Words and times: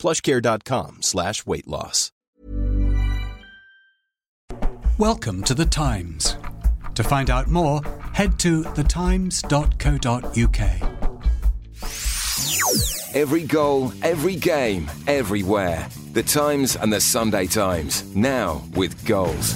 plushcare.com 0.00 1.02
slash 1.02 1.46
weight 1.46 1.68
loss. 1.68 2.10
Welcome 4.98 5.42
to 5.44 5.54
The 5.54 5.64
Times. 5.64 6.36
To 6.94 7.02
find 7.02 7.30
out 7.30 7.48
more, 7.48 7.80
head 8.12 8.38
to 8.40 8.62
thetimes.co.uk. 8.62 9.40
Every 13.14 13.42
goal, 13.42 13.92
every 14.02 14.36
game, 14.36 14.90
everywhere. 15.06 15.88
The 16.12 16.22
Times 16.22 16.76
and 16.76 16.92
the 16.92 17.00
Sunday 17.00 17.46
Times. 17.46 18.04
Now 18.14 18.62
with 18.74 19.04
goals. 19.06 19.54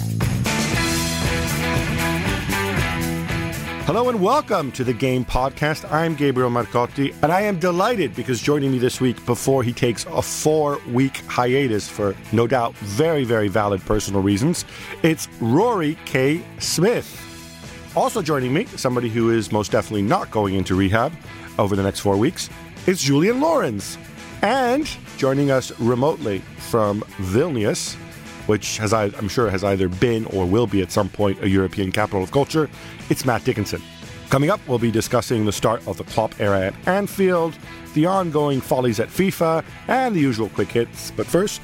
Hello 3.87 4.09
and 4.09 4.19
welcome 4.19 4.73
to 4.73 4.83
the 4.83 4.95
Game 4.95 5.27
Podcast. 5.27 5.93
I'm 5.93 6.15
Gabriele 6.15 6.49
Marcotti, 6.49 7.15
and 7.23 7.31
I 7.31 7.43
am 7.43 7.59
delighted 7.59 8.15
because 8.17 8.41
joining 8.41 8.73
me 8.73 8.79
this 8.79 8.99
week 8.99 9.23
before 9.27 9.63
he 9.63 9.75
takes 9.75 10.07
a 10.07 10.23
four 10.23 10.81
week 10.89 11.19
hiatus 11.27 11.87
for 11.87 12.17
no 12.33 12.47
doubt 12.47 12.75
very, 12.77 13.25
very 13.25 13.49
valid 13.49 13.83
personal 13.83 14.23
reasons, 14.23 14.65
it's 15.03 15.29
Rory 15.39 15.99
K. 16.07 16.41
Smith. 16.61 17.93
Also 17.95 18.23
joining 18.23 18.55
me, 18.55 18.65
somebody 18.65 19.11
who 19.11 19.29
is 19.29 19.53
most 19.53 19.71
definitely 19.71 20.01
not 20.01 20.31
going 20.31 20.55
into 20.55 20.75
rehab 20.75 21.13
over 21.59 21.77
the 21.77 21.83
next 21.83 22.01
four 22.01 22.17
weeks, 22.17 22.49
is 22.87 23.03
Julien 23.03 23.39
Laurens. 23.39 23.99
And 24.41 24.91
joining 25.19 25.51
us 25.51 25.79
remotely 25.79 26.39
from 26.57 27.03
Vilnius, 27.19 27.99
which 28.47 28.79
has 28.79 28.93
I'm 28.93 29.29
sure 29.29 29.51
has 29.51 29.65
either 29.65 29.89
been 29.89 30.27
or 30.27 30.47
will 30.47 30.67
be 30.67 30.83
at 30.83 30.93
some 30.93 31.09
point 31.09 31.43
a 31.43 31.49
European 31.49 31.93
capital 31.93 32.23
of 32.23 32.31
culture, 32.31 32.69
it's 33.11 33.25
Matt 33.25 33.45
Dickinson. 33.45 33.83
Coming 34.31 34.51
up, 34.51 34.61
we'll 34.67 34.79
be 34.79 34.91
discussing 34.91 35.45
the 35.45 35.53
start 35.53 35.87
of 35.87 35.97
the 35.97 36.05
Klopp 36.05 36.41
era 36.41 36.67
at 36.67 36.89
Anfield, 36.89 37.57
the 37.95 38.07
ongoing 38.07 38.61
follies 38.61 38.99
at 38.99 39.09
FIFA, 39.09 39.65
and 39.87 40.17
the 40.17 40.21
usual 40.21 40.49
quick 40.49 40.69
hits. 40.69 41.13
But 41.13 41.27
first, 41.27 41.61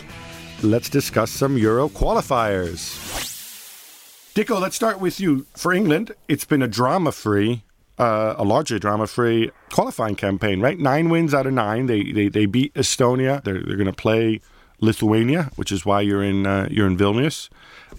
let's 0.63 0.89
discuss 0.89 1.31
some 1.31 1.57
Euro 1.59 1.89
qualifiers. 1.89 3.19
Dicko, 4.35 4.61
let's 4.61 4.77
start 4.77 5.01
with 5.01 5.19
you. 5.19 5.47
For 5.57 5.73
England, 5.73 6.13
it's 6.29 6.45
been 6.45 6.63
a 6.63 6.69
drama 6.69 7.11
free, 7.11 7.65
uh, 7.99 8.35
a 8.39 8.45
largely 8.45 8.79
drama 8.79 9.07
free 9.09 9.51
qualifying 9.71 10.15
campaign, 10.15 10.61
right? 10.61 10.79
Nine 10.79 11.09
wins 11.09 11.35
out 11.35 11.47
of 11.47 11.53
nine. 11.53 11.87
They 11.87 12.13
they, 12.13 12.29
they 12.29 12.47
beat 12.47 12.73
Estonia. 12.75 13.43
They're, 13.43 13.63
they're 13.63 13.77
going 13.77 13.87
to 13.87 13.93
play 13.93 14.41
Lithuania, 14.81 15.51
which 15.57 15.71
is 15.71 15.85
why 15.85 16.01
you're 16.01 16.23
in 16.23 16.47
uh, 16.47 16.69
you're 16.71 16.87
in 16.87 16.97
Vilnius. 16.97 17.49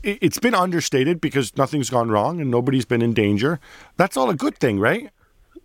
It's 0.04 0.40
been 0.40 0.56
understated 0.56 1.22
because 1.22 1.56
nothing's 1.58 1.90
gone 1.90 2.10
wrong 2.10 2.42
and 2.42 2.50
nobody's 2.50 2.86
been 2.86 3.02
in 3.02 3.14
danger. 3.14 3.60
That's 3.98 4.18
all 4.18 4.30
a 4.30 4.36
good 4.36 4.58
thing, 4.58 4.80
right? 4.80 5.12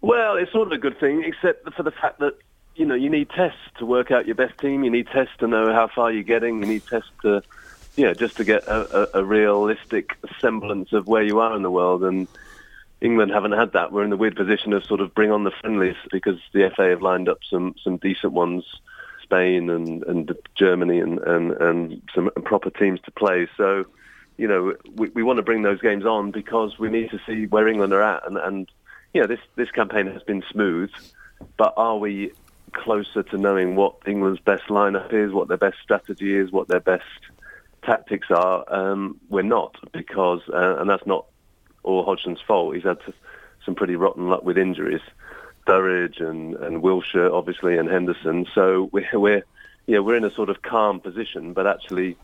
Well, 0.03 0.37
it's 0.37 0.53
sort 0.53 0.69
of 0.69 0.73
a 0.73 0.79
good 0.79 1.01
thing, 1.01 1.25
except 1.25 1.73
for 1.75 1.83
the 1.83 1.91
fact 1.91 2.19
that 2.19 2.35
you 2.75 2.85
know 2.85 2.95
you 2.95 3.09
need 3.09 3.31
tests 3.31 3.59
to 3.79 3.87
work 3.87 4.11
out 4.11 4.27
your 4.27 4.35
best 4.35 4.59
team. 4.59 4.85
You 4.85 4.91
need 4.91 5.07
tests 5.09 5.35
to 5.39 5.47
know 5.47 5.73
how 5.73 5.89
far 5.89 6.13
you're 6.13 6.23
getting. 6.23 6.63
You 6.63 6.69
need 6.69 6.87
tests 6.87 7.11
to, 7.23 7.43
yeah, 7.97 8.13
just 8.13 8.37
to 8.37 8.45
get 8.45 8.65
a, 8.65 9.17
a, 9.17 9.21
a 9.21 9.25
realistic 9.25 10.11
semblance 10.41 10.93
of 10.93 11.07
where 11.07 11.23
you 11.23 11.41
are 11.41 11.57
in 11.57 11.63
the 11.63 11.71
world. 11.71 12.05
And 12.05 12.29
England 13.01 13.33
haven't 13.33 13.53
had 13.53 13.73
that. 13.73 13.93
We're 13.93 14.05
in 14.05 14.11
the 14.11 14.17
weird 14.17 14.37
position 14.37 14.73
of 14.73 14.85
sort 14.85 15.01
of 15.01 15.15
bring 15.15 15.31
on 15.31 15.45
the 15.45 15.51
friendlies 15.51 15.97
because 16.11 16.39
the 16.53 16.71
FA 16.77 16.91
have 16.91 17.03
lined 17.03 17.29
up 17.29 17.39
some 17.49 17.75
some 17.83 17.97
decent 17.97 18.33
ones 18.33 18.65
Spain 19.27 19.71
and, 19.71 20.05
and 20.05 20.33
Germany 20.55 21.01
and, 21.01 21.19
and, 21.19 21.53
and 21.53 22.03
some 22.15 22.31
proper 22.45 22.71
teams 22.71 23.01
to 23.03 23.11
play. 23.11 23.49
So, 23.57 23.85
you 24.37 24.47
know, 24.47 24.75
we, 24.95 25.09
we 25.09 25.23
want 25.23 25.39
to 25.39 25.43
bring 25.43 25.63
those 25.63 25.81
games 25.81 26.05
on 26.05 26.31
because 26.31 26.79
we 26.79 26.89
need 26.89 27.11
to 27.11 27.21
see 27.27 27.47
where 27.47 27.67
England 27.69 27.93
are 27.93 28.03
at. 28.03 28.27
And, 28.27 28.37
and 28.39 28.71
you 29.13 29.21
know, 29.21 29.27
this, 29.27 29.41
this 29.57 29.71
campaign 29.71 30.07
has 30.07 30.23
been 30.23 30.43
smooth, 30.51 30.91
but 31.57 31.75
are 31.77 31.99
we 31.99 32.33
closer 32.73 33.23
to 33.23 33.39
knowing 33.39 33.75
what 33.75 33.97
England's 34.07 34.41
best 34.41 34.65
lineup 34.69 35.13
is, 35.13 35.33
what 35.33 35.49
their 35.49 35.57
best 35.57 35.79
strategy 35.83 36.37
is, 36.37 36.53
what 36.53 36.69
their 36.69 36.81
best 36.81 37.05
tactics 37.83 38.29
are? 38.31 38.65
Um, 38.73 39.19
we're 39.29 39.43
not 39.43 39.77
because, 39.93 40.43
uh, 40.53 40.77
and 40.79 40.89
that's 40.89 41.07
not 41.07 41.27
all 41.83 42.05
Hodgson's 42.05 42.41
fault. 42.47 42.75
He's 42.75 42.85
had 42.85 42.99
some 43.65 43.75
pretty 43.75 43.97
rotten 43.97 44.29
luck 44.29 44.45
with 44.45 44.59
injuries. 44.59 45.01
Sturridge 45.67 46.21
and, 46.21 46.55
and 46.55 46.83
Wilshere, 46.83 47.33
obviously, 47.33 47.77
and 47.77 47.89
Henderson. 47.89 48.47
So 48.55 48.89
we're, 48.93 49.09
we're, 49.13 49.43
yeah, 49.87 49.99
we're 49.99 50.17
in 50.17 50.25
a 50.25 50.31
sort 50.31 50.49
of 50.49 50.63
calm 50.63 51.01
position. 51.01 51.53
But 51.53 51.67
actually, 51.67 52.17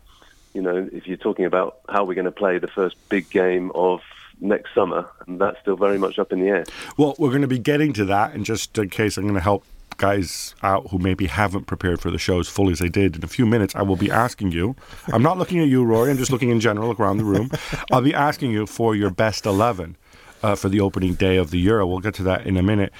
you 0.53 0.61
know, 0.61 0.89
if 0.91 1.07
you're 1.07 1.17
talking 1.17 1.45
about 1.45 1.79
how 1.89 2.05
we're 2.05 2.15
going 2.15 2.25
to 2.25 2.31
play 2.31 2.57
the 2.57 2.67
first 2.67 2.95
big 3.09 3.29
game 3.29 3.71
of 3.75 4.01
next 4.39 4.73
summer, 4.73 5.07
that's 5.27 5.59
still 5.59 5.75
very 5.75 5.97
much 5.97 6.19
up 6.19 6.31
in 6.31 6.39
the 6.39 6.47
air. 6.47 6.65
Well, 6.97 7.15
we're 7.19 7.29
going 7.29 7.41
to 7.41 7.47
be 7.47 7.59
getting 7.59 7.93
to 7.93 8.05
that, 8.05 8.33
and 8.33 8.45
just 8.45 8.77
in 8.77 8.89
case 8.89 9.17
I'm 9.17 9.23
going 9.23 9.35
to 9.35 9.41
help 9.41 9.65
guys 9.97 10.55
out 10.63 10.87
who 10.89 10.97
maybe 10.97 11.27
haven't 11.27 11.65
prepared 11.65 12.01
for 12.01 12.09
the 12.09 12.17
show 12.17 12.39
as 12.39 12.47
fully 12.47 12.71
as 12.71 12.79
they 12.79 12.89
did 12.89 13.15
in 13.15 13.23
a 13.23 13.27
few 13.27 13.45
minutes, 13.45 13.75
I 13.75 13.83
will 13.83 13.95
be 13.95 14.09
asking 14.09 14.51
you. 14.51 14.75
I'm 15.13 15.21
not 15.21 15.37
looking 15.37 15.59
at 15.59 15.67
you, 15.67 15.83
Rory. 15.83 16.09
I'm 16.09 16.17
just 16.17 16.31
looking 16.31 16.49
in 16.49 16.59
general 16.59 16.95
around 16.97 17.17
the 17.17 17.23
room. 17.23 17.51
I'll 17.91 18.01
be 18.01 18.13
asking 18.13 18.51
you 18.51 18.65
for 18.65 18.95
your 18.95 19.11
best 19.11 19.45
eleven 19.45 19.95
uh, 20.43 20.55
for 20.55 20.69
the 20.69 20.79
opening 20.79 21.15
day 21.15 21.37
of 21.37 21.49
the 21.49 21.59
Euro. 21.59 21.87
We'll 21.87 21.99
get 21.99 22.13
to 22.15 22.23
that 22.23 22.45
in 22.45 22.57
a 22.57 22.63
minute. 22.63 22.91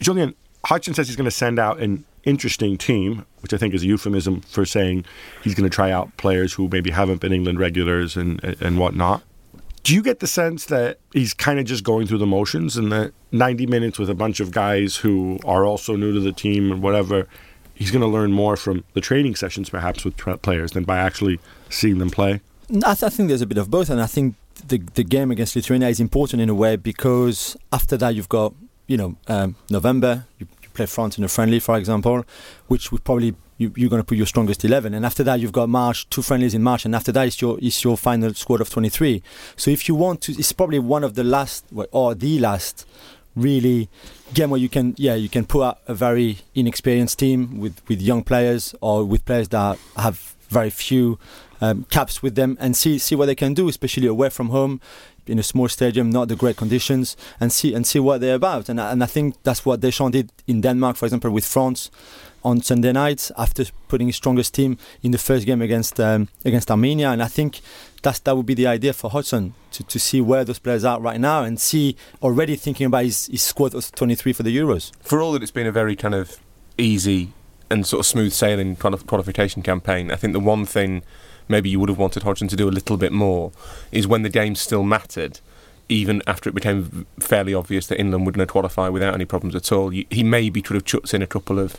Julien, 0.00 0.34
Hodgson 0.64 0.94
says 0.94 1.08
he's 1.08 1.16
going 1.16 1.24
to 1.24 1.30
send 1.30 1.58
out 1.58 1.80
an 1.80 2.04
interesting 2.24 2.78
team, 2.78 3.26
which 3.40 3.52
I 3.52 3.56
think 3.56 3.74
is 3.74 3.82
a 3.82 3.86
euphemism 3.86 4.42
for 4.42 4.64
saying 4.64 5.04
he's 5.42 5.54
going 5.54 5.68
to 5.68 5.74
try 5.74 5.90
out 5.90 6.16
players 6.16 6.52
who 6.54 6.68
maybe 6.68 6.90
haven't 6.90 7.20
been 7.20 7.32
England 7.32 7.58
regulars 7.58 8.16
and 8.16 8.42
and 8.60 8.78
whatnot. 8.78 9.22
Do 9.82 9.94
you 9.94 10.02
get 10.02 10.20
the 10.20 10.28
sense 10.28 10.66
that 10.66 10.98
he's 11.12 11.34
kind 11.34 11.58
of 11.58 11.64
just 11.64 11.82
going 11.82 12.06
through 12.06 12.18
the 12.18 12.26
motions 12.26 12.76
and 12.76 12.92
that 12.92 13.12
90 13.32 13.66
minutes 13.66 13.98
with 13.98 14.08
a 14.08 14.14
bunch 14.14 14.38
of 14.38 14.52
guys 14.52 14.96
who 14.96 15.40
are 15.44 15.66
also 15.66 15.96
new 15.96 16.12
to 16.12 16.20
the 16.20 16.30
team 16.30 16.70
and 16.70 16.80
whatever, 16.80 17.26
he's 17.74 17.90
going 17.90 18.02
to 18.02 18.06
learn 18.06 18.32
more 18.32 18.56
from 18.56 18.84
the 18.92 19.00
training 19.00 19.34
sessions 19.34 19.68
perhaps 19.68 20.04
with 20.04 20.16
players 20.16 20.70
than 20.70 20.84
by 20.84 20.98
actually 20.98 21.40
seeing 21.68 21.98
them 21.98 22.10
play? 22.10 22.40
I, 22.70 22.94
th- 22.94 23.02
I 23.02 23.08
think 23.08 23.28
there's 23.28 23.42
a 23.42 23.46
bit 23.46 23.58
of 23.58 23.72
both, 23.72 23.90
and 23.90 24.00
I 24.00 24.06
think 24.06 24.36
the 24.68 24.78
the 24.94 25.04
game 25.04 25.30
against 25.30 25.56
Lithuania 25.56 25.88
is 25.88 26.00
important 26.00 26.42
in 26.42 26.48
a 26.48 26.54
way 26.54 26.76
because 26.76 27.56
after 27.72 27.96
that 27.96 28.14
you've 28.14 28.28
got 28.28 28.54
you 28.86 28.96
know 28.96 29.16
um, 29.28 29.56
November 29.70 30.26
you, 30.38 30.46
you, 30.62 30.68
play 30.70 30.86
France 30.86 31.18
in 31.18 31.24
a 31.24 31.28
friendly 31.28 31.60
for 31.60 31.76
example, 31.76 32.24
which 32.68 32.90
would 32.92 33.04
probably 33.04 33.34
you, 33.58 33.68
are 33.68 33.88
going 33.88 34.02
to 34.02 34.04
put 34.04 34.16
your 34.16 34.26
strongest 34.26 34.64
eleven, 34.64 34.94
and 34.94 35.04
after 35.04 35.22
that 35.22 35.40
you've 35.40 35.52
got 35.52 35.68
March 35.68 36.08
two 36.10 36.22
friendlies 36.22 36.54
in 36.54 36.62
March, 36.62 36.84
and 36.84 36.94
after 36.94 37.12
that 37.12 37.26
it's 37.26 37.40
your 37.40 37.58
it's 37.60 37.84
your 37.84 37.96
final 37.96 38.32
squad 38.34 38.60
of 38.60 38.70
twenty 38.70 38.88
three. 38.88 39.22
So 39.56 39.70
if 39.70 39.88
you 39.88 39.94
want 39.94 40.22
to, 40.22 40.32
it's 40.32 40.52
probably 40.52 40.78
one 40.78 41.04
of 41.04 41.14
the 41.14 41.24
last 41.24 41.66
or 41.92 42.14
the 42.14 42.38
last 42.38 42.86
really 43.34 43.88
game 44.34 44.50
where 44.50 44.60
you 44.60 44.68
can 44.68 44.94
yeah 44.98 45.14
you 45.14 45.28
can 45.28 45.44
put 45.44 45.62
out 45.62 45.78
a 45.88 45.94
very 45.94 46.38
inexperienced 46.54 47.18
team 47.18 47.58
with 47.58 47.80
with 47.88 48.00
young 48.00 48.22
players 48.22 48.74
or 48.80 49.04
with 49.04 49.24
players 49.24 49.48
that 49.48 49.78
have 49.96 50.34
very 50.48 50.70
few 50.70 51.18
um, 51.62 51.84
caps 51.90 52.22
with 52.22 52.34
them 52.34 52.58
and 52.60 52.76
see 52.76 52.98
see 52.98 53.14
what 53.14 53.26
they 53.26 53.34
can 53.34 53.54
do, 53.54 53.68
especially 53.68 54.08
away 54.08 54.28
from 54.28 54.50
home 54.50 54.80
in 55.26 55.38
a 55.38 55.42
small 55.42 55.68
stadium, 55.68 56.10
not 56.10 56.28
the 56.28 56.36
great 56.36 56.56
conditions, 56.56 57.16
and 57.40 57.52
see 57.52 57.72
and 57.72 57.86
see 57.86 58.00
what 58.00 58.20
they're 58.20 58.34
about. 58.34 58.68
And 58.68 58.80
and 58.80 59.02
I 59.02 59.06
think 59.06 59.36
that's 59.44 59.64
what 59.64 59.80
Deschamps 59.80 60.12
did 60.12 60.30
in 60.46 60.60
Denmark, 60.60 60.96
for 60.96 61.06
example, 61.06 61.30
with 61.30 61.46
France 61.46 61.90
on 62.44 62.60
Sunday 62.60 62.90
night 62.90 63.30
after 63.38 63.64
putting 63.86 64.08
his 64.08 64.16
strongest 64.16 64.52
team 64.52 64.76
in 65.02 65.12
the 65.12 65.18
first 65.18 65.46
game 65.46 65.62
against 65.62 66.00
um, 66.00 66.28
against 66.44 66.70
Armenia. 66.70 67.10
And 67.10 67.22
I 67.22 67.28
think 67.28 67.60
that's 68.02 68.18
that 68.20 68.36
would 68.36 68.46
be 68.46 68.54
the 68.54 68.66
idea 68.66 68.92
for 68.92 69.08
Hodgson 69.10 69.54
to, 69.70 69.84
to 69.84 69.98
see 69.98 70.20
where 70.20 70.44
those 70.44 70.58
players 70.58 70.84
are 70.84 71.00
right 71.00 71.20
now 71.20 71.44
and 71.44 71.60
see 71.60 71.96
already 72.20 72.56
thinking 72.56 72.86
about 72.86 73.04
his, 73.04 73.28
his 73.28 73.42
squad 73.42 73.74
of 73.74 73.92
23 73.92 74.32
for 74.32 74.42
the 74.42 74.56
Euros. 74.56 74.90
For 75.00 75.22
all 75.22 75.32
that 75.32 75.42
it's 75.42 75.52
been 75.52 75.68
a 75.68 75.72
very 75.72 75.94
kind 75.94 76.14
of 76.14 76.38
easy 76.76 77.32
and 77.70 77.86
sort 77.86 78.00
of 78.00 78.06
smooth 78.06 78.32
sailing 78.32 78.74
kind 78.74 78.94
of 78.94 79.06
qualification 79.06 79.62
campaign, 79.62 80.10
I 80.10 80.16
think 80.16 80.32
the 80.32 80.40
one 80.40 80.66
thing 80.66 81.04
maybe 81.52 81.70
you 81.70 81.78
would 81.78 81.88
have 81.88 81.98
wanted 81.98 82.24
Hodgson 82.24 82.48
to 82.48 82.56
do 82.56 82.68
a 82.68 82.70
little 82.70 82.96
bit 82.96 83.12
more 83.12 83.52
is 83.92 84.08
when 84.08 84.22
the 84.22 84.28
game 84.28 84.56
still 84.56 84.82
mattered. 84.82 85.38
Even 85.88 86.22
after 86.26 86.48
it 86.48 86.54
became 86.54 87.06
fairly 87.20 87.54
obvious 87.54 87.86
that 87.88 88.00
England 88.00 88.24
would 88.26 88.36
not 88.36 88.48
qualify 88.48 88.88
without 88.88 89.14
any 89.14 89.24
problems 89.26 89.54
at 89.54 89.70
all, 89.70 89.90
he 89.90 90.22
maybe 90.24 90.62
could 90.62 90.74
have 90.74 90.84
chucked 90.84 91.12
in 91.14 91.22
a 91.22 91.26
couple 91.26 91.58
of 91.58 91.76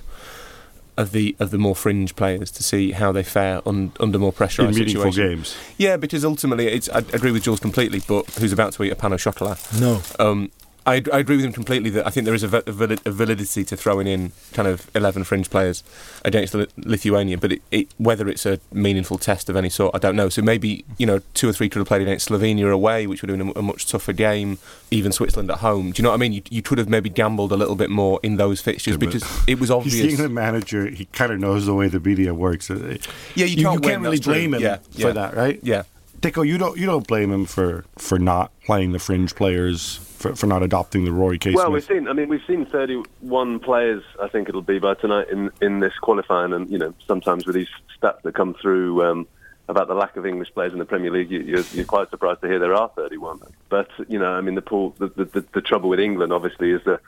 of 0.95 1.11
the 1.11 1.35
of 1.39 1.49
the 1.49 1.57
more 1.57 1.75
fringe 1.75 2.15
players 2.15 2.51
to 2.51 2.61
see 2.61 2.91
how 2.91 3.11
they 3.11 3.23
fare 3.23 3.67
un, 3.67 3.91
under 3.99 4.19
more 4.19 4.31
pressure 4.31 4.63
in 4.63 4.75
meaningful 4.75 5.11
games. 5.11 5.55
Yeah, 5.77 5.97
because 5.97 6.23
ultimately, 6.23 6.67
it's 6.67 6.89
I 6.89 6.99
agree 6.99 7.31
with 7.31 7.43
Jules 7.43 7.59
completely. 7.59 8.01
But 8.07 8.29
who's 8.35 8.51
about 8.51 8.73
to 8.73 8.83
eat 8.83 8.91
a 8.91 8.95
pan 8.95 9.13
of 9.13 9.19
chocolat? 9.19 9.59
No. 9.79 10.01
Um, 10.19 10.51
I, 10.85 10.95
I 11.13 11.19
agree 11.19 11.37
with 11.37 11.45
him 11.45 11.53
completely 11.53 11.89
that 11.91 12.05
I 12.05 12.09
think 12.09 12.25
there 12.25 12.33
is 12.33 12.43
a, 12.43 12.63
a 12.67 12.71
valid- 12.71 13.01
a 13.05 13.11
validity 13.11 13.63
to 13.63 13.77
throwing 13.77 14.05
in 14.07 14.31
kind 14.51 14.67
of 14.67 14.89
11 14.95 15.23
fringe 15.23 15.49
players 15.49 15.81
against 16.25 16.53
Li- 16.53 16.67
Lithuania, 16.77 17.37
but 17.37 17.53
it, 17.53 17.61
it, 17.71 17.87
whether 17.97 18.27
it's 18.27 18.45
a 18.45 18.59
meaningful 18.73 19.17
test 19.17 19.47
of 19.49 19.55
any 19.55 19.69
sort, 19.69 19.95
I 19.95 19.99
don't 19.99 20.15
know. 20.15 20.27
So 20.29 20.41
maybe, 20.41 20.83
you 20.97 21.05
know, 21.05 21.21
two 21.33 21.47
or 21.47 21.53
three 21.53 21.69
could 21.69 21.79
have 21.79 21.87
played 21.87 22.01
against 22.01 22.27
Slovenia 22.29 22.71
away, 22.71 23.07
which 23.07 23.21
would 23.21 23.29
have 23.29 23.37
been 23.39 23.49
a, 23.55 23.59
a 23.59 23.61
much 23.61 23.85
tougher 23.87 24.11
game, 24.13 24.57
even 24.91 25.11
Switzerland 25.13 25.49
at 25.51 25.59
home. 25.59 25.91
Do 25.91 26.01
you 26.01 26.03
know 26.03 26.09
what 26.09 26.15
I 26.15 26.19
mean? 26.19 26.33
You, 26.33 26.41
you 26.49 26.61
could 26.61 26.77
have 26.79 26.89
maybe 26.89 27.09
gambled 27.09 27.51
a 27.53 27.55
little 27.55 27.75
bit 27.75 27.89
more 27.89 28.19
in 28.21 28.35
those 28.35 28.59
fixtures 28.59 28.93
Yeah, 28.95 28.97
because 28.97 29.23
it 29.47 29.59
was 29.59 29.71
obvious. 29.77 29.95
He's 29.95 30.17
the 30.17 30.27
manager. 30.29 30.87
He 30.89 31.05
kind 31.05 31.31
of 31.31 31.39
knows 31.39 31.65
the 31.65 31.73
way 31.73 31.87
the 31.87 31.99
media 32.01 32.33
works. 32.33 32.69
Uh, 32.69 32.97
Yeah, 33.35 33.45
you 33.45 33.63
can't 33.63 33.83
win, 33.85 34.01
really 34.01 34.17
that's 34.17 34.25
true. 34.25 34.33
blame 34.33 34.53
him 34.55 34.61
Yeah, 34.61 34.77
for 34.91 34.99
yeah. 35.07 35.11
that, 35.11 35.35
right? 35.35 35.59
yeah. 35.63 35.83
Dicko, 36.19 36.47
you 36.47 36.57
don't 36.57 36.77
you 36.77 36.85
don't 36.85 37.05
blame 37.05 37.31
him 37.33 37.45
for 37.45 37.83
for 37.97 38.17
not 38.17 38.49
playing 38.65 38.93
the 38.93 38.99
fringe 38.99 39.35
players 39.35 39.99
for, 40.23 40.35
for 40.35 40.47
not 40.47 40.63
adopting 40.63 41.03
the 41.03 41.11
Rory 41.11 41.37
K. 41.37 41.51
Well, 41.51 41.71
we've 41.71 41.83
seen. 41.83 42.07
I 42.07 42.13
mean, 42.13 42.29
we've 42.29 42.43
seen 42.47 42.65
31 42.65 43.59
players. 43.59 44.03
I 44.21 44.29
think 44.29 44.47
it'll 44.47 44.61
be 44.61 44.79
by 44.79 44.93
tonight 44.95 45.29
in 45.29 45.51
in 45.61 45.81
this 45.81 45.93
qualifying, 46.01 46.53
and 46.53 46.69
you 46.71 46.77
know, 46.77 46.93
sometimes 47.05 47.45
with 47.45 47.55
these 47.55 47.67
stats 48.01 48.21
that 48.23 48.33
come 48.33 48.53
through 48.55 49.03
um, 49.03 49.27
about 49.67 49.89
the 49.89 49.93
lack 49.93 50.15
of 50.15 50.25
English 50.25 50.53
players 50.53 50.71
in 50.71 50.79
the 50.79 50.85
Premier 50.85 51.11
League, 51.11 51.29
you, 51.29 51.41
you're, 51.41 51.63
you're 51.73 51.85
quite 51.85 52.09
surprised 52.09 52.41
to 52.41 52.47
hear 52.47 52.57
there 52.57 52.73
are 52.73 52.89
31. 52.95 53.41
But 53.69 53.89
you 54.07 54.17
know, 54.17 54.31
I 54.31 54.41
mean, 54.41 54.55
the 54.55 54.61
pool. 54.61 54.95
The, 54.97 55.09
the, 55.09 55.25
the, 55.25 55.45
the 55.53 55.61
trouble 55.61 55.89
with 55.89 55.99
England, 55.99 56.31
obviously, 56.31 56.71
is 56.71 56.81
the 56.85 56.99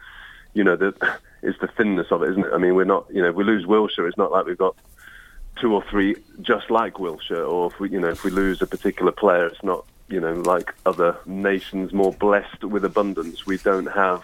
you 0.54 0.66
know 0.66 0.76
the 0.76 0.94
is 1.42 1.56
the 1.62 1.68
thinness 1.68 2.08
of 2.12 2.22
it, 2.22 2.32
isn't 2.32 2.46
it? 2.46 2.54
I 2.54 2.58
mean, 2.58 2.76
we're 2.76 2.84
not. 2.84 3.08
You 3.10 3.22
know, 3.22 3.30
if 3.30 3.36
we 3.36 3.46
lose 3.46 3.66
Wilshere, 3.66 4.10
it's 4.10 4.18
not 4.18 4.32
like 4.32 4.46
we've 4.46 4.58
got 4.58 4.76
two 5.62 5.74
or 5.74 5.84
three 5.90 6.18
just 6.42 6.70
like 6.70 6.96
Wilshere, 6.96 7.50
or 7.50 7.72
if 7.72 7.80
we, 7.80 7.90
you 7.90 8.02
know, 8.02 8.10
if 8.10 8.26
we 8.26 8.32
lose 8.32 8.62
a 8.62 8.68
particular 8.68 9.14
player, 9.14 9.48
it's 9.48 9.64
not, 9.64 9.86
you 10.08 10.20
know, 10.20 10.34
like 10.34 10.74
other 10.86 11.18
nations 11.26 11.94
more 11.94 12.14
blessed 12.14 12.64
with 12.64 12.86
abundance. 12.86 13.46
We 13.46 13.58
don't 13.58 13.88
have 13.88 14.24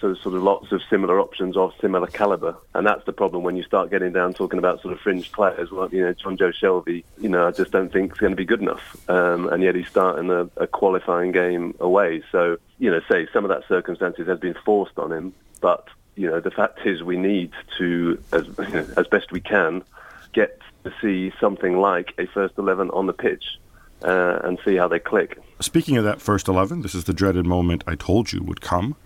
so 0.00 0.14
sort 0.14 0.34
of 0.34 0.42
lots 0.42 0.72
of 0.72 0.80
similar 0.90 1.20
options 1.20 1.56
of 1.56 1.72
similar 1.80 2.08
caliber, 2.08 2.56
and 2.74 2.84
that's 2.84 3.04
the 3.04 3.12
problem 3.12 3.44
when 3.44 3.56
you 3.56 3.62
start 3.62 3.88
getting 3.88 4.12
down 4.12 4.34
talking 4.34 4.58
about 4.58 4.82
sort 4.82 4.92
of 4.92 5.00
fringe 5.00 5.30
players. 5.30 5.70
Well, 5.70 5.88
you 5.92 6.02
know, 6.02 6.12
Jonjo 6.12 6.52
Shelvey, 6.52 7.04
you 7.18 7.28
know, 7.28 7.46
I 7.46 7.52
just 7.52 7.70
don't 7.70 7.92
think 7.92 8.12
is 8.12 8.18
going 8.18 8.32
to 8.32 8.36
be 8.36 8.44
good 8.44 8.60
enough, 8.60 8.96
um, 9.08 9.48
and 9.48 9.62
yet 9.62 9.76
he's 9.76 9.86
starting 9.86 10.28
a, 10.30 10.48
a 10.56 10.66
qualifying 10.66 11.30
game 11.30 11.74
away. 11.78 12.22
So, 12.32 12.56
you 12.78 12.90
know, 12.90 13.00
say 13.08 13.28
some 13.32 13.44
of 13.44 13.50
that 13.50 13.68
circumstances 13.68 14.26
has 14.26 14.40
been 14.40 14.56
forced 14.64 14.98
on 14.98 15.12
him, 15.12 15.34
but 15.60 15.86
you 16.16 16.28
know, 16.28 16.40
the 16.40 16.50
fact 16.50 16.80
is 16.84 17.02
we 17.02 17.16
need 17.16 17.52
to, 17.78 18.20
as 18.32 18.48
as 18.96 19.06
best 19.06 19.30
we 19.30 19.40
can, 19.40 19.84
get 20.32 20.58
to 20.82 20.92
see 21.00 21.32
something 21.40 21.78
like 21.78 22.12
a 22.18 22.26
first 22.26 22.58
eleven 22.58 22.90
on 22.90 23.06
the 23.06 23.12
pitch 23.12 23.58
uh, 24.04 24.40
and 24.44 24.58
see 24.64 24.76
how 24.76 24.88
they 24.88 24.98
click. 24.98 25.38
Speaking 25.60 25.96
of 25.96 26.04
that 26.04 26.20
first 26.20 26.48
eleven, 26.48 26.82
this 26.82 26.94
is 26.94 27.04
the 27.04 27.12
dreaded 27.12 27.46
moment 27.46 27.84
I 27.86 27.94
told 27.94 28.32
you 28.32 28.42
would 28.42 28.60
come. 28.60 28.96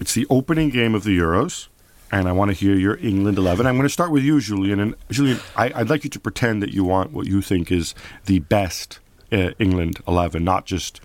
It's 0.00 0.14
the 0.14 0.26
opening 0.28 0.70
game 0.70 0.94
of 0.94 1.04
the 1.04 1.16
Euros, 1.16 1.68
and 2.10 2.28
I 2.28 2.32
want 2.32 2.50
to 2.50 2.56
hear 2.56 2.74
your 2.74 2.96
England 2.98 3.38
eleven. 3.38 3.66
I'm 3.66 3.76
going 3.76 3.86
to 3.86 3.92
start 3.92 4.10
with 4.10 4.22
you, 4.22 4.40
Julien. 4.40 4.80
And 4.80 4.94
Julien, 5.10 5.38
I, 5.56 5.72
I'd 5.74 5.88
like 5.88 6.04
you 6.04 6.10
to 6.10 6.20
pretend 6.20 6.62
that 6.62 6.70
you 6.70 6.84
want 6.84 7.12
what 7.12 7.26
you 7.26 7.40
think 7.40 7.70
is 7.70 7.94
the 8.26 8.40
best 8.40 8.98
uh, 9.32 9.50
England 9.58 10.00
eleven, 10.06 10.44
not 10.44 10.66
just 10.66 11.00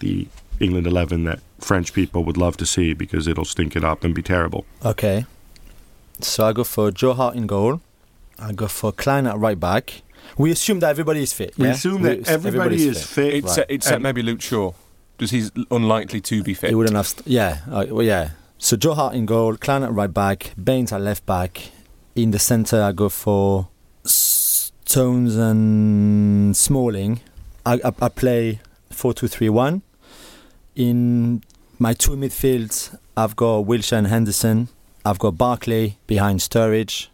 the 0.00 0.28
England 0.60 0.86
eleven 0.86 1.24
that 1.24 1.40
French 1.58 1.92
people 1.92 2.22
would 2.24 2.36
love 2.36 2.56
to 2.58 2.66
see 2.66 2.92
because 2.94 3.26
it'll 3.26 3.44
stink 3.44 3.74
it 3.74 3.84
up 3.84 4.04
and 4.04 4.14
be 4.14 4.22
terrible. 4.22 4.66
Okay. 4.84 5.26
So 6.20 6.46
I 6.46 6.52
go 6.52 6.62
for 6.62 6.92
Joe 6.92 7.14
Hart 7.14 7.34
in 7.34 7.46
goal. 7.46 7.80
I 8.38 8.52
go 8.52 8.68
for 8.68 8.92
Klein 8.92 9.26
at 9.26 9.38
right 9.38 9.58
back. 9.58 10.02
We 10.36 10.50
assume 10.50 10.80
that 10.80 10.90
everybody 10.90 11.22
is 11.22 11.32
fit. 11.32 11.56
We 11.58 11.66
yeah? 11.66 11.72
assume 11.72 12.02
We- 12.02 12.08
that 12.16 12.28
everybody 12.28 12.88
is 12.88 13.04
fit. 13.04 13.34
Except 13.34 13.70
Right. 13.70 13.82
set, 13.82 13.92
it's 13.94 14.02
maybe 14.02 14.22
Luke 14.22 14.40
Shaw, 14.40 14.72
because 15.16 15.30
he's 15.30 15.50
unlikely 15.70 16.20
to 16.22 16.42
be 16.42 16.54
fit. 16.54 16.70
He 16.70 16.74
wouldn't 16.74 16.96
have. 16.96 17.06
St- 17.06 17.26
yeah, 17.26 17.58
uh, 17.70 17.84
well, 17.90 18.02
yeah. 18.04 18.30
So 18.58 18.76
Joe 18.76 18.94
Hart 18.94 19.14
in 19.14 19.26
goal, 19.26 19.56
Klein 19.56 19.82
at 19.82 19.92
right 19.92 20.12
back, 20.12 20.52
Baines 20.62 20.92
at 20.92 21.00
left 21.00 21.24
back. 21.26 21.70
In 22.14 22.30
the 22.30 22.38
centre, 22.38 22.80
I 22.82 22.92
go 22.92 23.08
for 23.08 23.68
Stones 24.04 25.36
and 25.36 26.56
Smalling. 26.56 27.20
I, 27.66 27.74
I, 27.84 27.92
I 28.02 28.08
play 28.08 28.60
4 28.90 29.12
2 29.14 29.28
3 29.28 29.48
1. 29.48 29.82
In 30.76 31.42
my 31.78 31.92
two 31.92 32.12
midfields, 32.12 32.96
I've 33.16 33.36
got 33.36 33.64
Wilshere 33.66 33.98
and 33.98 34.06
Henderson. 34.08 34.68
I've 35.04 35.18
got 35.18 35.36
Barkley 35.36 35.98
behind 36.06 36.40
Sturridge. 36.40 37.08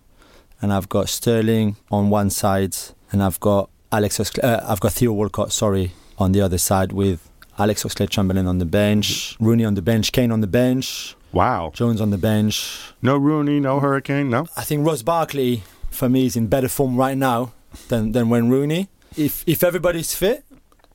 And 0.63 0.73
I've 0.73 0.89
got 0.89 1.09
Sterling 1.09 1.77
on 1.91 2.11
one 2.11 2.29
side. 2.31 2.77
And 3.13 3.23
I've 3.23 3.41
got 3.41 3.71
Alex 3.93 4.19
Oxlade- 4.19 4.45
uh, 4.45 4.61
I've 4.67 4.81
got 4.81 4.93
Theo 4.93 5.13
Walcott, 5.13 5.53
sorry, 5.53 5.93
on 6.19 6.33
the 6.33 6.41
other 6.41 6.59
side 6.59 6.93
with 6.93 7.29
Alex 7.59 7.83
Oxlade 7.85 8.11
Chamberlain 8.11 8.47
on 8.47 8.59
the 8.59 8.65
bench, 8.65 9.37
Rooney 9.41 9.65
on 9.65 9.75
the 9.75 9.83
bench, 9.83 10.13
Kane 10.13 10.31
on 10.33 10.41
the 10.41 10.47
bench, 10.47 11.17
Wow. 11.33 11.71
Jones 11.75 12.01
on 12.01 12.11
the 12.11 12.19
bench. 12.19 12.79
No 13.03 13.17
Rooney, 13.17 13.61
no 13.61 13.79
Hurricane, 13.81 14.31
no. 14.31 14.47
I 14.57 14.63
think 14.65 14.87
Ross 14.87 15.03
Barkley 15.03 15.63
for 15.91 16.09
me 16.09 16.27
is 16.27 16.37
in 16.37 16.47
better 16.49 16.69
form 16.69 16.97
right 16.97 17.17
now 17.17 17.53
than 17.89 18.13
than 18.13 18.29
when 18.31 18.49
Rooney. 18.51 18.89
If 19.17 19.45
if 19.47 19.63
everybody's 19.65 20.15
fit, 20.15 20.45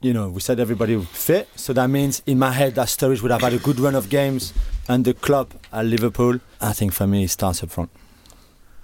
you 0.02 0.14
know, 0.14 0.30
we 0.30 0.40
said 0.40 0.60
everybody 0.60 0.96
would 0.96 1.08
fit, 1.10 1.48
so 1.56 1.74
that 1.74 1.90
means 1.90 2.22
in 2.26 2.38
my 2.40 2.52
head 2.52 2.76
that 2.76 2.88
Sturridge 2.88 3.22
would 3.22 3.32
have 3.32 3.42
had 3.42 3.54
a 3.54 3.60
good 3.60 3.80
run 3.80 3.96
of 3.96 4.10
games 4.10 4.54
and 4.88 5.04
the 5.06 5.14
club 5.14 5.48
at 5.72 5.86
Liverpool. 5.86 6.40
I 6.62 6.74
think 6.74 6.94
for 6.94 7.08
me, 7.08 7.22
he 7.22 7.28
starts 7.28 7.62
up 7.64 7.72
front. 7.72 7.90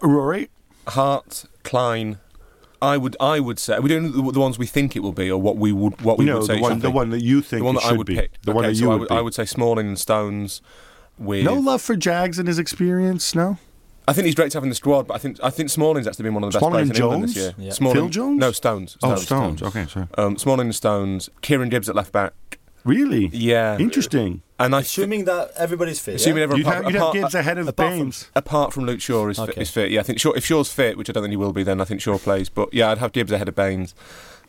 Rory, 0.01 0.50
Hart, 0.88 1.45
Klein. 1.63 2.18
I 2.81 2.98
would, 2.98 3.16
I 3.19 3.39
would 3.39 3.60
say 3.60 3.78
we 3.80 3.89
don't 3.89 4.04
know 4.04 4.10
the, 4.10 4.31
the 4.31 4.39
ones 4.39 4.57
we 4.57 4.66
think 4.66 4.95
it 4.95 5.01
will 5.01 5.12
be, 5.12 5.30
or 5.30 5.39
what 5.39 5.57
we 5.57 5.72
would, 5.72 6.01
what 6.01 6.18
we 6.18 6.25
no, 6.25 6.39
would 6.39 6.48
say. 6.48 6.56
the 6.56 6.62
one, 6.62 6.80
the 6.80 6.92
one 6.92 7.10
that 7.12 7.22
you 7.22 7.42
think 7.42 7.62
the 7.62 7.66
one 7.66 7.75
it 7.78 7.81
that 7.81 7.94
I 7.94 7.94
would 7.94 8.07
be. 8.07 8.16
pick. 8.16 8.42
The 8.42 8.51
one 8.51 8.66
that 8.66 8.75
so 8.75 8.81
you 8.81 8.89
I 8.89 8.94
would, 8.94 9.00
would, 9.01 9.10
be. 9.10 9.16
I 9.16 9.22
would 9.22 9.33
say 9.33 9.45
Smalling 9.45 9.88
and 9.88 10.00
Stones. 10.00 10.62
With 11.19 11.45
No 11.45 11.54
love 11.54 11.81
for 11.81 11.95
Jags 11.95 12.39
and 12.39 12.48
his 12.48 12.57
experience, 12.57 13.36
no. 13.36 13.57
I 14.07 14.13
think 14.13 14.25
he's 14.25 14.33
great 14.33 14.51
to 14.51 14.57
have 14.57 14.63
in 14.63 14.69
the 14.69 14.75
squad, 14.75 15.07
but 15.07 15.13
I 15.13 15.18
think 15.19 15.38
I 15.44 15.51
think 15.51 15.69
Smalling's 15.69 16.07
actually 16.07 16.24
been 16.24 16.33
one 16.33 16.44
of 16.44 16.51
the 16.51 16.56
best 16.56 16.62
Smalling 16.62 16.86
players 16.88 16.89
in 16.89 16.95
and 16.95 17.13
England 17.13 17.24
this 17.24 17.33
Jones? 17.36 17.57
year. 17.57 17.66
Yeah. 17.68 17.74
Smalling, 17.74 17.95
Phil 17.95 18.10
Jones? 18.10 18.39
No, 18.39 18.51
Stones. 18.51 18.98
Oh, 19.04 19.16
Stones. 19.16 19.60
Stones. 19.60 19.62
Okay, 19.62 19.86
sorry. 19.86 20.07
Um, 20.18 20.38
Smalling 20.38 20.68
and 20.68 20.75
Stones. 20.75 21.30
Kieran 21.42 21.69
Gibbs 21.69 21.88
at 21.88 21.95
left 21.95 22.12
back. 22.12 22.57
Really? 22.83 23.28
Yeah. 23.28 23.78
Interesting. 23.78 24.42
And 24.63 24.75
I 24.75 24.80
Assuming 24.81 25.25
that 25.25 25.52
everybody's 25.58 26.00
fit. 26.00 26.16
assuming 26.16 26.38
yeah? 26.38 26.44
everyone 26.44 26.60
You'd 26.60 26.68
apart, 26.68 26.84
have, 26.86 26.94
you'd 26.94 27.00
have 27.02 27.13
Gibbs 27.13 27.36
ahead 27.36 27.58
of 27.58 27.68
apart 27.68 27.90
from- 27.90 28.00
Baines. 28.00 28.30
apart 28.36 28.74
from 28.74 28.86
Luke 28.86 29.02
Shaw 29.02 29.28
is, 29.30 29.38
fit, 29.40 29.50
Okay. 29.50 29.62
is 29.62 29.69
fit. 29.72 29.92
Yeah, 29.92 30.02
I 30.02 30.04
think 30.04 30.19
Shaw, 30.19 30.31
if 30.34 30.46
Shaw's 30.46 30.72
fit, 30.72 30.98
which 30.98 31.10
I 31.10 31.13
don't 31.13 31.24
think 31.24 31.31
he 31.31 31.38
will 31.38 31.54
be, 31.54 31.63
then 31.63 31.81
I 31.81 31.86
think 31.86 32.00
Shaw 32.02 32.18
plays. 32.18 32.48
But 32.50 32.74
yeah, 32.74 32.92
I'd 32.92 33.00
have 33.00 33.12
Gibbs 33.12 33.31
ahead 33.31 33.48
of 33.50 33.56
Baines. 33.56 33.96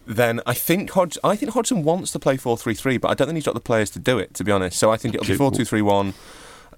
Then 0.06 0.40
I 0.46 0.54
think 0.54 0.90
Hodge, 0.90 1.16
I 1.22 1.36
think 1.36 1.52
Hodgson 1.52 1.82
wants 1.84 2.10
to 2.12 2.18
play 2.18 2.36
4-3-3, 2.36 3.00
but 3.00 3.08
I 3.10 3.14
don't 3.14 3.28
think 3.28 3.36
he's 3.36 3.44
got 3.44 3.54
the 3.54 3.60
players 3.60 3.88
to 3.90 3.98
do 3.98 4.18
it. 4.18 4.34
To 4.34 4.44
be 4.44 4.50
honest, 4.52 4.78
so 4.78 4.90
I 4.90 4.96
think 4.96 5.14
it'll 5.14 5.26
be 5.26 5.36
4-2-3-1 5.36 6.14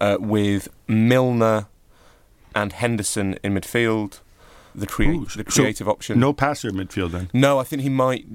uh, 0.00 0.16
with 0.20 0.68
Milner 0.86 1.66
and 2.54 2.72
Henderson 2.72 3.38
in 3.42 3.54
midfield. 3.54 4.20
The, 4.76 4.86
crea- 4.86 5.08
Ooh, 5.08 5.24
the 5.24 5.44
so 5.48 5.62
creative 5.62 5.88
option. 5.88 6.18
No 6.20 6.32
passer 6.32 6.70
midfield 6.70 7.12
then. 7.12 7.30
No, 7.32 7.58
I 7.58 7.64
think 7.64 7.82
he 7.82 7.88
might. 7.88 8.26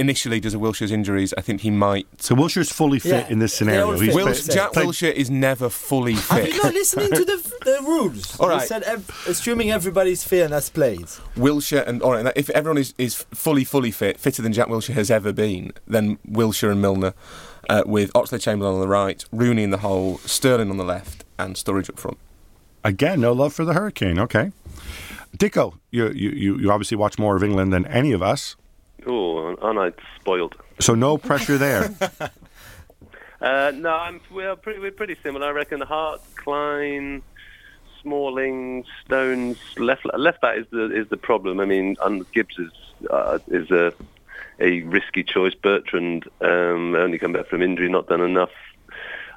Initially, 0.00 0.36
because 0.38 0.54
of 0.54 0.60
Wilshere's 0.60 0.92
injuries, 0.92 1.34
I 1.36 1.40
think 1.40 1.62
he 1.62 1.70
might. 1.72 2.06
So 2.22 2.36
Wilshere's 2.36 2.70
fully 2.70 3.00
fit 3.00 3.26
Yeah, 3.26 3.32
in 3.32 3.40
this 3.40 3.52
scenario. 3.52 3.98
He's 3.98 4.14
Will- 4.14 4.32
Jack 4.32 4.72
played- 4.72 4.86
Wilshere 4.86 5.12
is 5.12 5.28
never 5.28 5.68
fully 5.68 6.14
Are 6.14 6.16
fit. 6.38 6.54
you 6.54 6.62
not 6.62 6.72
listening 6.72 7.10
to 7.10 7.24
the, 7.24 7.36
the 7.64 7.78
rules? 7.82 8.38
All 8.38 8.48
We 8.48 8.60
said 8.60 8.84
ev- 8.84 9.10
assuming 9.26 9.72
everybody's 9.72 10.22
fit 10.22 10.44
and 10.44 10.52
that's 10.52 10.70
played. 10.70 11.06
Wilshere 11.36 11.84
and 11.84 12.00
all 12.00 12.12
right, 12.12 12.32
if 12.36 12.48
everyone 12.50 12.78
is, 12.78 12.94
is 12.96 13.26
fully 13.34 13.64
fully 13.64 13.90
fit, 13.90 14.20
fitter 14.20 14.40
than 14.40 14.52
Jack 14.52 14.68
Wilshere 14.68 14.94
has 14.94 15.10
ever 15.10 15.32
been, 15.32 15.72
then 15.88 16.18
Wilshere 16.30 16.70
and 16.70 16.80
Milner, 16.80 17.12
uh, 17.68 17.82
with 17.84 18.12
Oxlade 18.12 18.40
Chamberlain 18.40 18.74
on 18.76 18.80
the 18.80 18.86
right, 18.88 19.24
Rooney 19.32 19.64
in 19.64 19.70
the 19.70 19.78
hole, 19.78 20.18
Sterling 20.18 20.70
on 20.70 20.76
the 20.76 20.84
left, 20.84 21.24
and 21.40 21.56
Sturridge 21.56 21.90
up 21.90 21.98
front. 21.98 22.18
Again, 22.84 23.20
no 23.20 23.32
love 23.32 23.52
for 23.52 23.64
the 23.64 23.72
Hurricane. 23.74 24.20
Okay. 24.20 24.52
Dicko, 25.36 25.74
you, 25.90 26.08
you, 26.10 26.30
you 26.30 26.56
you 26.58 26.70
obviously 26.70 26.96
watch 26.96 27.18
more 27.18 27.34
of 27.36 27.42
England 27.42 27.72
than 27.72 27.84
any 27.86 28.12
of 28.12 28.22
us, 28.22 28.54
Oh, 29.08 29.56
aren't 29.60 29.78
I 29.78 29.92
spoiled? 30.20 30.54
so 30.80 30.94
no 30.94 31.18
pressure 31.18 31.58
there. 31.58 31.90
Uh, 33.40 33.70
no, 33.72 33.90
I'm, 33.90 34.20
we're 34.32 34.56
pretty 34.56 34.80
we're 34.80 34.90
pretty 34.90 35.16
similar. 35.22 35.46
I 35.46 35.50
reckon 35.50 35.80
Hart, 35.80 36.20
Klein, 36.34 37.22
Smalling, 38.02 38.84
Stones, 39.04 39.58
left 39.76 40.04
left 40.12 40.40
back 40.40 40.58
is 40.58 40.66
the 40.72 40.90
is 40.92 41.08
the 41.08 41.16
problem. 41.16 41.60
I 41.60 41.64
mean, 41.64 41.96
and 42.02 42.30
Gibbs 42.32 42.58
is 42.58 42.72
uh, 43.08 43.38
is 43.46 43.70
a 43.70 43.92
a 44.58 44.82
risky 44.82 45.22
choice. 45.22 45.54
Bertrand 45.54 46.24
um, 46.40 46.96
only 46.96 47.18
come 47.18 47.32
back 47.32 47.46
from 47.46 47.62
injury, 47.62 47.88
not 47.88 48.08
done 48.08 48.22
enough. 48.22 48.50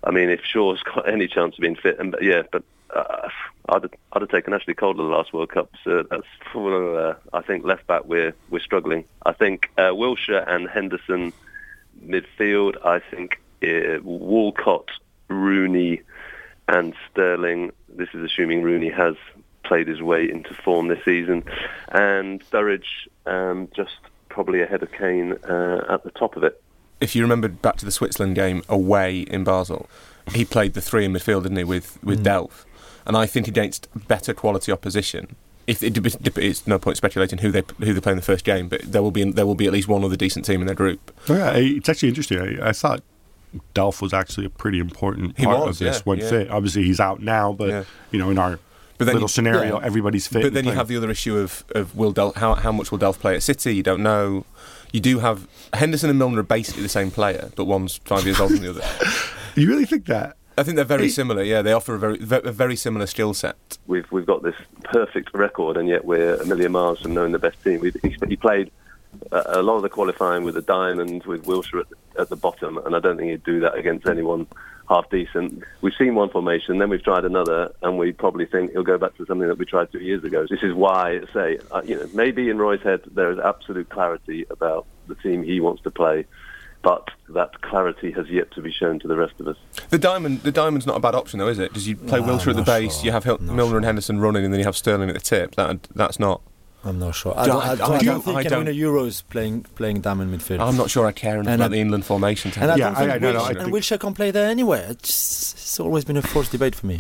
I 0.03 0.09
mean, 0.09 0.31
if 0.31 0.41
Shaw's 0.43 0.81
got 0.81 1.07
any 1.07 1.27
chance 1.27 1.55
of 1.55 1.61
being 1.61 1.75
fit, 1.75 1.99
and 1.99 2.15
yeah, 2.21 2.41
but 2.51 2.63
uh, 2.95 3.29
I'd 3.69 3.85
I'd 4.13 4.21
have 4.21 4.29
taken 4.29 4.53
Ashley 4.53 4.73
Cole 4.73 4.93
to 4.93 5.01
the 5.01 5.09
last 5.09 5.33
World 5.33 5.49
Cup. 5.49 5.71
So 5.83 6.03
that's 6.09 6.25
uh, 6.55 7.15
I 7.33 7.41
think 7.41 7.63
left 7.63 7.87
back 7.87 8.05
we're 8.05 8.33
we're 8.49 8.59
struggling. 8.59 9.05
I 9.25 9.33
think 9.33 9.69
uh, 9.77 9.91
Wilshere 9.91 10.47
and 10.47 10.67
Henderson 10.67 11.33
midfield. 12.05 12.83
I 12.85 12.99
think 12.99 13.39
uh, 13.63 14.01
Walcott, 14.03 14.89
Rooney, 15.27 16.01
and 16.67 16.93
Sterling. 17.09 17.71
This 17.89 18.09
is 18.13 18.23
assuming 18.23 18.61
Rooney 18.61 18.89
has 18.89 19.15
played 19.63 19.87
his 19.87 20.01
way 20.01 20.29
into 20.29 20.53
form 20.53 20.87
this 20.87 21.03
season, 21.05 21.43
and 21.89 22.43
Sturridge 22.49 23.07
um, 23.25 23.69
just 23.75 23.97
probably 24.29 24.61
ahead 24.61 24.83
of 24.83 24.91
Kane 24.91 25.33
uh, 25.43 25.85
at 25.89 26.03
the 26.03 26.11
top 26.11 26.35
of 26.35 26.43
it. 26.43 26.61
If 26.99 27.15
you 27.15 27.23
remember 27.23 27.47
back 27.47 27.77
to 27.77 27.85
the 27.85 27.91
Switzerland 27.91 28.35
game 28.35 28.63
away 28.69 29.21
in 29.21 29.43
Basel, 29.43 29.89
he 30.33 30.45
played 30.45 30.73
the 30.73 30.81
three 30.81 31.05
in 31.05 31.13
midfield, 31.13 31.43
didn't 31.43 31.57
he, 31.57 31.63
with 31.63 32.01
with 32.03 32.23
Delph? 32.23 32.65
And 33.05 33.17
I 33.17 33.25
think 33.25 33.47
against 33.47 33.87
better 34.07 34.33
quality 34.33 34.71
opposition. 34.71 35.35
If 35.67 35.83
it, 35.83 35.97
it's 36.37 36.67
no 36.67 36.79
point 36.79 36.97
speculating 36.97 37.39
who 37.39 37.51
they 37.51 37.63
who 37.79 37.93
they 37.93 38.01
play 38.01 38.11
in 38.13 38.17
the 38.17 38.23
first 38.23 38.43
game, 38.43 38.67
but 38.67 38.81
there 38.83 39.01
will 39.01 39.11
be 39.11 39.29
there 39.31 39.45
will 39.45 39.55
be 39.55 39.67
at 39.67 39.73
least 39.73 39.87
one 39.87 40.03
other 40.03 40.15
decent 40.15 40.45
team 40.45 40.59
in 40.61 40.67
their 40.67 40.75
group. 40.75 41.11
Oh, 41.29 41.35
yeah, 41.35 41.51
it's 41.55 41.87
actually 41.87 42.09
interesting. 42.09 42.39
I, 42.59 42.69
I 42.69 42.71
thought 42.73 43.01
Delph 43.75 44.01
was 44.01 44.13
actually 44.13 44.45
a 44.45 44.49
pretty 44.49 44.79
important 44.79 45.37
part 45.37 45.59
was, 45.67 45.79
of 45.79 45.85
this 45.85 45.97
yeah, 45.97 46.01
when 46.03 46.19
yeah. 46.19 46.29
fit. 46.29 46.49
Obviously, 46.49 46.83
he's 46.83 46.99
out 46.99 47.21
now, 47.21 47.53
but 47.53 47.69
Yeah. 47.69 47.83
you 48.11 48.19
know, 48.19 48.29
in 48.31 48.37
our 48.39 48.59
But 48.97 49.05
then 49.05 49.15
little 49.15 49.25
you- 49.25 49.29
scenario, 49.29 49.77
everybody's 49.77 50.27
fit. 50.27 50.41
But 50.41 50.53
then 50.53 50.65
you 50.65 50.71
have 50.71 50.87
the 50.87 50.97
other 50.97 51.11
issue 51.11 51.37
of, 51.37 51.63
of 51.75 51.95
will 51.95 52.11
Del, 52.11 52.33
how 52.35 52.55
how 52.55 52.71
much 52.71 52.91
will 52.91 52.99
Delph 52.99 53.19
play 53.19 53.35
at 53.35 53.43
City? 53.43 53.75
You 53.75 53.83
don't 53.83 54.03
know. 54.03 54.45
You 54.91 54.99
do 54.99 55.19
have 55.19 55.47
Henderson 55.73 56.09
and 56.09 56.19
Milner 56.19 56.39
are 56.39 56.43
basically 56.43 56.83
the 56.83 56.89
same 56.89 57.11
player, 57.11 57.51
but 57.55 57.65
one's 57.65 57.97
five 58.03 58.25
years 58.25 58.39
older 58.39 58.55
than 58.55 58.63
the 58.63 58.69
other. 58.71 58.83
You 59.53 59.67
really 59.67 59.85
think 59.85 60.05
that? 60.05 60.37
I 60.61 60.63
think 60.63 60.75
they're 60.75 60.85
very 60.85 61.09
similar. 61.09 61.41
Yeah, 61.41 61.63
they 61.63 61.73
offer 61.73 61.95
a 61.95 61.99
very 61.99 62.19
a 62.21 62.51
very 62.51 62.75
similar 62.75 63.07
skill 63.07 63.33
set. 63.33 63.55
we've 63.87 64.09
we've 64.11 64.27
got 64.27 64.43
this 64.43 64.55
perfect 64.83 65.33
record, 65.33 65.75
and 65.75 65.89
yet 65.89 66.05
we're 66.05 66.35
a 66.35 66.45
million 66.45 66.71
miles 66.71 66.99
from 67.01 67.15
knowing 67.15 67.31
the 67.31 67.39
best 67.39 67.63
team. 67.63 67.79
We, 67.81 67.91
he, 68.03 68.15
he 68.27 68.35
played 68.35 68.69
a, 69.31 69.59
a 69.59 69.61
lot 69.63 69.77
of 69.77 69.81
the 69.81 69.89
qualifying 69.89 70.43
with 70.43 70.55
a 70.57 70.61
diamond, 70.61 71.23
with 71.23 71.45
Wilshere 71.45 71.81
at, 71.81 71.89
the- 71.89 72.21
at 72.21 72.29
the 72.29 72.35
bottom, 72.35 72.77
and 72.77 72.95
I 72.95 72.99
don't 72.99 73.17
think 73.17 73.31
he'd 73.31 73.43
do 73.43 73.59
that 73.61 73.73
against 73.75 74.05
anyone 74.07 74.45
half 74.87 75.09
decent. 75.09 75.63
We've 75.81 75.93
seen 75.97 76.13
one 76.15 76.29
formation, 76.29 76.77
then 76.77 76.89
we've 76.89 77.03
tried 77.03 77.23
another, 77.25 77.73
and 77.81 77.97
we 77.97 78.11
probably 78.11 78.45
think 78.45 78.71
he'll 78.73 78.83
go 78.83 78.97
back 78.99 79.15
to 79.17 79.25
something 79.25 79.47
that 79.47 79.57
we 79.57 79.65
tried 79.65 79.91
two 79.91 79.99
years 79.99 80.23
ago. 80.25 80.45
This 80.47 80.61
is 80.61 80.73
why 80.73 81.21
I 81.21 81.33
say, 81.33 81.59
uh, 81.71 81.81
you 81.85 81.95
know, 81.95 82.07
maybe 82.13 82.49
in 82.49 82.57
Roy's 82.59 82.81
head 82.81 83.01
there 83.15 83.31
is 83.31 83.39
absolute 83.39 83.89
clarity 83.89 84.45
about 84.51 84.85
the 85.07 85.15
team 85.15 85.41
he 85.43 85.59
wants 85.61 85.81
to 85.83 85.91
play. 85.91 86.25
But 86.83 87.09
that 87.29 87.61
clarity 87.61 88.11
has 88.11 88.27
yet 88.29 88.49
to 88.51 88.61
be 88.61 88.71
shown 88.71 88.99
to 88.99 89.07
the 89.07 89.15
rest 89.15 89.33
of 89.39 89.47
us. 89.47 89.57
The 89.89 89.99
diamond, 89.99 90.41
the 90.41 90.51
diamond's 90.51 90.87
not 90.87 90.97
a 90.97 90.99
bad 90.99 91.13
option 91.15 91.39
though, 91.39 91.47
is 91.47 91.59
it? 91.59 91.73
Does 91.73 91.87
you 91.87 91.95
play 91.95 92.19
No, 92.19 92.25
Wilshere 92.27 92.47
at 92.49 92.55
the 92.55 92.63
base, 92.63 92.95
sure. 92.97 93.05
you 93.05 93.11
have 93.11 93.23
Hil- 93.23 93.37
Milner 93.37 93.65
sure. 93.71 93.77
and 93.77 93.85
Henderson 93.85 94.19
running, 94.19 94.43
and 94.43 94.51
then 94.53 94.59
you 94.59 94.65
have 94.65 94.75
Sterling 94.75 95.07
at 95.09 95.13
the 95.15 95.21
tip. 95.21 95.55
That 95.55 95.83
that's 95.95 96.19
not. 96.19 96.41
I'm 96.83 96.97
not 96.97 97.13
sure. 97.13 97.35
I 97.37 97.43
Do 97.45 97.51
don't, 97.51 97.63
I- 97.63 97.71
I, 97.71 97.75
don't, 97.75 97.81
I 97.81 97.85
I 97.85 97.89
don't- 97.97 98.05
don't 98.05 98.21
think 98.23 98.37
I 98.37 98.43
can 98.43 98.65
don't- 98.65 98.75
Euros 98.75 99.21
playing 99.29 99.61
playing 99.75 100.01
diamond 100.01 100.33
midfield. 100.35 100.59
I'm 100.59 100.75
not 100.75 100.89
sure 100.89 101.05
I 101.05 101.11
care 101.11 101.35
enough 101.35 101.45
And 101.53 101.61
about 101.61 101.65
I- 101.65 101.75
the 101.75 101.79
England 101.81 102.05
formation. 102.05 102.49
To 102.49 102.61
and 102.61 102.71
I 102.71 102.75
Yeah, 102.77 102.93
I- 102.97 103.03
I- 103.11 103.17
no, 103.19 103.31
no, 103.33 103.39
Wilshere, 103.39 103.57
I 103.57 103.63
and 103.63 103.71
Wilshere 103.73 103.99
can 103.99 104.13
play 104.15 104.31
there 104.31 104.49
anyway. 104.49 104.83
It's, 104.89 105.53
it's 105.53 105.79
always 105.79 106.03
been 106.03 106.17
a 106.17 106.23
forced 106.23 106.51
debate 106.51 106.73
for 106.73 106.87
me. 106.87 106.99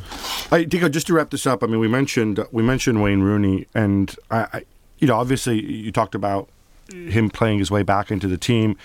I 0.51 0.65
Dicko, 0.65 0.91
just 0.91 1.07
to 1.07 1.13
wrap 1.15 1.31
this 1.31 1.47
up, 1.47 1.63
I 1.63 1.65
mean, 1.65 1.79
we 1.79 1.87
mentioned 1.87 2.39
we 2.51 2.61
mentioned 2.61 3.01
Wayne 3.01 3.21
Rooney, 3.21 3.65
and 3.73 4.15
I, 4.29 4.39
I, 4.53 4.63
you 4.99 5.07
know, 5.07 5.15
obviously 5.15 5.59
you 5.59 5.91
talked 5.91 6.13
about 6.13 6.47
him 6.93 7.31
playing 7.31 7.57
his 7.57 7.71
way 7.71 7.81
back 7.81 8.11
into 8.11 8.27
the 8.27 8.37
team. 8.37 8.77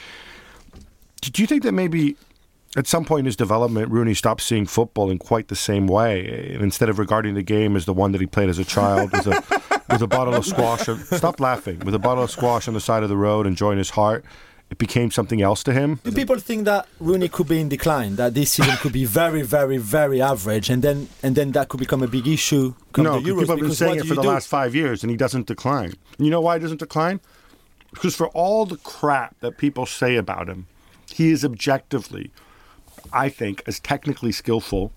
Do 1.32 1.42
you 1.42 1.46
think 1.46 1.62
that 1.62 1.72
maybe 1.72 2.16
at 2.76 2.86
some 2.86 3.04
point 3.04 3.20
in 3.20 3.26
his 3.26 3.36
development, 3.36 3.90
Rooney 3.90 4.14
stopped 4.14 4.42
seeing 4.42 4.66
football 4.66 5.10
in 5.10 5.18
quite 5.18 5.48
the 5.48 5.56
same 5.56 5.86
way, 5.86 6.52
and 6.54 6.62
instead 6.62 6.88
of 6.88 6.98
regarding 6.98 7.34
the 7.34 7.42
game 7.42 7.74
as 7.76 7.84
the 7.86 7.94
one 7.94 8.12
that 8.12 8.20
he 8.20 8.26
played 8.26 8.48
as 8.48 8.58
a 8.58 8.64
child 8.64 9.12
with 9.12 9.26
a 9.26 9.82
with 9.90 10.02
a 10.02 10.06
bottle 10.06 10.34
of 10.34 10.44
squash, 10.44 10.86
stop 11.04 11.40
laughing, 11.40 11.78
with 11.80 11.94
a 11.94 11.98
bottle 11.98 12.24
of 12.24 12.30
squash 12.30 12.68
on 12.68 12.74
the 12.74 12.80
side 12.80 13.02
of 13.02 13.08
the 13.08 13.16
road, 13.16 13.46
enjoying 13.46 13.78
his 13.78 13.90
heart, 13.90 14.24
it 14.70 14.78
became 14.78 15.10
something 15.10 15.40
else 15.40 15.62
to 15.62 15.72
him. 15.72 16.00
Do 16.02 16.10
people 16.12 16.38
think 16.38 16.64
that 16.64 16.86
Rooney 16.98 17.28
could 17.28 17.48
be 17.48 17.60
in 17.60 17.68
decline? 17.68 18.16
That 18.16 18.34
this 18.34 18.52
season 18.52 18.76
could 18.78 18.92
be 18.92 19.04
very, 19.04 19.42
very, 19.42 19.78
very 19.78 20.20
average, 20.20 20.68
and 20.68 20.82
then 20.82 21.08
and 21.22 21.34
then 21.34 21.52
that 21.52 21.68
could 21.68 21.80
become 21.80 22.02
a 22.02 22.08
big 22.08 22.26
issue 22.26 22.74
no, 22.98 23.02
the 23.02 23.08
'cause 23.08 23.22
Euros? 23.22 23.24
people 23.40 23.46
have 23.46 23.60
been 23.60 23.74
saying 23.74 23.98
it 24.00 24.06
for 24.06 24.14
the 24.16 24.22
do? 24.22 24.28
last 24.28 24.48
five 24.48 24.74
years, 24.74 25.02
and 25.02 25.10
he 25.10 25.16
doesn't 25.16 25.46
decline. 25.46 25.94
You 26.18 26.30
know 26.30 26.40
why 26.40 26.56
he 26.56 26.60
doesn't 26.62 26.80
decline? 26.80 27.20
Because 27.92 28.14
for 28.14 28.28
all 28.28 28.66
the 28.66 28.76
crap 28.78 29.36
that 29.40 29.56
people 29.56 29.86
say 29.86 30.16
about 30.16 30.48
him, 30.48 30.66
he 31.12 31.30
is 31.30 31.44
objectively, 31.44 32.30
I 33.12 33.28
think, 33.28 33.62
as 33.66 33.80
technically 33.80 34.32
skillful 34.32 34.92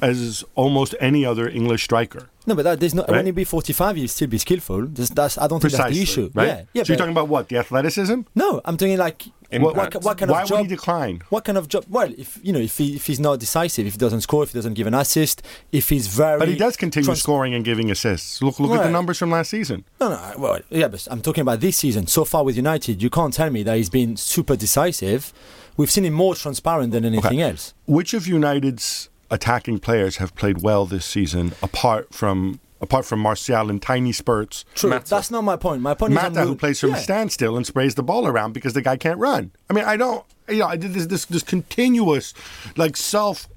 as 0.00 0.44
almost 0.54 0.94
any 1.00 1.24
other 1.24 1.48
English 1.48 1.84
striker. 1.84 2.30
No, 2.48 2.54
but 2.54 2.62
that, 2.62 2.80
there's 2.80 2.94
not. 2.94 3.10
Right? 3.10 3.18
When 3.18 3.26
he 3.26 3.32
be 3.32 3.44
45, 3.44 3.96
he'll 3.96 4.08
still 4.08 4.26
be 4.26 4.38
skillful. 4.38 4.86
That's, 4.86 5.10
that's 5.10 5.36
I 5.36 5.46
don't 5.46 5.60
think 5.60 5.74
that's 5.74 5.94
the 5.94 6.02
issue. 6.02 6.30
right? 6.32 6.48
Yeah, 6.48 6.62
yeah. 6.72 6.82
so 6.82 6.92
you're 6.94 6.98
talking 6.98 7.12
about 7.12 7.28
what? 7.28 7.50
The 7.50 7.58
athleticism? 7.58 8.22
no, 8.34 8.62
I'm 8.64 8.78
talking 8.78 8.96
like 8.96 9.26
what, 9.50 9.76
what, 9.76 10.02
what 10.02 10.18
kind 10.18 10.30
why 10.30 10.42
of 10.42 10.50
would 10.50 10.56
job? 10.56 10.66
he 10.66 10.68
decline? 10.68 11.22
What 11.28 11.44
kind 11.44 11.58
of 11.58 11.68
job? 11.68 11.84
Well, 11.90 12.10
if 12.16 12.38
you 12.42 12.54
know, 12.54 12.58
if 12.58 12.78
he 12.78 12.96
if 12.96 13.06
he's 13.06 13.20
not 13.20 13.38
decisive, 13.38 13.86
if 13.86 13.92
he 13.92 13.98
doesn't 13.98 14.22
score, 14.22 14.44
if 14.44 14.52
he 14.52 14.58
doesn't 14.58 14.74
give 14.74 14.86
an 14.86 14.94
assist, 14.94 15.42
if 15.72 15.90
he's 15.90 16.06
very. 16.06 16.38
But 16.38 16.48
he 16.48 16.56
does 16.56 16.78
continue 16.78 17.04
trans- 17.04 17.20
scoring 17.20 17.52
and 17.52 17.62
giving 17.62 17.90
assists. 17.90 18.40
Look, 18.40 18.58
look 18.60 18.72
at 18.72 18.84
the 18.84 18.90
numbers 18.90 19.18
from 19.18 19.30
last 19.30 19.50
season. 19.50 19.84
No, 20.00 20.08
no. 20.08 20.34
Well, 20.38 20.60
yeah, 20.70 20.88
but 20.88 21.06
I'm 21.10 21.20
talking 21.20 21.42
about 21.42 21.60
this 21.60 21.76
season. 21.76 22.06
So 22.06 22.24
far 22.24 22.44
with 22.44 22.56
United, 22.56 23.02
you 23.02 23.10
can't 23.10 23.34
tell 23.34 23.50
me 23.50 23.62
that 23.64 23.76
he's 23.76 23.90
been 23.90 24.16
super 24.16 24.56
decisive. 24.56 25.34
We've 25.76 25.90
seen 25.90 26.06
him 26.06 26.14
more 26.14 26.34
transparent 26.34 26.92
than 26.92 27.04
anything 27.04 27.42
else. 27.42 27.74
Which 27.86 28.14
of 28.14 28.26
United's 28.26 29.10
attacking 29.30 29.78
players 29.80 30.16
have 30.16 30.34
played 30.34 30.62
well 30.62 30.86
this 30.86 31.04
season, 31.04 31.52
apart 31.62 32.12
from 32.14 32.60
apart 32.80 33.04
from 33.04 33.20
Martial 33.20 33.70
in 33.70 33.80
tiny 33.80 34.12
spurts? 34.12 34.64
True. 34.74 34.90
Mata. 34.90 35.10
That's 35.10 35.30
not 35.30 35.42
my 35.42 35.56
point. 35.56 35.82
My 35.82 35.94
point 35.94 36.12
is 36.12 36.16
Mata, 36.16 36.40
on 36.40 36.46
who 36.46 36.54
plays 36.54 36.80
from 36.80 36.90
yeah. 36.90 36.96
a 36.96 37.00
standstill 37.00 37.56
and 37.56 37.66
sprays 37.66 37.94
the 37.94 38.02
ball 38.02 38.26
around 38.26 38.52
because 38.52 38.72
the 38.74 38.82
guy 38.82 38.96
can't 38.96 39.18
run. 39.18 39.50
I 39.68 39.72
mean, 39.72 39.84
I 39.84 39.96
don't. 39.96 40.24
You 40.48 40.58
know, 40.60 40.66
I 40.66 40.76
did 40.76 40.94
this 40.94 41.06
this 41.06 41.24
this 41.26 41.42
continuous, 41.42 42.34
like 42.76 42.96
self 42.96 43.48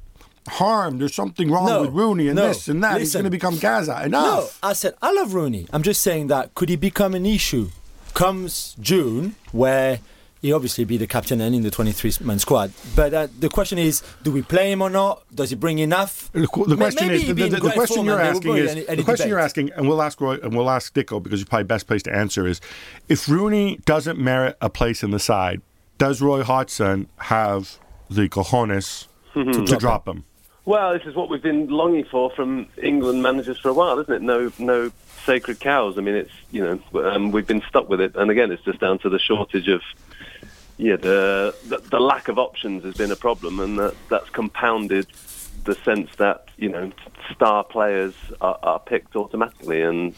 harm. 0.47 0.97
There's 0.97 1.13
something 1.15 1.51
wrong 1.51 1.67
No, 1.67 1.81
with 1.81 1.91
Rooney 1.91 2.27
and 2.27 2.35
no. 2.35 2.47
this 2.47 2.67
and 2.67 2.83
that. 2.83 2.99
He's 2.99 3.13
going 3.13 3.25
to 3.25 3.31
become 3.31 3.57
Gazza. 3.57 4.03
Enough. 4.05 4.59
No, 4.63 4.69
I 4.69 4.73
said 4.73 4.95
I 5.01 5.11
love 5.13 5.33
Rooney. 5.33 5.67
I'm 5.71 5.83
just 5.83 6.01
saying 6.01 6.27
that 6.27 6.55
could 6.55 6.69
he 6.69 6.75
become 6.75 7.13
an 7.13 7.25
issue 7.25 7.69
comes 8.13 8.75
June 8.79 9.35
where 9.53 9.99
he 10.41 10.51
obviously 10.51 10.85
be 10.85 10.97
the 10.97 11.05
captain 11.05 11.39
and 11.39 11.53
in 11.53 11.61
the 11.61 11.69
23 11.69 12.13
man 12.25 12.39
squad. 12.39 12.73
But 12.95 13.13
uh, 13.13 13.27
the 13.39 13.49
question 13.49 13.77
is, 13.77 14.01
do 14.23 14.31
we 14.31 14.41
play 14.41 14.71
him 14.71 14.81
or 14.81 14.89
not? 14.89 15.23
Does 15.33 15.51
he 15.51 15.55
bring 15.55 15.79
enough? 15.79 16.31
The, 16.31 16.41
the 16.41 16.75
question 16.75 17.07
maybe 17.07 17.21
is 17.21 17.27
the, 17.27 17.33
the, 17.33 17.49
the 17.49 17.71
question 17.71 18.05
you're 18.05 18.19
and 18.19 18.43
they 18.43 18.49
will 18.49 18.55
asking 18.55 18.57
is 18.57 18.71
any- 18.71 18.87
any 18.87 18.97
the 18.97 19.03
question 19.03 19.25
debate. 19.25 19.29
you're 19.29 19.39
asking, 19.39 19.71
and 19.73 19.87
we'll 19.87 20.01
ask 20.01 20.19
Roy 20.19 20.39
and 20.41 20.55
we'll 20.55 20.69
ask 20.69 20.93
Dicko 20.95 21.21
because 21.21 21.39
you're 21.39 21.47
probably 21.47 21.65
best 21.65 21.85
place 21.85 22.01
to 22.03 22.15
answer 22.15 22.47
is 22.47 22.59
if 23.07 23.29
Rooney 23.29 23.79
doesn't 23.85 24.17
merit 24.17 24.57
a 24.61 24.69
place 24.69 25.03
in 25.03 25.11
the 25.11 25.19
side, 25.19 25.61
does 25.99 26.21
Roy 26.21 26.41
Hodgson 26.41 27.07
have 27.17 27.77
the 28.09 28.27
cojones 28.27 29.07
to, 29.33 29.77
drop 29.77 30.07
him? 30.07 30.23
Well, 30.65 30.93
this 30.93 31.05
is 31.05 31.15
what 31.15 31.29
we've 31.29 31.41
been 31.41 31.67
longing 31.67 32.05
for 32.05 32.31
from 32.31 32.67
England 32.81 33.21
managers 33.21 33.59
for 33.59 33.69
a 33.69 33.73
while, 33.73 33.99
isn't 33.99 34.13
it? 34.13 34.21
No, 34.23 34.51
no 34.57 34.91
sacred 35.25 35.59
cows. 35.59 35.99
I 35.99 36.01
mean, 36.01 36.15
it's 36.15 36.31
you 36.49 36.63
know 36.93 37.03
um, 37.03 37.31
we've 37.31 37.45
been 37.45 37.61
stuck 37.69 37.89
with 37.89 38.01
it, 38.01 38.15
and 38.15 38.31
again, 38.31 38.51
it's 38.51 38.63
just 38.63 38.79
down 38.79 38.97
to 38.99 39.09
the 39.09 39.19
shortage 39.19 39.67
of 39.67 39.81
yeah, 40.77 40.95
the 40.95 41.55
the, 41.67 41.77
the 41.77 41.99
lack 41.99 42.27
of 42.27 42.37
options 42.37 42.83
has 42.83 42.95
been 42.95 43.11
a 43.11 43.15
problem, 43.15 43.59
and 43.59 43.77
that, 43.79 43.95
that's 44.09 44.29
compounded 44.29 45.07
the 45.63 45.75
sense 45.75 46.09
that 46.17 46.47
you 46.57 46.69
know 46.69 46.91
star 47.31 47.63
players 47.63 48.13
are, 48.41 48.57
are 48.63 48.79
picked 48.79 49.15
automatically, 49.15 49.81
and 49.81 50.15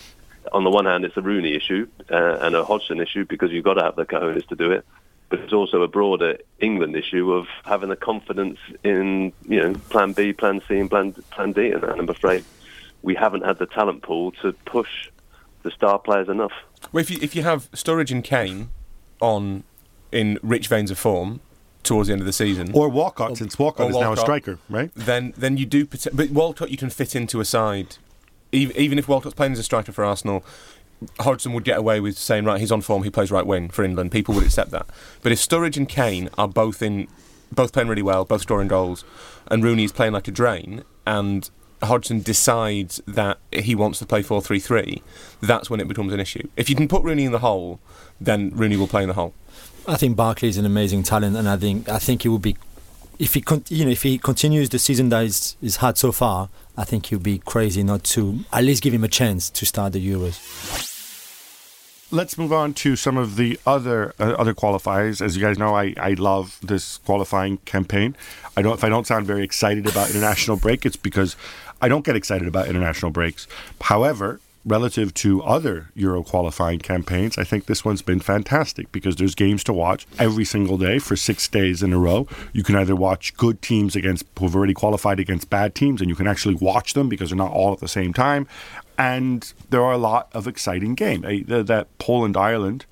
on 0.52 0.64
the 0.64 0.70
one 0.70 0.86
hand, 0.86 1.06
it's 1.06 1.18
a 1.18 1.22
Rooney 1.22 1.56
issue 1.56 1.88
uh, 2.12 2.38
and 2.42 2.56
a 2.56 2.64
Hodgson 2.64 3.00
issue 3.00 3.26
because 3.26 3.52
you've 3.52 3.64
got 3.64 3.76
to 3.76 3.84
have 3.84 3.96
the 3.96 4.06
cojones 4.06 4.48
to 4.48 4.56
do 4.56 4.72
it. 4.72 4.86
But 5.30 5.40
it's 5.40 5.54
also 5.54 5.82
a 5.82 5.88
broader 5.88 6.38
England 6.60 6.96
issue 6.96 7.34
of 7.34 7.48
having 7.64 7.90
the 7.90 7.96
confidence 7.96 8.60
in, 8.84 9.34
you 9.48 9.60
know, 9.60 9.74
Plan 9.90 10.14
B, 10.14 10.32
Plan 10.32 10.62
C, 10.68 10.78
and 10.78 10.90
Plan 10.90 11.14
Plan 11.32 11.54
D, 11.54 11.72
and 11.72 11.84
I'm 11.84 12.10
afraid 12.10 12.44
we 13.02 13.16
haven't 13.16 13.44
had 13.44 13.58
the 13.58 13.66
talent 13.66 14.04
pool 14.04 14.32
to 14.44 14.54
push 14.66 15.10
the 15.64 15.72
star 15.72 15.98
players 15.98 16.30
enough. 16.30 16.52
Well, 16.92 17.02
if 17.02 17.10
you 17.10 17.18
if 17.22 17.36
you 17.36 17.44
have 17.44 17.72
Sturridge 17.72 18.12
and 18.12 18.24
Kane 18.24 18.70
on 19.22 19.64
in 20.14 20.40
rich 20.42 20.68
veins 20.68 20.92
of 20.92 20.98
form 20.98 21.42
towards 21.84 22.08
the 22.08 22.14
end 22.14 22.22
of 22.22 22.26
the 22.26 22.32
season, 22.32 22.72
Or 22.74 22.88
Walcott, 22.88 23.36
since 23.38 23.60
Walcott 23.60 23.88
or 23.88 23.90
is 23.90 23.98
now 23.98 24.14
a 24.14 24.18
striker, 24.18 24.58
right? 24.70 24.90
then 24.96 25.34
then 25.36 25.58
you 25.58 25.66
do. 25.66 25.86
But 25.86 26.30
Walcott, 26.30 26.72
you 26.72 26.78
can 26.78 26.90
fit 26.90 27.16
into 27.16 27.42
a 27.42 27.46
side. 27.46 27.98
Even, 28.54 28.78
even 28.78 29.00
if 29.00 29.08
Walcott's 29.08 29.36
playing 29.36 29.54
as 29.54 29.60
a 29.60 29.64
striker 29.64 29.92
for 29.92 30.06
Arsenal, 30.06 30.46
Hodgson 31.20 31.52
would 31.54 31.64
get 31.64 31.78
away 31.78 32.00
with 32.00 32.18
saying, 32.18 32.46
right, 32.46 32.60
he's 32.60 32.72
on 32.72 32.82
form, 32.82 33.04
he 33.04 33.10
plays 33.10 33.32
right 33.32 33.46
wing 33.46 33.70
for 33.70 33.84
England. 33.84 34.12
People 34.12 34.36
would 34.36 34.44
accept 34.44 34.72
that. 34.72 34.86
But 35.24 35.32
if 35.32 35.40
Sturridge 35.40 35.76
and 35.76 35.90
Kane 35.90 36.30
are 36.38 36.48
both 36.48 36.82
in, 36.82 37.08
both 37.52 37.74
playing 37.74 37.90
really 37.90 38.04
well, 38.04 38.24
both 38.24 38.42
scoring 38.42 38.68
goals, 38.68 39.04
and 39.48 39.64
Rooney's 39.64 39.92
playing 39.92 40.14
like 40.14 40.28
a 40.28 40.32
drain, 40.32 40.84
and 41.06 41.50
Hodgson 41.82 42.22
decides 42.22 43.02
that 43.08 43.40
he 43.52 43.76
wants 43.76 44.00
to 44.00 44.06
play 44.06 44.24
4-3-3, 44.24 45.02
that's 45.42 45.70
when 45.70 45.82
it 45.82 45.88
becomes 45.88 46.14
an 46.14 46.20
issue. 46.20 46.48
If 46.56 46.70
you 46.70 46.76
can 46.76 46.88
put 46.88 47.04
Rooney 47.04 47.26
in 47.26 47.32
the 47.32 47.40
hole, 47.40 47.80
then 48.22 48.52
Rooney 48.52 48.78
will 48.78 48.88
play 48.88 49.02
in 49.02 49.10
the 49.10 49.16
hole. 49.16 49.34
I 49.88 49.98
think 49.98 50.16
Barkley 50.16 50.48
is 50.50 50.58
an 50.58 50.66
amazing 50.66 51.04
talent, 51.04 51.36
and 51.36 51.48
I 51.48 51.58
think 51.58 51.90
I 51.90 52.00
think 52.00 52.22
he 52.24 52.30
will 52.30 52.40
be. 52.40 52.56
If 53.20 53.34
he 53.34 53.42
con- 53.42 53.66
you 53.68 53.86
know 53.86 53.92
if 53.92 54.04
he 54.04 54.18
continues 54.18 54.70
the 54.70 54.80
season 54.80 55.10
that 55.10 55.24
he's, 55.24 55.58
he's 55.62 55.76
had 55.78 55.98
so 55.98 56.12
far, 56.12 56.50
I 56.78 56.86
think 56.86 57.08
he'll 57.08 57.20
be 57.20 57.40
crazy 57.40 57.84
not 57.84 58.04
to 58.06 58.40
at 58.52 58.64
least 58.64 58.82
give 58.82 58.94
him 58.94 59.04
a 59.04 59.08
chance 59.10 59.50
to 59.50 59.66
start 59.66 59.94
the 59.94 60.06
Euros. 60.06 60.90
Let's 62.12 62.38
move 62.38 62.54
on 62.54 62.74
to 62.76 62.96
some 62.96 63.18
of 63.18 63.36
the 63.36 63.60
other 63.66 64.14
uh, 64.20 64.36
other 64.38 64.54
qualifiers. 64.54 65.22
As 65.22 65.36
you 65.36 65.42
guys 65.42 65.58
know, 65.58 65.76
I, 65.76 65.94
I 65.98 66.14
love 66.14 66.60
this 66.62 66.98
qualifying 67.00 67.58
campaign. 67.60 68.16
I 68.56 68.62
don't 68.62 68.74
if 68.74 68.84
I 68.84 68.90
don't 68.90 69.06
sound 69.06 69.28
very 69.28 69.44
excited 69.44 69.88
about 69.88 70.10
international 70.10 70.58
break, 70.58 70.86
it's 70.86 70.96
because 70.96 71.36
I 71.82 71.90
don't 71.90 72.06
get 72.06 72.16
excited 72.16 72.48
about 72.48 72.68
international 72.68 73.12
breaks. 73.12 73.48
However, 73.82 74.40
relative 74.66 75.14
to 75.14 75.44
other 75.44 75.90
Euro 75.96 76.24
qualifying 76.24 76.80
campaigns, 76.80 77.38
I 77.38 77.44
think 77.44 77.66
this 77.66 77.84
one's 77.84 78.02
been 78.02 78.20
fantastic 78.20 78.92
because 78.92 79.16
there's 79.18 79.36
games 79.36 79.64
to 79.66 79.74
watch 79.74 80.08
every 80.18 80.46
single 80.46 80.78
day 80.78 81.00
for 81.00 81.16
six 81.16 81.48
days 81.48 81.84
in 81.84 81.94
a 81.94 82.00
row. 82.00 82.28
You 82.54 82.64
can 82.64 82.76
either 82.76 82.96
watch 82.96 83.36
good 83.36 83.62
teams 83.62 83.96
against 83.96 84.26
who've 84.40 84.56
already 84.56 84.74
qualified 84.74 85.20
against 85.20 85.50
bad 85.50 85.76
teams, 85.76 86.02
and 86.02 86.10
you 86.10 86.16
can 86.16 86.28
actually 86.28 86.56
watch 86.56 86.94
them 86.94 87.10
because 87.10 87.30
they're 87.30 87.38
not 87.38 87.52
all 87.52 87.74
at 87.74 87.80
the 87.80 87.88
same 87.88 88.14
time. 88.14 88.48
And 88.98 89.52
there 89.70 89.84
are 89.84 89.94
a 89.94 89.98
lot 89.98 90.30
of 90.34 90.48
exciting 90.48 90.96
games. 90.96 91.48
That 91.48 91.88
Poland 91.98 92.38
Ireland, 92.38 92.86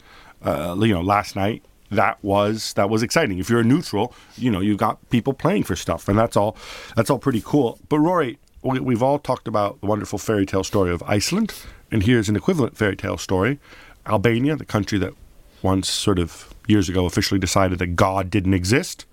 uh, 0.43 0.75
you 0.79 0.93
know, 0.93 1.01
last 1.01 1.35
night 1.35 1.63
that 1.91 2.23
was 2.23 2.73
that 2.73 2.89
was 2.89 3.03
exciting. 3.03 3.37
If 3.37 3.49
you're 3.49 3.59
a 3.59 3.65
neutral, 3.65 4.13
you 4.35 4.49
know 4.49 4.61
you've 4.61 4.77
got 4.77 4.97
people 5.09 5.33
playing 5.33 5.63
for 5.63 5.75
stuff, 5.75 6.07
and 6.07 6.17
that's 6.17 6.35
all 6.35 6.57
that's 6.95 7.09
all 7.09 7.19
pretty 7.19 7.41
cool. 7.45 7.79
But 7.89 7.99
Rory, 7.99 8.39
we, 8.63 8.93
have 8.93 9.03
all 9.03 9.19
talked 9.19 9.47
about 9.47 9.79
the 9.81 9.87
wonderful 9.87 10.19
fairy 10.19 10.45
tale 10.45 10.63
story 10.63 10.91
of 10.91 11.03
Iceland, 11.03 11.53
and 11.91 12.03
here's 12.03 12.29
an 12.29 12.35
equivalent 12.35 12.77
fairy 12.77 12.95
tale 12.95 13.17
story: 13.17 13.59
Albania, 14.07 14.55
the 14.55 14.65
country 14.65 14.97
that 14.99 15.13
once 15.61 15.89
sort 15.89 16.19
of 16.19 16.53
years 16.67 16.89
ago 16.89 17.05
officially 17.05 17.39
decided 17.39 17.79
that 17.79 17.95
God 17.95 18.29
didn't 18.29 18.53
exist. 18.53 19.05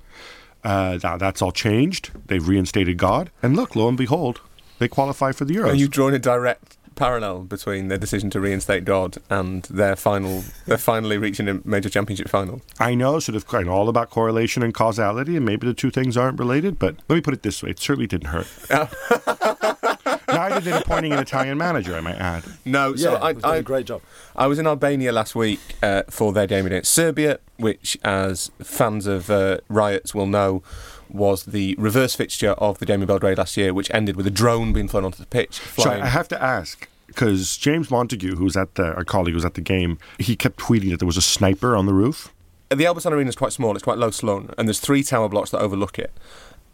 Uh, 0.64 0.98
now 1.02 1.16
that's 1.16 1.40
all 1.40 1.52
changed. 1.52 2.10
They've 2.26 2.46
reinstated 2.46 2.96
God, 2.96 3.30
and 3.42 3.56
look, 3.56 3.76
lo 3.76 3.88
and 3.88 3.96
behold, 3.96 4.40
they 4.78 4.88
qualify 4.88 5.32
for 5.32 5.44
the 5.44 5.54
Euros. 5.54 5.72
Are 5.72 5.74
you 5.74 5.88
drawing 5.88 6.14
a 6.14 6.18
direct 6.18 6.77
parallel 6.98 7.44
between 7.44 7.88
their 7.88 7.96
decision 7.96 8.28
to 8.30 8.40
reinstate 8.40 8.84
God 8.84 9.16
and 9.30 9.62
their 9.64 9.96
final, 9.96 10.44
they're 10.66 10.76
finally 10.76 11.16
reaching 11.16 11.48
a 11.48 11.60
major 11.64 11.88
championship 11.88 12.28
final. 12.28 12.60
I 12.78 12.94
know, 12.94 13.18
sort 13.20 13.36
of 13.36 13.46
kind 13.46 13.68
of 13.68 13.72
all 13.72 13.88
about 13.88 14.10
correlation 14.10 14.62
and 14.62 14.74
causality, 14.74 15.36
and 15.36 15.46
maybe 15.46 15.66
the 15.66 15.74
two 15.74 15.90
things 15.90 16.16
aren't 16.16 16.38
related. 16.38 16.78
But 16.78 16.96
let 17.08 17.16
me 17.16 17.22
put 17.22 17.34
it 17.34 17.42
this 17.42 17.62
way: 17.62 17.70
it 17.70 17.78
certainly 17.78 18.06
didn't 18.06 18.28
hurt. 18.28 18.48
Neither 20.28 20.60
did 20.60 20.74
appointing 20.74 21.12
an 21.12 21.20
Italian 21.20 21.56
manager, 21.56 21.96
I 21.96 22.00
might 22.00 22.16
add. 22.16 22.44
No, 22.64 22.94
so 22.94 23.12
yeah, 23.12 23.18
I, 23.18 23.34
I, 23.42 23.56
a 23.56 23.62
great 23.62 23.86
job. 23.86 24.02
I 24.36 24.46
was 24.46 24.58
in 24.58 24.66
Albania 24.66 25.10
last 25.10 25.34
week 25.34 25.60
uh, 25.82 26.02
for 26.10 26.32
their 26.32 26.46
game 26.46 26.66
against 26.66 26.92
Serbia, 26.92 27.38
which, 27.56 27.96
as 28.04 28.50
fans 28.58 29.06
of 29.06 29.30
uh, 29.30 29.58
riots 29.68 30.14
will 30.14 30.26
know, 30.26 30.62
was 31.10 31.44
the 31.44 31.74
reverse 31.78 32.14
fixture 32.14 32.50
of 32.52 32.78
the 32.78 32.86
game 32.86 33.00
in 33.02 33.06
Belgrade 33.06 33.38
last 33.38 33.56
year, 33.56 33.72
which 33.74 33.90
ended 33.92 34.16
with 34.16 34.26
a 34.26 34.30
drone 34.30 34.72
being 34.72 34.88
flown 34.88 35.04
onto 35.04 35.18
the 35.18 35.26
pitch. 35.26 35.58
Flying. 35.58 36.00
So 36.00 36.04
I 36.04 36.08
have 36.08 36.28
to 36.28 36.42
ask 36.42 36.88
because 37.06 37.56
James 37.56 37.90
Montague, 37.90 38.36
who's 38.36 38.56
at 38.56 38.74
the 38.76 38.94
our 38.94 39.04
colleague 39.04 39.34
who's 39.34 39.44
at 39.44 39.54
the 39.54 39.60
game, 39.60 39.98
he 40.18 40.36
kept 40.36 40.58
tweeting 40.58 40.90
that 40.90 40.98
there 40.98 41.06
was 41.06 41.16
a 41.16 41.22
sniper 41.22 41.74
on 41.74 41.86
the 41.86 41.94
roof. 41.94 42.32
The 42.70 42.84
Elbasan 42.84 43.12
Arena 43.12 43.28
is 43.28 43.36
quite 43.36 43.52
small; 43.52 43.74
it's 43.74 43.84
quite 43.84 43.98
low 43.98 44.10
slung, 44.10 44.50
and 44.58 44.68
there's 44.68 44.80
three 44.80 45.02
tower 45.02 45.28
blocks 45.28 45.50
that 45.50 45.60
overlook 45.60 45.98
it. 45.98 46.12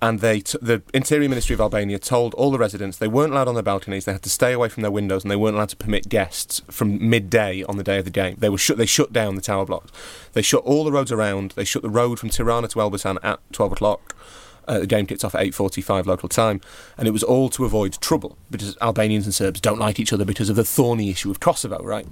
And 0.05 0.21
they, 0.21 0.41
t- 0.41 0.59
the 0.61 0.83
Interior 0.93 1.31
Ministry 1.31 1.55
of 1.55 1.63
Albania 1.63 1.99
told 1.99 2.35
all 2.35 2.51
the 2.51 2.59
residents 2.59 2.99
they 2.99 3.09
weren't 3.09 3.33
allowed 3.33 3.49
on 3.49 3.55
their 3.55 3.63
balconies. 3.63 4.05
They 4.05 4.13
had 4.13 4.23
to 4.25 4.29
stay 4.29 4.53
away 4.53 4.69
from 4.69 4.83
their 4.83 4.91
windows, 4.91 5.25
and 5.25 5.31
they 5.31 5.37
weren't 5.37 5.57
allowed 5.57 5.71
to 5.71 5.77
permit 5.77 6.11
guests 6.11 6.61
from 6.71 7.09
midday 7.09 7.63
on 7.63 7.79
the 7.79 7.83
day 7.83 8.01
of 8.01 8.05
the 8.05 8.11
game. 8.11 8.37
They 8.39 8.51
were 8.51 8.59
shut. 8.59 8.77
They 8.77 8.85
shut 8.85 9.15
down 9.15 9.35
the 9.35 9.41
tower 9.41 9.65
blocks. 9.65 9.91
They 10.35 10.43
shut 10.43 10.63
all 10.65 10.85
the 10.85 10.93
roads 10.93 11.11
around. 11.11 11.53
They 11.53 11.65
shut 11.65 11.81
the 11.81 11.89
road 11.89 12.19
from 12.19 12.29
Tirana 12.29 12.69
to 12.69 12.81
Elbasan 12.81 13.17
at 13.23 13.41
12 13.53 13.73
o'clock. 13.73 14.15
Uh, 14.69 14.81
the 14.81 14.87
game 14.87 15.07
kicks 15.07 15.25
off 15.25 15.35
at 15.35 15.47
8.45 15.47 16.05
local 16.05 16.29
time, 16.29 16.61
and 16.99 17.09
it 17.09 17.13
was 17.13 17.23
all 17.23 17.49
to 17.49 17.65
avoid 17.65 17.99
trouble, 18.03 18.37
because 18.51 18.77
Albanians 18.83 19.25
and 19.25 19.35
Serbs 19.35 19.61
don't 19.61 19.79
like 19.79 19.99
each 19.99 20.13
other 20.13 20.27
because 20.27 20.51
of 20.51 20.57
the 20.57 20.65
thorny 20.65 21.09
issue 21.09 21.31
of 21.31 21.41
Kosovo, 21.41 21.83
right? 21.83 22.07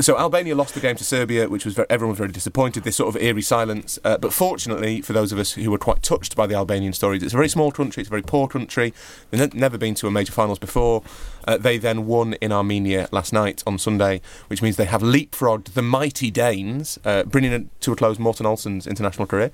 So 0.00 0.16
Albania 0.16 0.54
lost 0.54 0.72
the 0.72 0.80
game 0.80 0.96
to 0.96 1.04
Serbia, 1.04 1.46
which 1.50 1.66
was 1.66 1.74
very, 1.74 1.86
everyone 1.90 2.12
was 2.12 2.18
very 2.18 2.32
disappointed. 2.32 2.84
This 2.84 2.96
sort 2.96 3.14
of 3.14 3.20
eerie 3.20 3.42
silence, 3.42 3.98
uh, 4.02 4.16
but 4.16 4.32
fortunately 4.32 5.02
for 5.02 5.12
those 5.12 5.30
of 5.30 5.38
us 5.38 5.52
who 5.52 5.70
were 5.70 5.78
quite 5.78 6.02
touched 6.02 6.36
by 6.36 6.46
the 6.46 6.54
Albanian 6.54 6.94
stories, 6.94 7.22
it's 7.22 7.34
a 7.34 7.36
very 7.36 7.50
small 7.50 7.70
country, 7.70 8.00
it's 8.00 8.08
a 8.08 8.10
very 8.10 8.22
poor 8.22 8.48
country. 8.48 8.94
They've 9.30 9.52
never 9.52 9.76
been 9.76 9.94
to 9.96 10.06
a 10.06 10.10
major 10.10 10.32
finals 10.32 10.58
before. 10.58 11.02
Uh, 11.46 11.58
they 11.58 11.76
then 11.76 12.06
won 12.06 12.32
in 12.34 12.50
Armenia 12.50 13.10
last 13.12 13.34
night 13.34 13.62
on 13.66 13.78
Sunday, 13.78 14.22
which 14.46 14.62
means 14.62 14.76
they 14.76 14.86
have 14.86 15.02
leapfrogged 15.02 15.74
the 15.74 15.82
mighty 15.82 16.30
Danes, 16.30 16.98
uh, 17.04 17.24
bringing 17.24 17.68
to 17.80 17.92
a 17.92 17.96
close 17.96 18.18
Morten 18.18 18.46
Olsen's 18.46 18.86
international 18.86 19.26
career 19.26 19.50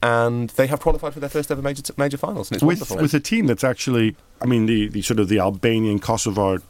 and 0.00 0.50
they 0.50 0.68
have 0.68 0.78
qualified 0.78 1.12
for 1.12 1.18
their 1.18 1.28
first 1.28 1.50
ever 1.50 1.60
major 1.60 1.82
major 1.96 2.16
finals, 2.16 2.50
and 2.50 2.56
it's 2.56 2.62
with, 2.62 2.78
wonderful. 2.78 2.98
With 2.98 3.14
a 3.14 3.20
team 3.20 3.46
that's 3.46 3.64
actually, 3.64 4.14
I 4.40 4.46
mean, 4.46 4.66
the, 4.66 4.86
the 4.86 5.02
sort 5.02 5.18
of 5.18 5.28
the 5.28 5.40
Albanian 5.40 5.98
Kosovar 5.98 6.62